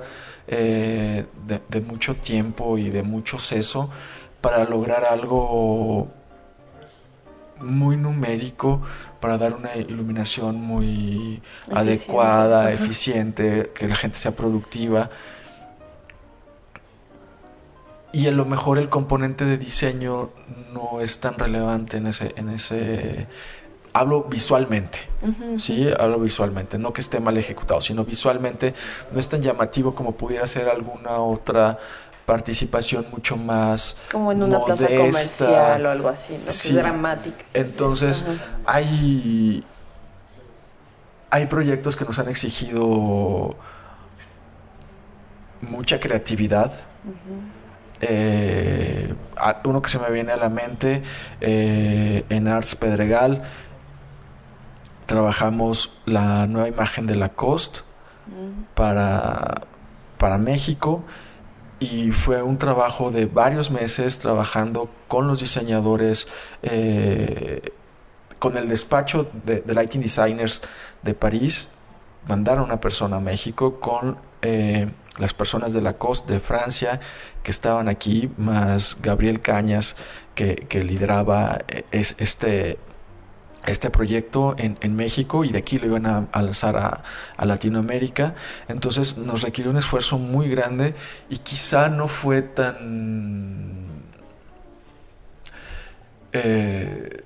eh, 0.50 1.26
de, 1.70 1.82
mucho 1.82 2.16
tiempo 2.16 2.78
y 2.78 2.90
de 2.90 3.04
mucho 3.04 3.38
seso 3.38 3.90
para 4.42 4.64
lograr 4.64 5.06
algo 5.06 6.10
muy 7.62 7.98
numérico, 7.98 8.82
para 9.20 9.38
dar 9.38 9.54
una 9.54 9.76
iluminación 9.76 10.62
muy 10.62 11.42
adecuada, 11.72 12.72
eficiente, 12.72 13.72
que 13.74 13.88
la 13.88 13.96
gente 13.96 14.18
sea 14.18 14.36
productiva. 14.36 15.10
Y 18.14 18.28
a 18.28 18.32
lo 18.32 18.46
mejor 18.46 18.80
el 18.80 18.90
componente 18.90 19.46
de 19.46 19.58
diseño 19.58 20.32
no 20.74 21.02
es 21.02 21.20
tan 21.20 21.38
relevante 21.38 21.98
en 21.98 22.08
ese, 22.08 22.34
en 22.38 22.50
ese 22.50 23.28
hablo 23.94 24.24
visualmente, 24.24 25.00
¿sí? 25.58 25.90
Hablo 26.00 26.20
visualmente, 26.20 26.78
no 26.78 26.94
que 26.94 27.02
esté 27.02 27.20
mal 27.20 27.38
ejecutado, 27.38 27.82
sino 27.82 28.06
visualmente 28.06 28.74
no 29.12 29.20
es 29.20 29.28
tan 29.28 29.42
llamativo 29.42 29.96
como 29.96 30.14
pudiera 30.14 30.48
ser 30.48 30.70
alguna 30.70 31.18
otra 31.18 31.80
participación 32.28 33.08
mucho 33.10 33.38
más 33.38 33.98
como 34.12 34.34
en 34.34 34.44
una 34.44 34.62
plaza 34.64 34.86
comercial 34.86 35.86
o 35.86 35.90
algo 35.90 36.10
así, 36.10 36.38
¿no? 36.44 36.52
Sí. 36.52 36.74
dramática. 36.74 37.46
Entonces, 37.54 38.26
hay 38.66 39.64
hay 41.30 41.46
proyectos 41.46 41.96
que 41.96 42.04
nos 42.04 42.20
han 42.20 42.28
exigido 42.28 43.56
mucha 45.62 46.02
creatividad. 46.02 46.72
Eh, 48.02 49.14
uno 49.64 49.82
que 49.82 49.90
se 49.90 49.98
me 49.98 50.10
viene 50.10 50.34
a 50.34 50.38
la 50.38 50.50
mente, 50.50 51.04
eh, 51.40 52.26
en 52.30 52.48
Arts 52.50 52.76
Pedregal, 52.76 53.44
trabajamos 55.06 55.94
la 56.06 56.46
nueva 56.48 56.68
imagen 56.68 57.08
de 57.08 57.16
Lacoste 57.16 57.80
para, 58.76 59.62
para 60.18 60.38
México 60.38 61.06
y 61.80 62.12
fue 62.12 62.42
un 62.42 62.58
trabajo 62.58 63.12
de 63.12 63.26
varios 63.26 63.72
meses 63.72 64.20
trabajando 64.20 64.90
con 65.08 65.28
los 65.28 65.40
diseñadores, 65.40 66.28
eh, 66.64 67.62
con 68.40 68.58
el 68.58 68.68
despacho 68.68 69.30
de, 69.46 69.64
Lighting 69.66 70.02
Designers 70.02 70.62
de 71.04 71.14
París, 71.14 71.70
mandaron 72.28 72.66
una 72.66 72.82
persona 72.82 73.18
a 73.18 73.20
México 73.20 73.80
con 73.80 74.18
las 75.20 75.34
personas 75.34 75.74
de 75.74 75.82
Lacoste 75.82 76.34
de 76.34 76.40
Francia 76.40 77.00
que 77.44 77.52
estaban 77.52 77.88
aquí, 77.88 78.30
más 78.38 78.98
Gabriel 79.02 79.42
Cañas, 79.42 79.96
que, 80.36 80.84
lideraba 80.84 81.60
eh, 81.68 81.86
es, 81.92 82.16
este, 82.20 82.78
este 83.68 83.90
proyecto 83.90 84.56
en, 84.58 84.96
México 84.96 85.44
y 85.44 85.52
de 85.52 85.60
aquí 85.60 85.78
lo 85.78 85.88
iban 85.88 86.06
a, 86.06 86.42
lanzar 86.42 86.78
a, 86.78 87.46
Latinoamérica. 87.46 88.34
Entonces 88.68 89.18
nos 89.18 89.42
requirió 89.42 89.72
un 89.72 89.78
esfuerzo 89.78 90.18
muy 90.18 90.50
grande 90.50 90.96
y 91.30 91.38
quizá 91.40 91.90
no 91.90 92.08
fue 92.08 92.42
tan... 92.42 93.86
Eh, 96.34 97.24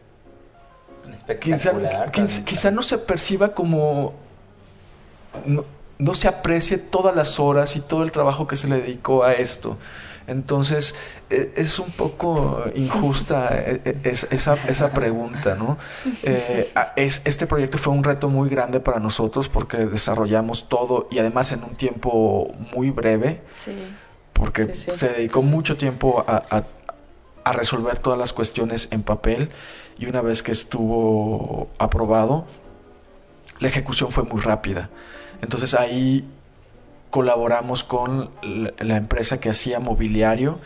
quizá, 1.39 2.71
no 2.71 2.81
se 2.81 2.97
perciba 2.97 3.53
como... 3.53 4.13
no 5.45 6.13
se 6.15 6.27
aprecie 6.27 6.77
todas 6.77 7.15
las 7.15 7.39
horas 7.39 7.75
y 7.75 7.81
todo 7.81 8.03
el 8.03 8.11
trabajo 8.11 8.47
que 8.47 8.55
se 8.55 8.67
le 8.67 8.81
dedicó 8.81 9.23
a 9.23 9.33
esto. 9.33 9.77
Entonces, 10.31 10.95
e, 11.29 11.53
es 11.55 11.77
un 11.79 11.91
poco 11.91 12.63
injusta 12.75 13.49
e, 13.51 13.81
e, 13.85 14.09
esa, 14.09 14.91
pregunta, 14.93 15.55
¿no? 15.55 15.77
Eh, 16.23 16.71
este 16.95 17.47
proyecto 17.47 17.77
fue 17.77 17.93
un 17.93 18.03
reto 18.03 18.29
muy 18.29 18.49
grande 18.49 18.79
para 18.79 18.99
nosotros 18.99 19.49
porque 19.49 19.77
desarrollamos 19.85 20.69
todo 20.69 21.07
y 21.11 21.19
además 21.19 21.51
en 21.51 21.63
un 21.63 21.75
tiempo 21.75 22.53
muy 22.73 22.91
breve. 22.91 23.41
Porque 24.33 24.73
se 24.73 25.09
dedicó 25.09 25.41
mucho 25.41 25.77
tiempo 25.77 26.23
a, 26.27 26.63
a 27.43 27.53
resolver 27.53 27.99
todas 27.99 28.17
las 28.17 28.33
cuestiones 28.33 28.87
en 28.91 29.03
papel 29.03 29.51
y 29.97 30.05
una 30.05 30.21
vez 30.21 30.41
que 30.41 30.51
estuvo 30.51 31.69
aprobado, 31.77 32.47
la 33.59 33.67
ejecución 33.67 34.11
fue 34.11 34.23
muy 34.23 34.41
rápida. 34.41 34.89
Entonces 35.41 35.73
ahí 35.73 36.27
colaboramos 37.11 37.83
con 37.83 38.31
la 38.41 38.95
empresa 38.95 39.39
que 39.39 39.49
hacía 39.49 39.79
mobiliario 39.79 40.59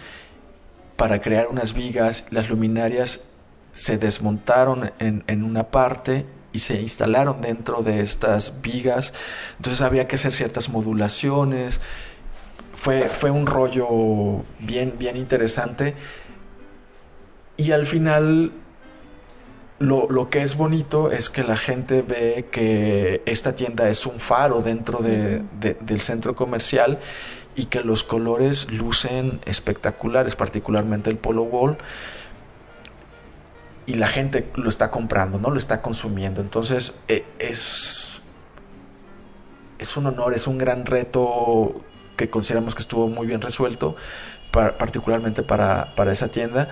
para 0.96 1.20
crear 1.20 1.48
unas 1.48 1.74
vigas. 1.74 2.28
Las 2.32 2.50
luminarias 2.50 3.26
se 3.74 3.98
desmontaron 3.98 4.94
en, 5.00 5.44
una 5.44 5.66
parte 5.66 6.26
y 6.54 6.60
se 6.60 6.80
instalaron 6.80 7.42
dentro 7.42 7.82
de 7.82 8.00
estas 8.00 8.62
vigas. 8.62 9.14
Entonces 9.58 9.82
había 9.82 10.08
que 10.08 10.16
hacer 10.16 10.32
ciertas 10.32 10.70
modulaciones 10.70 11.82
fue, 12.74 13.10
fue 13.10 13.32
un 13.32 13.48
rollo 13.48 14.44
bien, 14.60 14.96
bien 15.00 15.18
interesante. 15.18 15.96
Y 17.58 17.72
al 17.72 17.86
final 17.86 18.52
lo, 19.80 20.08
lo, 20.10 20.30
que 20.30 20.42
es 20.42 20.56
bonito 20.56 21.12
es 21.12 21.30
que 21.30 21.44
la 21.44 21.58
gente 21.58 22.02
ve 22.02 22.48
que 22.52 23.22
esta 23.26 23.56
tienda 23.56 23.90
es 23.90 24.06
un 24.06 24.20
faro 24.20 24.62
dentro 24.62 25.00
de, 25.00 25.42
de, 25.60 25.76
del 25.82 26.00
centro 26.00 26.36
comercial 26.36 27.00
y 27.56 27.66
que 27.66 27.82
los 27.82 28.04
colores 28.04 28.72
lucen 28.72 29.42
espectaculares, 29.46 30.36
particularmente 30.36 31.10
el 31.10 31.18
Polo 31.18 31.44
Wall. 31.44 31.78
Y 33.88 33.96
la 33.96 34.08
gente 34.08 34.50
lo 34.56 34.70
está 34.70 34.92
comprando, 34.92 35.40
¿no? 35.40 35.52
Lo 35.52 35.60
está 35.60 35.82
consumiendo. 35.82 36.42
Entonces 36.42 37.00
e, 37.08 37.26
es, 37.40 38.22
es 39.80 39.98
un 39.98 40.08
honor, 40.08 40.34
es 40.34 40.48
un 40.48 40.58
gran 40.58 40.86
reto 40.86 41.82
que 42.18 42.30
consideramos 42.30 42.76
que 42.76 42.82
estuvo 42.82 43.08
muy 43.08 43.28
bien 43.28 43.42
resuelto, 43.42 43.96
para, 44.52 44.78
particularmente 44.78 45.44
para, 45.44 45.94
para 45.96 46.12
esa 46.12 46.30
tienda. 46.30 46.70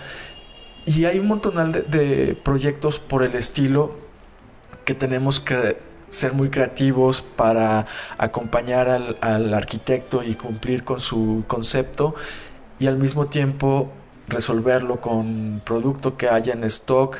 Y 0.85 1.05
hay 1.05 1.19
un 1.19 1.27
montón 1.27 1.71
de, 1.71 1.81
de, 1.81 2.35
proyectos 2.35 2.99
por 2.99 3.23
el 3.23 3.35
estilo 3.35 3.95
que 4.85 4.93
tenemos 4.93 5.39
que 5.39 5.77
ser 6.09 6.33
muy 6.33 6.49
creativos 6.49 7.21
para 7.21 7.85
acompañar 8.17 8.89
al, 8.89 9.17
al, 9.21 9.53
arquitecto 9.53 10.23
y 10.23 10.35
cumplir 10.35 10.83
con 10.83 10.99
su 10.99 11.43
concepto 11.47 12.15
y 12.79 12.87
al 12.87 12.97
mismo 12.97 13.27
tiempo 13.27 13.91
resolverlo 14.27 14.99
con 15.01 15.61
producto 15.65 16.17
que 16.17 16.29
haya 16.29 16.53
en 16.53 16.63
stock, 16.65 17.17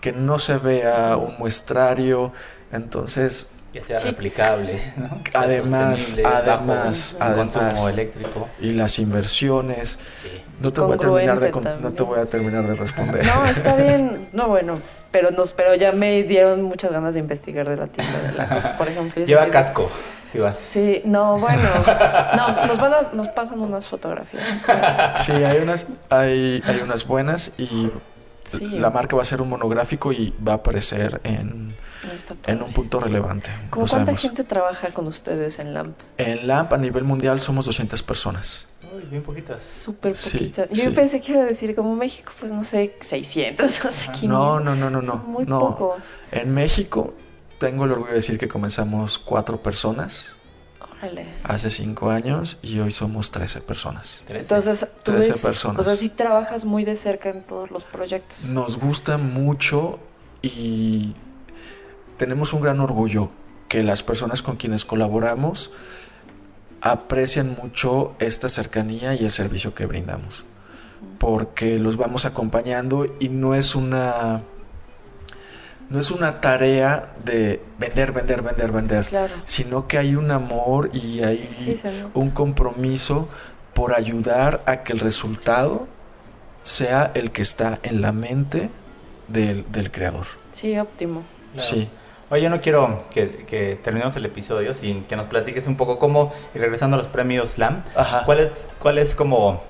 que 0.00 0.12
no 0.12 0.38
se 0.38 0.58
vea 0.58 1.16
un 1.16 1.36
muestrario. 1.38 2.32
Entonces, 2.72 3.52
que 3.72 3.82
sea 3.82 3.98
sí. 3.98 4.08
replicable, 4.08 4.80
¿no? 4.96 5.22
que 5.22 5.30
sea 5.30 5.40
además, 5.42 6.16
además, 6.24 7.16
además, 7.20 7.52
consumo 7.54 7.88
eléctrico. 7.88 8.48
Y 8.60 8.72
las 8.72 8.98
inversiones. 8.98 9.98
Sí. 10.22 10.42
No 10.60 10.72
te, 10.72 10.80
voy 10.80 10.94
a 10.94 10.96
terminar 10.96 11.38
de, 11.38 11.52
no 11.52 11.92
te 11.92 12.02
voy 12.02 12.18
a 12.18 12.26
terminar 12.26 12.66
de 12.66 12.74
responder. 12.74 13.24
No, 13.24 13.46
está 13.46 13.76
bien. 13.76 14.28
No, 14.32 14.48
bueno, 14.48 14.80
pero 15.12 15.30
nos, 15.30 15.52
pero 15.52 15.74
ya 15.74 15.92
me 15.92 16.24
dieron 16.24 16.62
muchas 16.62 16.90
ganas 16.90 17.14
de 17.14 17.20
investigar 17.20 17.68
de 17.68 17.76
la 17.76 17.86
tienda 17.86 18.18
de 18.20 18.32
la 18.32 18.48
cosa, 18.54 18.76
por 18.76 18.88
ejemplo. 18.88 19.24
Lleva 19.24 19.44
sí, 19.44 19.50
casco, 19.50 19.88
si 20.30 20.38
vas. 20.40 20.58
Sí, 20.58 21.02
no, 21.04 21.38
bueno. 21.38 21.62
No, 22.36 22.66
nos 22.66 22.78
van 22.78 22.92
a, 22.94 23.02
nos 23.12 23.28
pasan 23.28 23.60
unas 23.60 23.86
fotografías. 23.86 24.44
Sí, 25.16 25.32
hay 25.32 25.58
unas, 25.58 25.86
hay, 26.10 26.60
hay 26.66 26.80
unas 26.82 27.06
buenas 27.06 27.52
y 27.56 27.90
sí. 28.44 28.66
la 28.66 28.90
marca 28.90 29.14
va 29.14 29.22
a 29.22 29.26
ser 29.26 29.40
un 29.40 29.50
monográfico 29.50 30.12
y 30.12 30.34
va 30.44 30.52
a 30.52 30.56
aparecer 30.56 31.20
en, 31.22 31.76
en 32.46 32.62
un 32.62 32.72
punto 32.72 33.00
relevante. 33.00 33.50
¿Cómo 33.70 33.86
cuánta 33.86 33.98
sabemos. 33.98 34.20
gente 34.20 34.44
trabaja 34.44 34.90
con 34.90 35.06
ustedes 35.06 35.58
en 35.58 35.74
LAMP? 35.74 35.98
En 36.18 36.46
LAMP 36.46 36.72
a 36.72 36.78
nivel 36.78 37.04
mundial 37.04 37.40
somos 37.40 37.66
200 37.66 38.02
personas. 38.02 38.68
Uy, 38.94 39.02
bien 39.10 39.22
poquitas. 39.22 39.62
Súper 39.62 40.14
poquitas. 40.14 40.68
Sí, 40.70 40.76
Yo 40.82 40.90
sí. 40.90 40.90
pensé 40.90 41.20
que 41.20 41.32
iba 41.32 41.42
a 41.42 41.44
decir 41.46 41.74
como 41.74 41.94
México, 41.94 42.32
pues 42.40 42.52
no 42.52 42.64
sé, 42.64 42.96
600, 43.00 43.84
no 43.84 43.90
sé 43.90 44.06
500. 44.12 44.22
No, 44.28 44.60
no, 44.60 44.74
no, 44.74 44.90
no, 44.90 45.02
no. 45.02 45.12
Son 45.12 45.30
muy 45.30 45.44
no. 45.44 45.60
pocos. 45.60 46.02
En 46.32 46.54
México 46.54 47.14
tengo 47.58 47.84
el 47.84 47.92
orgullo 47.92 48.10
de 48.10 48.16
decir 48.16 48.38
que 48.38 48.48
comenzamos 48.48 49.18
cuatro 49.18 49.62
personas. 49.62 50.34
Órale. 51.00 51.26
Hace 51.44 51.70
cinco 51.70 52.10
años 52.10 52.58
y 52.62 52.80
hoy 52.80 52.90
somos 52.90 53.30
13 53.30 53.60
personas. 53.60 54.22
13. 54.26 54.42
Entonces, 54.42 54.88
tú 55.04 55.12
13 55.12 55.32
ves, 55.32 55.42
personas. 55.42 55.80
o 55.80 55.82
sea, 55.84 55.96
sí 55.96 56.08
trabajas 56.08 56.64
muy 56.64 56.84
de 56.84 56.96
cerca 56.96 57.28
en 57.28 57.42
todos 57.42 57.70
los 57.70 57.84
proyectos. 57.84 58.46
Nos 58.46 58.78
gusta 58.78 59.16
mucho 59.18 60.00
y 60.42 61.14
tenemos 62.18 62.52
un 62.52 62.60
gran 62.60 62.80
orgullo 62.80 63.30
que 63.68 63.82
las 63.82 64.02
personas 64.02 64.42
con 64.42 64.56
quienes 64.56 64.84
colaboramos 64.84 65.70
aprecian 66.80 67.56
mucho 67.60 68.14
esta 68.18 68.48
cercanía 68.48 69.14
y 69.14 69.24
el 69.24 69.32
servicio 69.32 69.74
que 69.74 69.86
brindamos. 69.86 70.44
Porque 71.18 71.78
los 71.78 71.96
vamos 71.96 72.24
acompañando 72.24 73.06
y 73.20 73.28
no 73.28 73.54
es 73.54 73.74
una 73.74 74.42
no 75.90 76.00
es 76.00 76.10
una 76.10 76.42
tarea 76.42 77.14
de 77.24 77.62
vender, 77.78 78.12
vender, 78.12 78.42
vender, 78.42 78.72
vender, 78.72 79.06
claro. 79.06 79.32
sino 79.46 79.86
que 79.88 79.96
hay 79.96 80.16
un 80.16 80.30
amor 80.30 80.90
y 80.92 81.22
hay 81.22 81.48
Sí, 81.56 81.74
un 82.12 82.30
compromiso 82.30 83.28
por 83.72 83.94
ayudar 83.94 84.62
a 84.66 84.82
que 84.82 84.92
el 84.92 84.98
resultado 84.98 85.88
sea 86.62 87.10
el 87.14 87.30
que 87.30 87.40
está 87.40 87.78
en 87.82 88.02
la 88.02 88.12
mente 88.12 88.68
del, 89.28 89.64
del 89.72 89.90
creador. 89.90 90.26
Sí, 90.52 90.78
óptimo. 90.78 91.22
Claro. 91.54 91.68
Sí. 91.68 91.88
Oye, 92.30 92.42
yo 92.42 92.50
no 92.50 92.60
quiero 92.60 93.02
que, 93.10 93.44
que, 93.46 93.78
terminemos 93.82 94.14
el 94.16 94.26
episodio 94.26 94.74
sin 94.74 95.04
que 95.04 95.16
nos 95.16 95.26
platiques 95.26 95.66
un 95.66 95.76
poco 95.76 95.98
cómo, 95.98 96.32
y 96.54 96.58
regresando 96.58 96.96
a 96.96 96.98
los 96.98 97.08
premios 97.08 97.56
LAMP, 97.56 97.86
Ajá. 97.96 98.24
¿cuál 98.26 98.40
es, 98.40 98.66
cuál 98.78 98.98
es 98.98 99.14
como 99.14 99.62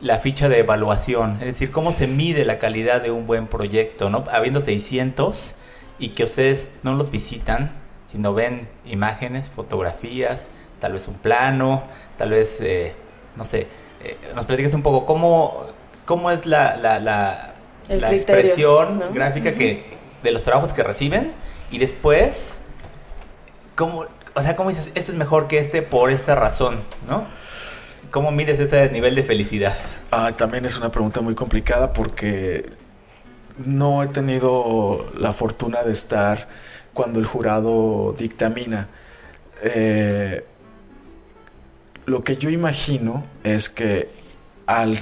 la 0.00 0.18
ficha 0.18 0.48
de 0.48 0.60
evaluación? 0.60 1.32
Es 1.40 1.46
decir, 1.46 1.70
¿cómo 1.70 1.92
se 1.92 2.06
mide 2.06 2.46
la 2.46 2.58
calidad 2.58 3.02
de 3.02 3.10
un 3.10 3.26
buen 3.26 3.48
proyecto? 3.48 4.08
¿no? 4.08 4.24
Habiendo 4.32 4.62
600 4.62 5.56
y 5.98 6.10
que 6.10 6.24
ustedes 6.24 6.70
no 6.82 6.94
los 6.94 7.10
visitan, 7.10 7.70
sino 8.06 8.32
ven 8.32 8.66
imágenes, 8.86 9.50
fotografías, 9.50 10.48
tal 10.80 10.94
vez 10.94 11.08
un 11.08 11.16
plano, 11.16 11.82
tal 12.16 12.30
vez, 12.30 12.62
eh, 12.62 12.94
no 13.36 13.44
sé, 13.44 13.66
eh, 14.02 14.16
nos 14.34 14.46
platiques 14.46 14.72
un 14.72 14.82
poco 14.82 15.04
cómo, 15.04 15.66
cómo 16.06 16.30
es 16.30 16.46
la, 16.46 16.78
la, 16.78 16.98
la, 16.98 17.54
la 17.88 18.08
criterio, 18.08 18.10
expresión 18.10 18.98
¿no? 19.00 19.12
gráfica 19.12 19.52
que, 19.52 19.82
de 20.22 20.30
los 20.30 20.42
trabajos 20.42 20.72
que 20.72 20.82
reciben 20.82 21.32
y 21.70 21.78
después, 21.78 22.60
¿cómo, 23.74 24.06
o 24.34 24.42
sea, 24.42 24.56
cómo 24.56 24.68
dices, 24.68 24.90
este 24.94 25.12
es 25.12 25.18
mejor 25.18 25.48
que 25.48 25.58
este 25.58 25.82
por 25.82 26.10
esta 26.10 26.34
razón, 26.34 26.80
¿no? 27.08 27.26
¿Cómo 28.10 28.30
mides 28.30 28.60
ese 28.60 28.88
nivel 28.90 29.14
de 29.14 29.22
felicidad? 29.22 29.76
Ah, 30.10 30.32
también 30.36 30.64
es 30.64 30.78
una 30.78 30.90
pregunta 30.90 31.20
muy 31.20 31.34
complicada 31.34 31.92
porque 31.92 32.70
no 33.64 34.02
he 34.02 34.08
tenido 34.08 35.10
la 35.18 35.32
fortuna 35.32 35.82
de 35.82 35.92
estar 35.92 36.48
cuando 36.94 37.18
el 37.18 37.26
jurado 37.26 38.14
dictamina. 38.16 38.88
Eh, 39.62 40.44
lo 42.06 42.22
que 42.22 42.36
yo 42.36 42.50
imagino 42.50 43.24
es 43.42 43.68
que 43.68 44.08
al, 44.66 44.98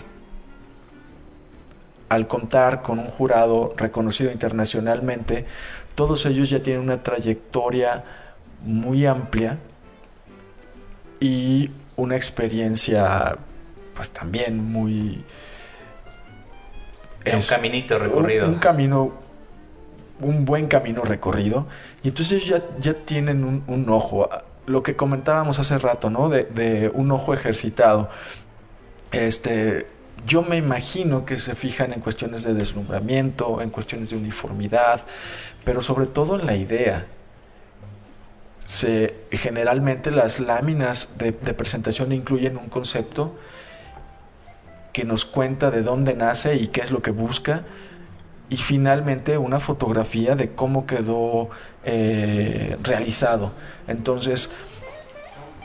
al 2.09 2.27
contar 2.27 2.83
con 2.83 2.99
un 2.99 3.07
jurado 3.07 3.75
reconocido 3.77 4.33
internacionalmente, 4.33 5.45
todos 5.95 6.27
ellos 6.27 6.51
ya 6.51 6.61
tienen 6.61 6.83
una 6.83 7.03
trayectoria 7.03 8.05
muy 8.63 9.07
amplia 9.07 9.59
y 11.21 11.71
una 11.97 12.17
experiencia 12.17 13.37
pues 13.95 14.11
también 14.11 14.59
muy 14.73 15.25
es 17.25 17.51
un 17.51 17.57
caminito 17.57 17.99
recorrido. 17.99 18.47
Un, 18.47 18.55
un, 18.55 18.59
camino, 18.59 19.13
un 20.21 20.45
buen 20.45 20.67
camino 20.67 21.03
recorrido. 21.03 21.67
Y 22.03 22.09
entonces 22.09 22.47
ya, 22.47 22.63
ya 22.79 22.95
tienen 22.95 23.45
un, 23.45 23.65
un, 23.67 23.89
ojo. 23.89 24.29
Lo 24.67 24.83
que 24.83 24.97
comentábamos 24.97 25.59
hace 25.59 25.79
rato, 25.79 26.11
¿no? 26.11 26.29
De, 26.29 26.45
de, 26.45 26.91
un 26.91 27.11
ojo 27.11 27.33
ejercitado. 27.33 28.11
Este, 29.11 29.87
yo 30.27 30.43
me 30.43 30.57
imagino 30.57 31.25
que 31.25 31.39
se 31.39 31.55
fijan 31.55 31.93
en 31.93 32.01
cuestiones 32.01 32.45
de 32.45 32.55
deslumbramiento, 32.55 33.61
en 33.63 33.71
cuestiones 33.71 34.11
de 34.11 34.17
uniformidad, 34.17 35.03
pero 35.65 35.83
sobre 35.83 36.07
todo 36.07 36.39
en 36.39 36.47
la 36.47 36.57
idea. 36.57 37.07
Se, 38.67 39.15
generalmente 39.31 40.11
las 40.11 40.41
láminas 40.41 41.11
de, 41.19 41.33
presentación 41.33 42.13
incluyen 42.13 42.57
un 42.57 42.69
concepto 42.69 43.37
que 44.93 45.05
nos 45.05 45.25
cuenta 45.25 45.71
de 45.71 45.83
dónde 45.83 46.15
nace 46.15 46.57
y 46.57 46.69
qué 46.69 46.81
es 46.81 46.91
lo 46.91 47.03
que 47.03 47.11
busca. 47.11 47.63
Y 48.51 48.57
finalmente 48.57 49.39
una 49.39 49.59
fotografía 49.59 50.37
de 50.37 50.53
cómo 50.53 50.87
quedó 50.87 51.51
eh, 51.85 52.77
realizado. 52.83 53.53
Entonces, 53.89 54.51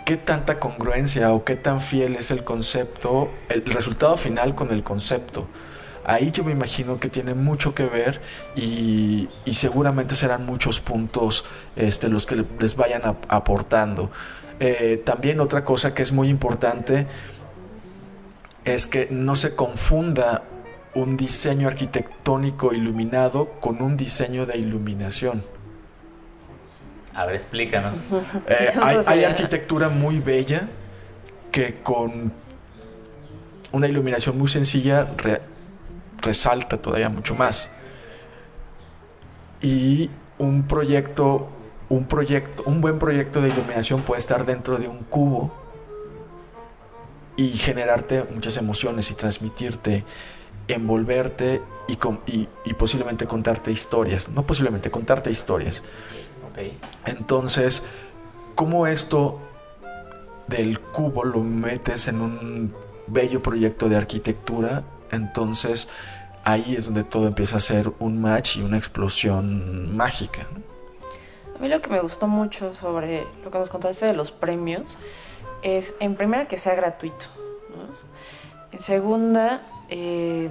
¿qué 0.05 0.17
tanta 0.17 0.59
congruencia 0.59 1.33
o 1.33 1.43
qué 1.43 1.55
tan 1.55 1.81
fiel 1.81 2.15
es 2.15 2.31
el 2.31 2.43
concepto, 2.43 3.29
el 3.49 3.65
resultado 3.65 4.17
final 4.17 4.55
con 4.55 4.71
el 4.71 4.83
concepto? 4.83 5.47
Ahí 6.09 6.31
yo 6.31 6.43
me 6.43 6.51
imagino 6.51 6.99
que 6.99 7.07
tiene 7.07 7.35
mucho 7.35 7.75
que 7.75 7.85
ver 7.85 8.19
y, 8.55 9.29
y 9.45 9.53
seguramente 9.53 10.15
serán 10.15 10.43
muchos 10.43 10.79
puntos 10.79 11.45
este, 11.75 12.09
los 12.09 12.25
que 12.25 12.43
les 12.59 12.75
vayan 12.75 13.05
a, 13.05 13.15
aportando. 13.27 14.09
Eh, 14.59 15.01
también 15.05 15.39
otra 15.39 15.63
cosa 15.63 15.93
que 15.93 16.01
es 16.01 16.11
muy 16.11 16.29
importante 16.29 17.05
es 18.65 18.87
que 18.87 19.07
no 19.11 19.35
se 19.35 19.55
confunda 19.55 20.43
un 20.95 21.15
diseño 21.15 21.67
arquitectónico 21.67 22.73
iluminado 22.73 23.51
con 23.59 23.83
un 23.83 23.95
diseño 23.95 24.47
de 24.47 24.57
iluminación. 24.57 25.43
A 27.13 27.25
ver, 27.27 27.35
explícanos. 27.35 27.99
Eh, 28.47 28.69
hay, 28.81 28.97
hay, 29.05 29.23
arquitectura 29.25 29.89
muy 29.89 30.19
bella 30.19 30.67
que 31.51 31.81
con 31.83 32.33
una 33.71 33.87
iluminación 33.87 34.39
muy 34.39 34.47
sencilla 34.47 35.07
re, 35.15 35.41
resalta 36.21 36.81
todavía 36.81 37.09
mucho 37.09 37.35
más. 37.35 37.69
Y 39.61 40.09
un 40.37 40.67
proyecto, 40.67 41.49
un 41.89 42.05
proyecto, 42.05 42.63
un 42.65 42.81
buen 42.81 42.99
proyecto 42.99 43.41
de 43.41 43.49
iluminación 43.49 44.01
puede 44.01 44.19
estar 44.19 44.45
dentro 44.45 44.77
de 44.77 44.87
un 44.87 44.99
cubo 44.99 45.51
y 47.35 47.49
generarte 47.49 48.25
muchas 48.33 48.57
emociones 48.57 49.11
y 49.11 49.15
transmitirte, 49.15 50.03
envolverte 50.67 51.61
y, 51.87 51.97
y, 52.31 52.47
y 52.65 52.73
posiblemente 52.73 53.27
contarte 53.27 53.71
historias. 53.71 54.29
No 54.29 54.43
posiblemente, 54.45 54.91
contarte 54.91 55.31
historias. 55.31 55.83
Okay. 56.51 56.77
Entonces, 57.05 57.83
¿cómo 58.55 58.87
esto 58.87 59.39
del 60.47 60.79
cubo 60.79 61.23
lo 61.23 61.39
metes 61.41 62.07
en 62.07 62.21
un 62.21 62.73
bello 63.07 63.41
proyecto 63.41 63.87
de 63.87 63.97
arquitectura? 63.97 64.83
Entonces, 65.11 65.87
ahí 66.43 66.75
es 66.75 66.85
donde 66.85 67.03
todo 67.03 67.27
empieza 67.27 67.57
a 67.57 67.59
ser 67.59 67.91
un 67.99 68.21
match 68.21 68.57
y 68.57 68.61
una 68.61 68.77
explosión 68.77 69.95
mágica. 69.95 70.47
A 71.55 71.61
mí 71.61 71.67
lo 71.67 71.81
que 71.81 71.89
me 71.89 71.99
gustó 71.99 72.27
mucho 72.27 72.73
sobre 72.73 73.27
lo 73.43 73.51
que 73.51 73.57
nos 73.57 73.69
contaste 73.69 74.05
de 74.05 74.13
los 74.13 74.31
premios 74.31 74.97
es, 75.61 75.93
en 75.99 76.15
primera, 76.15 76.47
que 76.47 76.57
sea 76.57 76.75
gratuito. 76.75 77.25
En 78.71 78.79
segunda, 78.79 79.61
eh, 79.89 80.49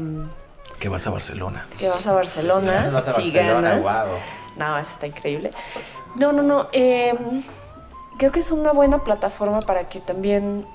que 0.78 0.88
vas 0.88 1.06
a 1.06 1.10
Barcelona. 1.10 1.66
Que 1.78 1.88
vas 1.88 2.06
a 2.06 2.12
Barcelona. 2.12 2.90
vas 2.92 3.08
a 3.08 3.14
si 3.14 3.30
Barcelona, 3.30 3.78
ganas. 3.78 4.06
No, 4.56 4.78
eso 4.78 4.90
está 4.90 5.06
increíble. 5.06 5.50
No, 6.14 6.32
no, 6.32 6.42
no. 6.42 6.68
Eh, 6.72 7.14
creo 8.18 8.32
que 8.32 8.40
es 8.40 8.52
una 8.52 8.72
buena 8.72 9.02
plataforma 9.04 9.60
para 9.60 9.88
que 9.88 10.00
también 10.00 10.66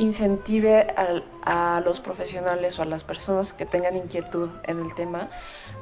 incentive 0.00 0.86
a, 1.44 1.80
los 1.84 2.00
profesionales 2.00 2.78
o 2.78 2.82
a 2.82 2.86
las 2.86 3.04
personas 3.04 3.52
que 3.52 3.66
tengan 3.66 3.96
inquietud 3.96 4.48
en 4.64 4.80
el 4.80 4.94
tema 4.94 5.28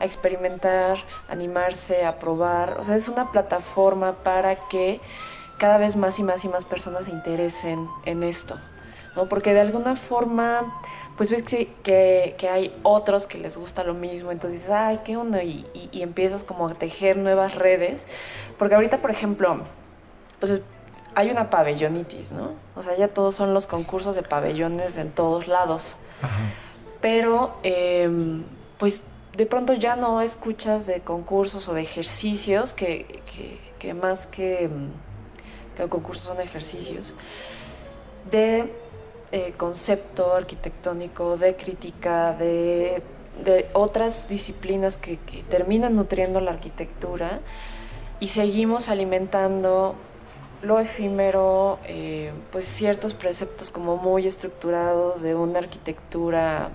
a 0.01 0.05
experimentar, 0.05 0.99
animarse, 1.29 2.05
a 2.05 2.19
probar. 2.19 2.79
O 2.81 2.85
sea, 2.85 2.97
es 2.97 3.09
una 3.09 3.31
plataforma 3.31 4.13
para 4.13 4.57
que 4.69 5.01
cada 5.59 5.79
vez 5.79 5.97
más 5.97 6.19
y 6.19 6.25
más 6.25 6.45
y 6.45 6.49
más 6.49 6.65
personas 6.65 7.05
se 7.05 7.13
interesen 7.13 7.89
en 8.07 8.25
esto. 8.25 8.57
¿no? 9.15 9.29
Porque 9.29 9.55
de 9.55 9.61
alguna 9.61 9.95
forma, 9.95 10.63
pues 11.17 11.31
ves 11.31 11.45
que, 11.45 12.37
hay 12.51 12.77
otros 12.83 13.29
que 13.29 13.39
les 13.39 13.57
gusta 13.57 13.85
lo 13.85 13.95
mismo, 13.95 14.33
entonces 14.33 14.61
dices, 14.61 14.75
ay, 14.75 15.01
¿qué 15.05 15.17
onda? 15.17 15.45
Y, 15.45 15.65
y, 15.93 16.03
empiezas 16.03 16.43
como 16.43 16.67
a 16.67 16.75
tejer 16.75 17.17
nuevas 17.17 17.55
redes. 17.55 18.09
Porque 18.59 18.75
ahorita, 18.75 19.01
por 19.01 19.13
ejemplo, 19.13 19.61
pues 20.41 20.61
hay 21.15 21.31
una 21.31 21.51
pabellonitis, 21.51 22.33
¿no? 22.33 22.53
O 22.77 22.83
sea, 22.83 22.97
ya 22.97 23.09
todos 23.09 23.35
son 23.35 23.55
los 23.55 23.67
concursos 23.67 24.15
de 24.17 24.23
pabellones 24.23 24.99
en 24.99 25.11
todos 25.11 25.49
lados. 25.49 25.97
Ajá. 26.23 26.35
Pero, 27.01 27.55
eh, 27.63 28.11
pues 28.79 29.03
de 29.37 29.47
pronto 29.47 29.73
ya 29.73 29.95
no 29.95 30.21
escuchas 30.21 30.87
de 30.87 31.01
concursos 31.01 31.69
o 31.69 31.75
de 31.75 31.83
ejercicios 31.83 32.73
que, 32.73 33.23
que, 33.33 33.59
que 33.79 33.95
más 33.95 34.27
que, 34.27 34.69
que, 35.77 35.89
concursos 35.89 36.25
son 36.25 36.41
ejercicios, 36.41 37.15
de 38.33 38.73
eh, 39.31 39.55
concepto 39.57 40.35
arquitectónico, 40.35 41.37
de 41.37 41.55
crítica, 41.55 42.33
de, 42.33 43.01
de 43.45 43.69
otras 43.75 44.29
disciplinas 44.29 44.97
que, 44.97 45.19
que 45.19 45.45
terminan 45.45 45.95
nutriendo 45.95 46.41
la 46.41 46.51
arquitectura 46.51 47.39
y 48.19 48.29
seguimos 48.29 48.89
alimentando 48.89 49.95
lo 50.63 50.79
efímero, 50.79 51.79
eh, 51.85 52.33
pues 52.51 52.65
ciertos 52.67 53.15
preceptos 53.15 53.71
como 53.71 53.97
muy 53.97 54.27
estructurados 54.27 55.23
de 55.23 55.35
una 55.35 55.61
arquitectura 55.61 56.71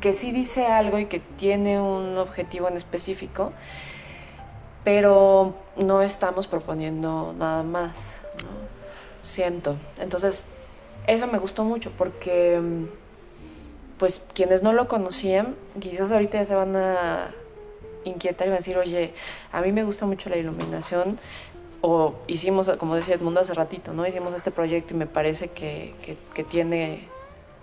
que, 0.00 0.12
sí 0.12 0.32
dice 0.32 0.66
algo 0.66 0.98
y 0.98 1.06
que 1.06 1.20
tiene 1.20 1.80
un 1.80 2.16
objetivo 2.18 2.68
en 2.68 2.76
específico, 2.76 3.52
pero 4.84 5.54
no 5.76 6.02
estamos 6.02 6.46
proponiendo 6.46 7.34
nada 7.36 7.62
más, 7.62 8.22
¿no? 8.42 8.66
siento. 9.26 9.76
Entonces, 9.98 10.46
eso 11.06 11.26
me 11.26 11.38
gustó 11.38 11.64
mucho 11.64 11.90
porque, 11.96 12.60
pues, 13.98 14.22
quienes 14.34 14.62
no 14.62 14.72
lo 14.72 14.86
conocían, 14.86 15.56
quizás 15.80 16.12
ahorita 16.12 16.38
ya 16.38 16.44
se 16.44 16.54
van 16.54 16.76
a 16.76 17.30
inquietar 18.04 18.46
y 18.46 18.50
van 18.50 18.56
a 18.56 18.58
decir, 18.58 18.78
oye, 18.78 19.12
a 19.50 19.60
mí 19.62 19.72
me 19.72 19.82
gusta 19.82 20.06
mucho 20.06 20.30
la 20.30 20.36
iluminación, 20.36 21.18
o 21.80 22.14
hicimos, 22.26 22.68
como 22.78 22.96
decía 22.96 23.14
Edmundo 23.14 23.40
hace 23.40 23.54
ratito, 23.54 23.92
¿no? 23.92 24.06
Hicimos 24.06 24.34
este 24.34 24.50
proyecto 24.50 24.94
y 24.94 24.96
me 24.96 25.06
parece 25.06 25.48
que, 25.48 25.94
que, 26.02 26.16
que, 26.34 26.44
tiene 26.44 27.08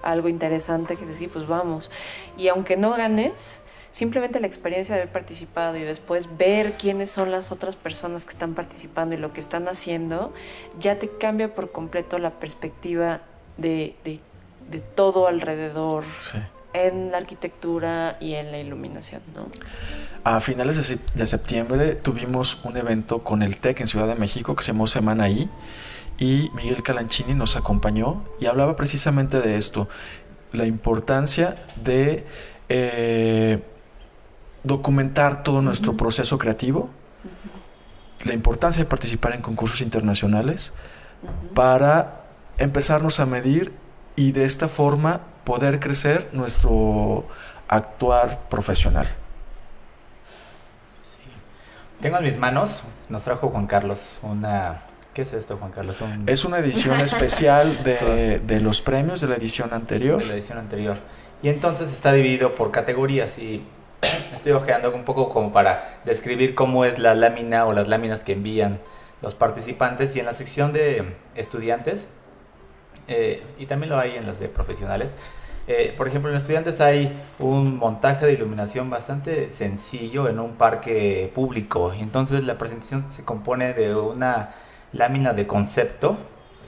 algo 0.01 0.29
interesante 0.29 0.95
que 0.95 1.05
decir, 1.05 1.29
pues 1.29 1.47
vamos. 1.47 1.91
Y 2.37 2.47
aunque 2.47 2.77
no 2.77 2.91
ganes, 2.91 3.61
simplemente 3.91 4.39
la 4.39 4.47
experiencia 4.47 4.95
de 4.95 5.01
haber 5.01 5.13
participado 5.13 5.77
y 5.77 5.81
después 5.81 6.37
ver 6.37 6.73
quiénes 6.73 7.11
son 7.11 7.31
las 7.31 7.51
otras 7.51 7.75
personas 7.75 8.25
que 8.25 8.31
están 8.31 8.53
participando 8.53 9.15
y 9.15 9.17
lo 9.17 9.33
que 9.33 9.39
están 9.39 9.67
haciendo, 9.67 10.33
ya 10.79 10.99
te 10.99 11.09
cambia 11.09 11.53
por 11.53 11.71
completo 11.71 12.19
la 12.19 12.31
perspectiva 12.31 13.21
de, 13.57 13.95
de, 14.03 14.19
de 14.69 14.79
todo 14.79 15.27
alrededor. 15.27 16.03
Sí 16.19 16.39
en 16.73 17.11
la 17.11 17.17
arquitectura 17.17 18.17
y 18.19 18.33
en 18.33 18.51
la 18.51 18.57
iluminación, 18.57 19.21
¿no? 19.35 19.47
A 20.25 20.39
finales 20.39 20.97
de, 21.15 21.27
septiembre 21.27 21.95
tuvimos 21.95 22.57
un 22.63 22.77
evento 22.77 23.25
con 23.25 23.43
el 23.43 23.57
TEC 23.57 23.81
en 23.81 23.87
Ciudad 23.87 24.07
de 24.07 24.15
México 24.15 24.55
que 24.55 24.63
se 24.63 24.71
llamó 24.71 24.87
Semana 24.87 25.27
I 25.27 25.49
y 26.17 26.49
Miguel 26.55 26.81
Calanchini 26.81 27.33
nos 27.33 27.57
acompañó 27.57 28.23
y 28.39 28.45
hablaba 28.45 28.77
precisamente 28.77 29.41
de 29.41 29.57
esto, 29.57 29.89
la 30.53 30.65
importancia 30.65 31.57
de 31.75 32.25
eh, 32.69 33.61
documentar 34.63 35.43
todo 35.43 35.61
nuestro 35.61 35.91
uh 35.91 35.95
-huh. 35.95 35.99
proceso 35.99 36.37
creativo, 36.37 36.79
uh 36.79 38.23
-huh. 38.23 38.27
la 38.27 38.33
importancia 38.33 38.81
de 38.81 38.89
participar 38.89 39.33
en 39.33 39.41
concursos 39.41 39.81
internacionales 39.81 40.71
uh 40.71 41.27
-huh. 41.27 41.53
para 41.53 42.21
empezarnos 42.57 43.19
a 43.19 43.25
medir 43.25 43.73
y 44.15 44.31
de 44.31 44.45
esta 44.45 44.69
forma 44.69 45.19
poder 45.43 45.81
crecer 45.81 46.29
nuestro 46.31 47.27
actuar 47.67 48.47
profesional. 48.47 49.07
Tengo 52.03 52.17
en 52.17 52.25
mis 52.25 52.37
manos, 52.37 52.83
nos 53.07 53.23
trajo 53.23 53.47
Juan 53.47 53.65
Carlos 53.65 54.19
una... 54.23 54.81
¿Qué 55.13 55.21
es 55.21 55.31
esto, 55.31 55.55
Juan 55.55 55.71
Carlos? 55.71 56.01
Un... 56.01 56.27
Es 56.27 56.43
una 56.43 56.59
edición 56.59 56.99
especial 56.99 57.81
de, 57.85 58.41
de, 58.45 58.59
los 58.59 58.81
premios 58.81 59.21
de 59.21 59.27
la 59.27 59.35
edición 59.35 59.73
anterior. 59.73 60.19
De 60.19 60.25
la 60.25 60.33
edición 60.33 60.57
anterior. 60.57 60.97
Y 61.41 61.47
entonces 61.47 61.93
está 61.93 62.11
dividido 62.11 62.55
por 62.55 62.71
categorías 62.71 63.37
y 63.37 63.63
estoy 64.35 64.51
ojeando 64.51 64.93
un 64.93 65.05
poco 65.05 65.29
como 65.29 65.53
para 65.53 66.01
describir 66.03 66.55
cómo 66.55 66.83
es 66.83 66.99
la 66.99 67.15
lámina 67.15 67.65
o 67.65 67.71
las 67.71 67.87
láminas 67.87 68.25
que 68.25 68.33
envían 68.33 68.79
los 69.21 69.33
participantes 69.33 70.13
y 70.17 70.19
en 70.19 70.25
la 70.25 70.33
sección 70.33 70.73
de 70.73 71.05
estudiantes 71.35 72.09
eh, 73.07 73.43
y 73.57 73.65
también 73.65 73.91
lo 73.91 73.97
hay 73.97 74.17
en 74.17 74.25
las 74.25 74.41
de 74.41 74.49
profesionales. 74.49 75.13
Eh, 75.67 75.93
por 75.95 76.07
ejemplo, 76.07 76.29
en 76.29 76.35
estudiantes 76.35 76.81
hay 76.81 77.13
un 77.39 77.77
montaje 77.77 78.25
de 78.25 78.33
iluminación 78.33 78.89
bastante 78.89 79.51
sencillo 79.51 80.27
en 80.27 80.39
un 80.39 80.53
parque 80.53 81.31
público. 81.33 81.93
Entonces 81.97 82.43
la 82.43 82.57
presentación 82.57 83.05
se 83.09 83.23
compone 83.23 83.73
de 83.73 83.95
una 83.95 84.49
lámina 84.91 85.33
de 85.33 85.47
concepto 85.47 86.17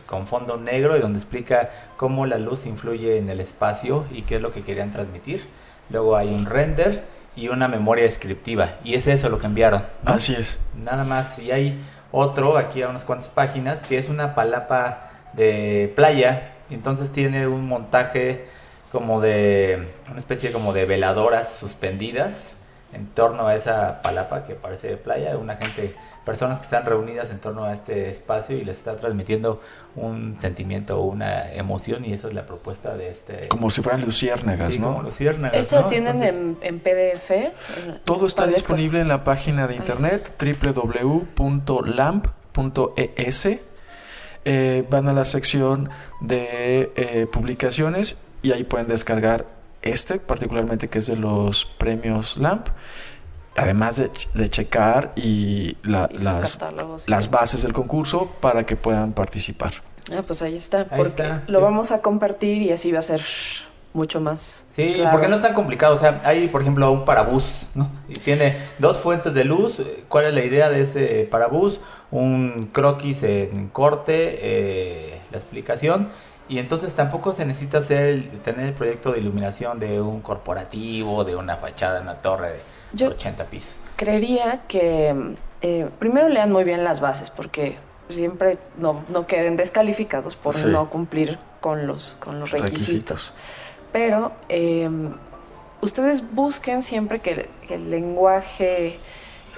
con 0.05 0.27
fondo 0.27 0.57
negro 0.57 0.95
y 0.95 1.01
donde 1.01 1.19
explica 1.19 1.71
cómo 1.97 2.25
la 2.25 2.37
luz 2.37 2.65
influye 2.65 3.17
en 3.17 3.29
el 3.29 3.39
espacio 3.39 4.05
y 4.11 4.21
qué 4.21 4.35
es 4.35 4.41
lo 4.41 4.51
que 4.51 4.61
querían 4.61 4.91
transmitir. 4.91 5.45
Luego 5.89 6.15
hay 6.15 6.29
un 6.29 6.45
render 6.45 7.03
y 7.35 7.49
una 7.49 7.67
memoria 7.67 8.05
descriptiva. 8.05 8.75
Y 8.83 8.93
es 8.93 9.07
eso 9.07 9.29
lo 9.29 9.39
que 9.39 9.47
enviaron. 9.47 9.83
¿no? 10.03 10.13
Así 10.13 10.33
es. 10.33 10.59
Nada 10.75 11.03
más. 11.03 11.37
Y 11.39 11.51
hay 11.51 11.79
otro 12.11 12.57
aquí 12.57 12.81
a 12.81 12.87
unas 12.89 13.03
cuantas 13.03 13.29
páginas 13.29 13.83
que 13.83 13.97
es 13.97 14.07
una 14.07 14.35
palapa 14.35 15.11
de 15.33 15.91
playa. 15.95 16.53
Entonces 16.69 17.11
tiene 17.11 17.47
un 17.47 17.67
montaje 17.67 18.45
como 18.95 19.19
de 19.19 19.89
una 20.09 20.19
especie 20.19 20.53
como 20.53 20.71
de 20.71 20.85
veladoras 20.85 21.51
suspendidas 21.51 22.53
en 22.93 23.07
torno 23.07 23.45
a 23.45 23.53
esa 23.53 24.01
palapa 24.01 24.45
que 24.45 24.55
parece 24.55 24.87
de 24.87 24.95
playa, 24.95 25.35
una 25.35 25.57
gente, 25.57 25.93
personas 26.23 26.59
que 26.59 26.63
están 26.63 26.85
reunidas 26.85 27.29
en 27.29 27.39
torno 27.39 27.65
a 27.65 27.73
este 27.73 28.09
espacio 28.09 28.55
y 28.55 28.63
les 28.63 28.77
está 28.77 28.95
transmitiendo 28.95 29.61
un 29.97 30.39
sentimiento 30.39 30.97
o 30.97 31.03
una 31.07 31.51
emoción 31.51 32.05
y 32.05 32.13
esa 32.13 32.29
es 32.29 32.33
la 32.33 32.45
propuesta 32.45 32.95
de 32.95 33.09
este... 33.09 33.49
Como 33.49 33.69
si 33.69 33.81
fueran 33.81 33.99
luciérnagas, 33.99 34.71
sí, 34.71 34.79
¿no? 34.79 34.93
Como 34.93 35.03
luciérnagas, 35.03 35.59
¿Esto 35.59 35.75
¿no? 35.75 35.81
lo 35.81 35.87
tienen 35.89 36.23
Entonces, 36.23 36.57
en, 36.61 36.75
en, 36.75 36.79
PDF? 36.79 37.31
Todo 38.05 38.27
está 38.27 38.47
disponible 38.47 39.01
en 39.01 39.09
la 39.09 39.25
página 39.25 39.67
de 39.67 39.75
internet 39.75 40.33
www.lamp.es. 41.37 42.29
Eh, 44.47 44.85
van 44.89 45.09
a 45.09 45.13
la 45.13 45.25
sección 45.25 45.89
de 46.21 46.93
eh, 46.95 47.27
publicaciones 47.29 48.19
y 48.45 48.51
ahí 48.51 48.63
pueden 48.63 48.87
descargar 48.87 49.45
este, 49.81 50.19
particularmente 50.19 50.87
que 50.87 50.99
es 50.99 51.07
de 51.07 51.15
los 51.15 51.65
premios 51.65 52.37
LAMP. 52.37 52.67
Además 53.57 53.95
de, 53.95 54.11
de 54.33 54.49
checar 54.49 55.13
y, 55.15 55.77
la, 55.83 56.09
y 56.11 56.17
las, 56.19 56.59
las 57.07 57.29
bases 57.31 57.63
del 57.63 57.71
concurso 57.73 58.29
para 58.41 58.65
que 58.65 58.75
puedan 58.75 59.13
participar. 59.13 59.71
Ah, 60.11 60.21
pues 60.27 60.41
ahí 60.41 60.55
está, 60.55 60.81
Ahí 60.81 60.87
porque 60.97 61.23
está, 61.23 61.43
lo 61.47 61.59
sí. 61.59 61.63
vamos 61.63 61.91
a 61.91 62.01
compartir 62.01 62.61
y 62.61 62.71
así 62.71 62.91
va 62.91 62.99
a 62.99 63.01
ser 63.01 63.21
mucho 63.93 64.19
más. 64.19 64.65
Sí, 64.71 64.93
claro. 64.93 65.11
porque 65.11 65.27
no 65.29 65.37
es 65.37 65.41
tan 65.41 65.53
complicado. 65.53 65.95
O 65.95 65.97
sea, 65.97 66.21
hay, 66.25 66.49
por 66.49 66.61
ejemplo, 66.61 66.91
un 66.91 67.05
parabús, 67.05 67.67
¿no? 67.73 67.89
Y 68.09 68.13
tiene 68.13 68.57
dos 68.77 68.97
fuentes 68.97 69.33
de 69.33 69.45
luz. 69.45 69.81
¿Cuál 70.09 70.25
es 70.25 70.33
la 70.33 70.43
idea 70.43 70.69
de 70.69 70.81
ese 70.81 71.27
parabús? 71.31 71.79
Un 72.11 72.69
croquis 72.73 73.23
en 73.23 73.69
corte, 73.69 74.37
eh, 74.41 75.21
la 75.31 75.37
explicación. 75.37 76.09
Y 76.47 76.59
entonces 76.59 76.93
tampoco 76.93 77.31
se 77.33 77.45
necesita 77.45 77.79
hacer 77.79 78.05
el- 78.05 78.29
tener 78.41 78.67
el 78.67 78.73
proyecto 78.73 79.11
de 79.11 79.19
iluminación 79.19 79.79
de 79.79 79.99
un 80.01 80.21
corporativo, 80.21 81.23
de 81.23 81.35
una 81.35 81.55
fachada 81.57 81.97
en 81.97 82.03
una 82.03 82.15
torre 82.21 82.49
de 82.53 82.59
Yo- 82.93 83.09
80 83.09 83.45
pisos. 83.45 83.75
Creería 83.95 84.61
que 84.67 85.35
eh, 85.61 85.89
primero 85.99 86.27
lean 86.27 86.51
muy 86.51 86.63
bien 86.63 86.83
las 86.83 86.99
bases 87.01 87.29
porque 87.31 87.77
siempre 88.09 88.57
no, 88.77 89.03
no 89.09 89.25
queden 89.25 89.55
descalificados 89.55 90.35
por 90.35 90.53
Sí. 90.53 90.67
no 90.67 90.89
cumplir 90.89 91.39
con 91.61 91.87
los, 91.87 92.15
con 92.19 92.39
los 92.39 92.51
requisitos. 92.51 92.79
Requisitos. 92.79 93.33
Pero 93.91 94.31
eh, 94.49 94.87
ustedes 95.81 96.31
busquen 96.35 96.83
siempre 96.83 97.19
que, 97.19 97.49
que 97.67 97.75
el 97.75 97.89
lenguaje 97.89 98.99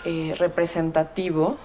eh, 0.06 0.36
representativo 0.38 1.58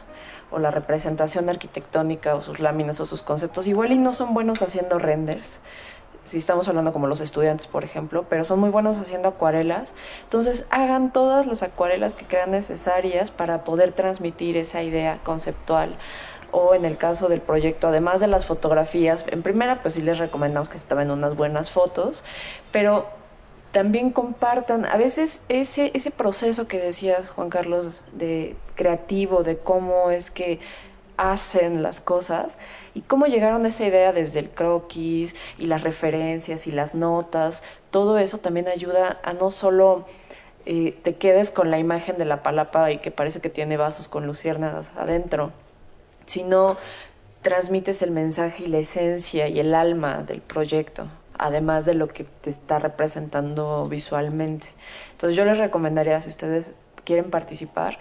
o 0.53 0.59
la 0.59 0.71
representación 0.71 1.49
arquitectónica 1.49 2.35
o 2.35 2.43
sus 2.43 2.61
láminas 2.61 3.01
o 3.01 3.07
sus 3.07 3.23
conceptos 3.23 3.67
igual 3.67 3.93
y 3.93 3.99
no 3.99 4.13
son 4.13 4.35
buenos 4.35 4.63
haciendo 4.63 4.99
renders. 4.99 5.61
Si 6.25 6.39
estamos 6.39 6.69
hablando 6.69 6.93
como 6.93 7.09
los 7.09 7.21
estudiantes, 7.21 7.67
por 7.67 7.83
ejemplo, 7.83 8.27
pero 8.29 8.45
son 8.45 8.61
muy 8.61 8.71
buenos 8.71 9.01
haciendo 9.01 9.29
acuarelas. 9.29 9.93
Entonces 10.23 10.67
hagan 10.71 11.13
todas 11.13 11.47
las 11.47 11.65
acuarelas 11.65 12.15
que 12.15 12.27
crean 12.27 12.53
necesarias 12.53 13.33
para 13.33 13.65
poder 13.65 13.93
transmitir 13.93 14.57
esa 14.57 14.83
idea 14.83 15.19
conceptual 15.25 15.97
o 16.53 16.75
en 16.75 16.85
el 16.85 16.99
caso 16.99 17.29
del 17.29 17.41
proyecto, 17.41 17.89
además 17.89 18.21
de 18.21 18.27
las 18.29 18.47
fotografías, 18.47 19.25
en 19.29 19.43
primera 19.43 19.83
pues 19.83 19.95
sí 19.95 20.03
les 20.03 20.19
recomendamos 20.19 20.69
que 20.69 20.79
se 20.79 20.87
tomen 20.87 21.11
unas 21.11 21.35
buenas 21.35 21.71
fotos, 21.71 22.23
pero 22.71 23.09
también 23.73 24.11
compartan, 24.11 24.85
a 24.85 24.97
veces 24.97 25.41
ese, 25.49 25.91
proceso 26.17 26.69
que 26.69 26.79
decías, 26.79 27.31
Juan 27.31 27.49
Carlos, 27.49 28.03
de 28.13 28.55
creativo, 28.75 29.43
de 29.43 29.59
cómo 29.59 30.11
es 30.11 30.31
que 30.31 30.61
hacen 31.17 31.83
las 31.83 32.01
cosas 32.01 32.59
y 32.95 33.01
cómo 33.01 33.27
llegaron 33.27 33.65
a 33.65 33.69
esa 33.69 33.87
idea 33.87 34.13
desde 34.13 34.41
el 34.41 34.51
croquis 34.51 35.35
y 35.59 35.67
las 35.67 35.83
referencias 35.83 36.67
y 36.67 36.73
las 36.73 36.95
notas, 36.95 37.63
todo 37.91 38.19
eso 38.19 38.39
también 38.39 38.69
ayuda 38.69 39.19
a 39.23 39.33
no 39.33 39.51
solo 39.51 40.05
eh, 40.67 40.99
te 41.03 41.17
quedes 41.17 41.51
con 41.51 41.71
la 41.71 41.79
imagen 41.79 42.19
de 42.19 42.25
la 42.25 42.43
palapa 42.43 42.91
y 42.93 42.99
que 42.99 43.11
parece 43.11 43.41
que 43.41 43.51
tiene 43.51 43.77
vasos 43.77 44.09
con 44.09 44.27
luciérnagas 44.27 44.93
adentro, 44.97 45.53
sino 46.27 46.77
transmites 47.43 48.03
el 48.03 48.11
mensaje 48.11 48.65
y 48.65 48.67
la 48.69 48.79
esencia 48.79 49.49
y 49.49 49.59
el 49.61 49.75
alma 49.75 50.23
del 50.23 50.41
proyecto, 50.41 51.07
además 51.39 51.85
de 51.87 51.95
lo 51.95 52.09
que 52.09 52.25
te 52.25 52.51
está 52.51 52.79
representando 52.79 53.87
visualmente. 53.87 54.69
Entonces 55.13 55.37
yo 55.37 55.45
les 55.45 55.59
recomendaría, 55.59 56.21
si 56.21 56.29
ustedes 56.29 56.73
quieren 57.05 57.31
participar, 57.31 57.99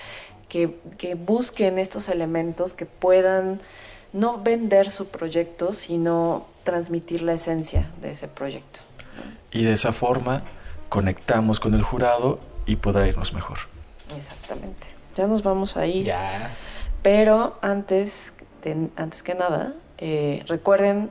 que, 0.49 0.79
que 0.97 1.15
busquen 1.15 1.79
estos 1.79 2.09
elementos 2.09 2.73
que 2.73 2.85
puedan 2.85 3.61
no 4.13 4.39
vender 4.41 4.89
su 4.91 5.07
proyecto, 5.07 5.71
sino 5.73 6.45
transmitir 6.63 7.21
la 7.21 7.33
esencia 7.33 7.89
de 8.01 8.11
ese 8.11 8.27
proyecto. 8.27 8.81
Y 9.51 9.63
de 9.63 9.73
esa 9.73 9.93
forma 9.93 10.41
conectamos 10.89 11.59
con 11.59 11.73
el 11.73 11.81
jurado 11.81 12.39
y 12.65 12.75
podrá 12.75 13.07
irnos 13.07 13.33
mejor. 13.33 13.57
Exactamente. 14.15 14.87
Ya 15.15 15.27
nos 15.27 15.41
vamos 15.43 15.77
ahí. 15.77 16.03
Ya. 16.03 16.51
Pero 17.01 17.57
antes, 17.61 18.33
de- 18.63 18.89
antes 18.97 19.23
que 19.23 19.33
nada, 19.35 19.73
eh, 19.97 20.43
recuerden 20.47 21.09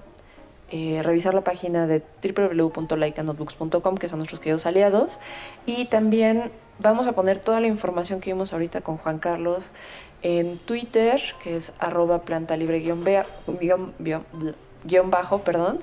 eh, 0.71 1.01
revisar 1.03 1.35
la 1.35 1.43
página 1.43 1.87
de 1.87 2.03
www.laicanotebooks.com, 2.23 3.97
que 3.97 4.09
son 4.09 4.18
nuestros 4.18 4.41
queridos 4.41 4.66
aliados. 4.66 5.18
Y 5.66 5.87
también 5.87 6.51
vamos 6.79 7.07
a 7.07 7.12
poner 7.12 7.39
toda 7.39 7.61
la 7.61 7.66
información 7.66 8.21
que 8.21 8.33
vimos 8.33 8.53
ahorita 8.53 8.81
con 8.81 8.97
Juan 8.97 9.18
Carlos 9.18 9.73
en 10.23 10.59
Twitter, 10.59 11.21
que 11.43 11.57
es 11.57 11.73
arroba 11.79 12.23
planta 12.23 12.57
libre 12.57 12.81
guion, 12.81 13.05
bea- 13.05 13.27
guion 14.85 15.11
bajo, 15.11 15.39
perdón, 15.41 15.81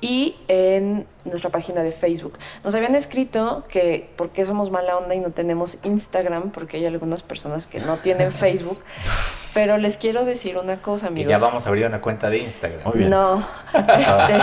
y 0.00 0.36
en 0.48 1.06
nuestra 1.24 1.50
página 1.50 1.82
de 1.82 1.92
Facebook. 1.92 2.38
Nos 2.64 2.74
habían 2.74 2.94
escrito 2.94 3.64
que 3.68 4.08
por 4.16 4.30
qué 4.30 4.46
somos 4.46 4.70
mala 4.70 4.96
onda 4.96 5.14
y 5.14 5.20
no 5.20 5.30
tenemos 5.30 5.76
Instagram, 5.82 6.50
porque 6.50 6.78
hay 6.78 6.86
algunas 6.86 7.22
personas 7.22 7.66
que 7.66 7.80
no 7.80 7.98
tienen 7.98 8.32
Facebook, 8.32 8.78
pero 9.52 9.76
les 9.76 9.98
quiero 9.98 10.24
decir 10.24 10.56
una 10.56 10.80
cosa, 10.80 11.08
Que 11.08 11.12
amigos. 11.12 11.30
ya 11.30 11.38
vamos 11.38 11.66
a 11.66 11.68
abrir 11.68 11.86
una 11.86 12.00
cuenta 12.00 12.30
de 12.30 12.38
Instagram. 12.38 12.80
Muy 12.84 12.98
bien. 12.98 13.10
No, 13.10 13.38
este, 13.74 14.38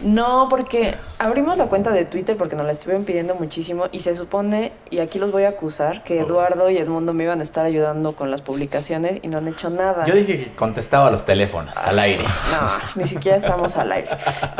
no, 0.00 0.46
porque 0.48 0.94
abrimos 1.18 1.58
la 1.58 1.66
cuenta 1.66 1.90
de 1.90 2.04
Twitter 2.04 2.36
porque 2.36 2.56
nos 2.56 2.64
la 2.64 2.72
estuvieron 2.72 3.04
pidiendo 3.04 3.34
muchísimo 3.34 3.86
y 3.92 4.00
se 4.00 4.14
supone, 4.14 4.72
y 4.90 5.00
aquí 5.00 5.18
los 5.18 5.32
voy 5.32 5.42
a 5.44 5.50
acusar, 5.50 6.02
que. 6.04 6.20
Eduardo 6.20 6.70
y 6.70 6.78
Edmundo 6.78 7.12
me 7.12 7.24
iban 7.24 7.40
a 7.40 7.42
estar 7.42 7.66
ayudando 7.66 8.14
con 8.16 8.30
las 8.30 8.40
publicaciones 8.40 9.18
y 9.22 9.28
no 9.28 9.38
han 9.38 9.48
hecho 9.48 9.68
nada. 9.70 10.04
Yo 10.06 10.14
dije 10.14 10.44
que 10.44 10.54
contestaba 10.54 11.08
a 11.08 11.10
los 11.10 11.24
teléfonos 11.24 11.76
al 11.76 11.98
aire. 11.98 12.22
No, 12.24 12.68
ni 12.94 13.06
siquiera 13.06 13.36
estamos 13.36 13.76
al 13.76 13.92
aire. 13.92 14.10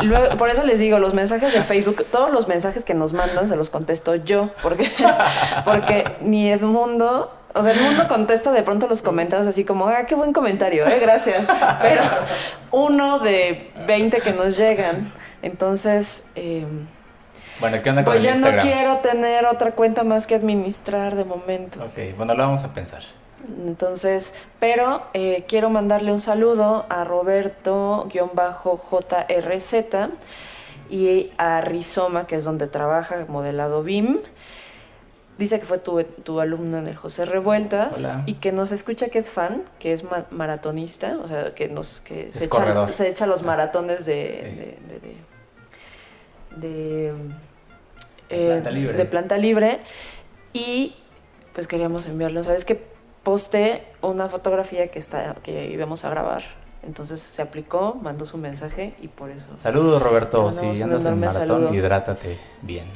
Luego, 0.03 0.37
por 0.37 0.49
eso 0.49 0.63
les 0.63 0.79
digo, 0.79 0.99
los 0.99 1.13
mensajes 1.13 1.53
de 1.53 1.61
Facebook, 1.61 2.05
todos 2.11 2.31
los 2.31 2.47
mensajes 2.47 2.83
que 2.83 2.93
nos 2.93 3.13
mandan 3.13 3.47
se 3.47 3.55
los 3.55 3.69
contesto 3.69 4.15
yo, 4.15 4.51
porque, 4.61 4.89
porque 5.65 6.05
ni 6.21 6.51
Edmundo, 6.51 7.31
o 7.53 7.63
sea, 7.63 7.73
Edmundo 7.73 8.07
contesta 8.07 8.51
de 8.51 8.63
pronto 8.63 8.87
los 8.87 9.01
comentarios 9.01 9.47
así 9.47 9.65
como, 9.65 9.87
ah, 9.87 10.05
qué 10.05 10.15
buen 10.15 10.33
comentario, 10.33 10.87
eh, 10.87 10.99
gracias. 10.99 11.47
Pero 11.81 12.03
uno 12.71 13.19
de 13.19 13.71
20 13.87 14.21
que 14.21 14.33
nos 14.33 14.57
llegan. 14.57 15.11
Entonces, 15.41 16.25
eh, 16.35 16.65
Bueno, 17.59 17.81
¿qué 17.81 17.89
onda 17.89 18.03
con 18.03 18.13
pues 18.13 18.25
el 18.25 18.41
ya 18.41 18.51
no 18.51 18.61
quiero 18.61 18.97
tener 18.97 19.45
otra 19.45 19.71
cuenta 19.71 20.03
más 20.03 20.27
que 20.27 20.35
administrar 20.35 21.15
de 21.15 21.25
momento. 21.25 21.83
Ok, 21.83 22.15
bueno, 22.17 22.33
lo 22.33 22.43
vamos 22.43 22.63
a 22.63 22.73
pensar. 22.73 23.01
Entonces, 23.65 24.33
pero 24.59 25.03
eh, 25.13 25.45
quiero 25.47 25.69
mandarle 25.69 26.11
un 26.11 26.19
saludo 26.19 26.85
a 26.89 27.03
Roberto-JRZ 27.03 29.73
y 30.89 31.31
a 31.37 31.61
Rizoma, 31.61 32.27
que 32.27 32.35
es 32.35 32.43
donde 32.43 32.67
trabaja, 32.67 33.25
modelado 33.27 33.83
BIM. 33.83 34.19
Dice 35.37 35.59
que 35.59 35.65
fue 35.65 35.77
tu, 35.77 36.03
tu 36.03 36.41
alumno 36.41 36.77
en 36.79 36.87
el 36.87 36.95
José 36.97 37.23
Revueltas 37.23 37.99
Hola. 37.99 38.23
y 38.25 38.33
que 38.35 38.51
nos 38.51 38.73
escucha 38.73 39.07
que 39.07 39.19
es 39.19 39.29
fan, 39.29 39.63
que 39.79 39.93
es 39.93 40.03
ma- 40.03 40.25
maratonista, 40.31 41.17
o 41.23 41.27
sea, 41.29 41.55
que 41.55 41.69
nos 41.69 42.01
que 42.01 42.33
se, 42.33 42.39
echa, 42.45 42.49
corredor. 42.49 42.91
se 42.93 43.07
echa 43.07 43.25
los 43.25 43.43
maratones 43.43 44.05
de, 44.05 44.35
Sí. 44.35 44.41
de, 44.89 44.99
de- 44.99 45.07
de- 46.57 47.13
de, 48.29 48.47
planta 48.47 48.71
libre. 48.71 48.97
de 48.97 49.05
planta 49.05 49.37
libre. 49.37 49.79
Y 50.51 50.95
pues 51.53 51.67
queríamos 51.67 52.05
enviarle, 52.07 52.43
¿sabes? 52.43 52.65
Que 52.65 52.83
posté 53.29 53.83
una 54.01 54.27
fotografía 54.27 54.87
que 54.87 54.97
está 54.97 55.35
que 55.43 55.67
íbamos 55.67 56.03
a 56.03 56.09
grabar. 56.09 56.41
Entonces 56.81 57.21
se 57.21 57.43
aplicó, 57.43 57.95
mandó 58.01 58.25
su 58.25 58.39
mensaje 58.39 58.95
y 59.03 59.07
por 59.07 59.29
eso. 59.29 59.45
Saludos, 59.61 60.01
Roberto. 60.01 60.51
Si 60.51 60.65
un 60.65 60.81
andas 60.81 61.05
en 61.05 61.19
maratón, 61.19 61.47
saludo. 61.47 61.73
hidrátate 61.75 62.39
bien. 62.63 62.87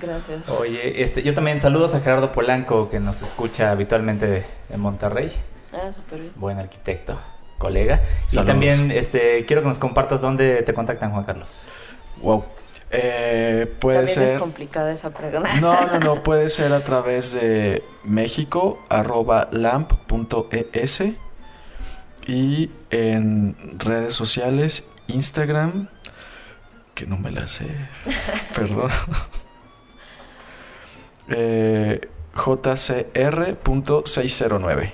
Gracias. 0.00 0.48
Oye, 0.58 1.04
este, 1.04 1.22
yo 1.22 1.34
también 1.34 1.60
saludos 1.60 1.94
a 1.94 2.00
Gerardo 2.00 2.32
Polanco, 2.32 2.88
que 2.88 2.98
nos 2.98 3.22
escucha 3.22 3.70
habitualmente 3.70 4.44
de 4.68 4.76
Monterrey. 4.76 5.30
Ah, 5.72 5.92
súper 5.92 6.18
bien. 6.18 6.32
Buen 6.34 6.58
arquitecto, 6.58 7.16
colega. 7.56 8.02
Y 8.32 8.38
también 8.38 8.90
este, 8.90 9.46
quiero 9.46 9.62
que 9.62 9.68
nos 9.68 9.78
compartas 9.78 10.20
dónde 10.20 10.64
te 10.64 10.74
contactan, 10.74 11.12
Juan 11.12 11.22
Carlos. 11.22 11.62
Wow. 12.22 12.44
Eh, 12.90 13.74
puede 13.80 13.98
También 13.98 14.14
ser. 14.14 14.34
es 14.34 14.40
complicada 14.40 14.92
esa 14.92 15.10
pregunta. 15.10 15.60
No, 15.60 15.74
no, 15.86 15.98
no, 15.98 16.22
puede 16.22 16.48
ser 16.50 16.72
a 16.72 16.84
través 16.84 17.32
de 17.32 17.82
México, 18.04 18.84
arroba 18.88 19.48
lamp.es 19.50 21.02
y 22.26 22.70
en 22.90 23.56
redes 23.78 24.14
sociales, 24.14 24.84
Instagram, 25.08 25.88
que 26.94 27.06
no 27.06 27.18
me 27.18 27.30
la 27.30 27.46
sé, 27.48 27.66
perdón, 28.54 28.90
eh, 31.28 32.08
jcr.609. 32.34 34.92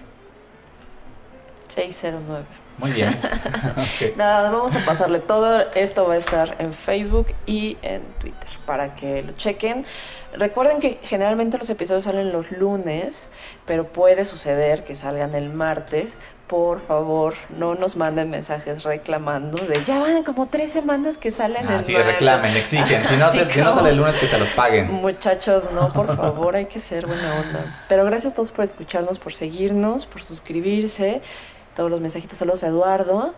609. 1.69 2.45
Muy 2.83 2.91
bien. 2.93 3.19
Ok. 3.73 4.17
Nada, 4.17 4.51
vamos 4.51 4.75
a 4.77 4.85
pasarle 4.85 5.19
todo. 5.21 5.65
Esto 5.75 6.07
va 6.07 6.15
a 6.15 6.17
estar 6.19 6.57
en 6.59 6.73
Facebook 6.73 7.29
y 7.47 7.77
en 7.83 8.03
Twitter 8.21 8.49
para 8.67 8.95
que 8.97 9.23
lo 9.23 9.33
chequen. 9.33 9.87
Recuerden 10.35 10.79
que 10.81 10.99
generalmente 11.03 11.59
los 11.59 11.69
episodios 11.71 12.05
salen 12.05 12.33
los 12.33 12.51
lunes, 12.53 13.29
pero 13.67 13.87
puede 13.89 14.25
suceder 14.25 14.85
que 14.85 14.95
salgan 14.95 15.35
el 15.35 15.51
martes. 15.51 16.15
Por 16.49 16.81
favor, 16.81 17.35
no 17.57 17.75
nos 17.77 17.97
manden 17.97 18.29
mensajes 18.31 18.83
reclamando 18.83 19.57
de 19.65 19.83
ya 19.85 20.01
van 20.01 20.23
como 20.23 20.49
tres 20.49 20.71
semanas 20.71 21.17
que 21.17 21.31
salen 21.31 21.67
Ah, 21.69 21.77
el 21.77 21.83
sí, 21.83 21.93
martes". 21.95 22.13
reclamen, 22.13 22.55
exigen. 22.57 23.07
Si 23.09 23.17
no, 23.17 23.31
se- 23.33 23.51
si 23.51 23.61
no 23.63 23.75
sale 23.75 23.91
el 23.91 23.97
lunes, 23.97 24.17
que 24.17 24.27
se 24.27 24.39
los 24.39 24.49
paguen. 24.51 24.91
Muchachos, 24.93 25.71
no, 25.73 25.93
por 25.93 26.15
favor, 26.17 26.57
hay 26.57 26.67
que 26.67 26.79
ser 26.81 27.07
buena 27.07 27.41
onda. 27.41 27.85
Pero 27.89 28.05
gracias 28.05 28.33
a 28.33 28.37
todos 28.37 28.53
por 28.53 28.65
escucharnos, 28.65 29.19
por 29.19 29.33
seguirnos, 29.33 30.05
por 30.07 30.23
suscribirse. 30.23 31.23
Todos 31.77 31.91
los 31.91 32.01
mensajitos, 32.01 32.37
saludos 32.39 32.63
a 32.65 32.67
Eduardo, 32.69 33.35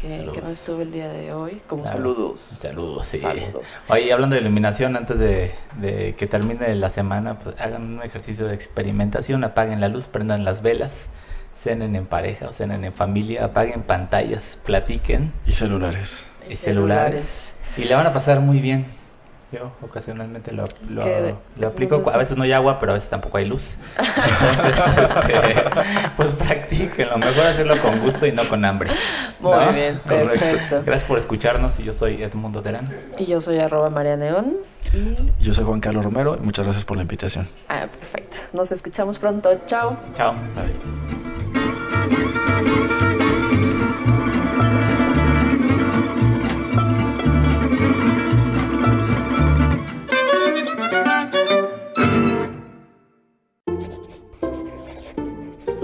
que, 0.00 0.28
no 0.42 0.48
estuvo 0.50 0.82
el 0.82 0.90
día 0.90 1.08
de 1.08 1.32
hoy. 1.32 1.62
Como 1.68 1.82
Claro. 1.84 1.98
saludos. 1.98 2.40
Saludos, 2.60 3.06
sí. 3.06 3.18
Saludos. 3.18 3.76
Oye, 3.88 4.12
hablando 4.12 4.34
de 4.34 4.40
iluminación, 4.42 4.96
antes 4.96 5.18
de, 5.18 5.52
de 5.80 6.14
que 6.16 6.26
termine 6.26 6.74
la 6.74 6.90
semana, 6.90 7.38
pues 7.38 7.54
hagan 7.60 7.82
un 7.98 8.02
ejercicio 8.02 8.46
de 8.46 8.54
experimentación, 8.54 9.44
apaguen 9.44 9.80
la 9.80 9.88
luz, 9.88 10.06
prendan 10.06 10.44
las 10.44 10.62
velas, 10.62 11.06
cenen 11.54 11.94
en 11.94 12.06
pareja 12.06 12.48
o 12.48 12.52
cenen 12.52 12.84
en 12.84 12.92
familia, 12.92 13.44
apaguen 13.44 13.82
pantallas, 13.82 14.58
platiquen 14.64 15.32
Y 15.46 15.52
celulares. 15.54 16.26
y 16.50 16.56
celulares. 16.56 17.54
Y 17.76 17.84
le 17.84 17.94
van 17.94 18.06
a 18.06 18.12
pasar 18.12 18.40
muy 18.40 18.58
bien. 18.58 18.86
Yo 19.56 19.72
ocasionalmente 19.80 20.52
lo, 20.52 20.64
lo, 20.90 21.02
que 21.02 21.34
lo 21.58 21.68
aplico. 21.68 22.02
A 22.12 22.18
veces 22.18 22.36
no 22.36 22.42
hay 22.42 22.52
agua, 22.52 22.78
pero 22.78 22.92
a 22.92 22.94
veces 22.94 23.08
tampoco 23.08 23.38
hay 23.38 23.46
luz. 23.46 23.78
Entonces, 23.98 24.74
este, 24.98 25.54
pues 26.16 26.34
practíquenlo. 26.34 27.16
Mejor 27.16 27.46
hacerlo 27.46 27.80
con 27.80 27.98
gusto 28.00 28.26
y 28.26 28.32
no 28.32 28.46
con 28.48 28.62
hambre. 28.64 28.90
Muy 29.40 29.52
¿no? 29.52 29.72
bien, 29.72 29.98
Correcto. 30.06 30.38
perfecto. 30.38 30.82
Gracias 30.84 31.08
por 31.08 31.18
escucharnos 31.18 31.80
y 31.80 31.84
yo 31.84 31.94
soy 31.94 32.22
Edmundo 32.22 32.60
Terán. 32.60 32.94
Y 33.18 33.24
yo 33.24 33.40
soy 33.40 33.58
arroba 33.58 33.88
María 33.88 34.16
Neón. 34.16 34.56
Y... 34.92 35.16
Yo 35.42 35.54
soy 35.54 35.64
Juan 35.64 35.80
Carlos 35.80 36.04
Romero 36.04 36.36
y 36.38 36.42
muchas 36.44 36.66
gracias 36.66 36.84
por 36.84 36.98
la 36.98 37.02
invitación. 37.02 37.48
Ah, 37.68 37.86
perfecto. 37.86 38.36
Nos 38.52 38.70
escuchamos 38.72 39.18
pronto. 39.18 39.58
Chao. 39.66 39.96
Chao. 40.14 40.34
Bye. 40.54 40.74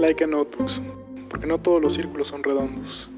Like 0.03 0.21
a 0.21 0.27
Notebooks, 0.27 0.81
porque 1.29 1.47
no 1.47 1.59
todos 1.59 1.81
los 1.81 1.93
círculos 1.93 2.27
son 2.27 2.43
redondos. 2.43 3.09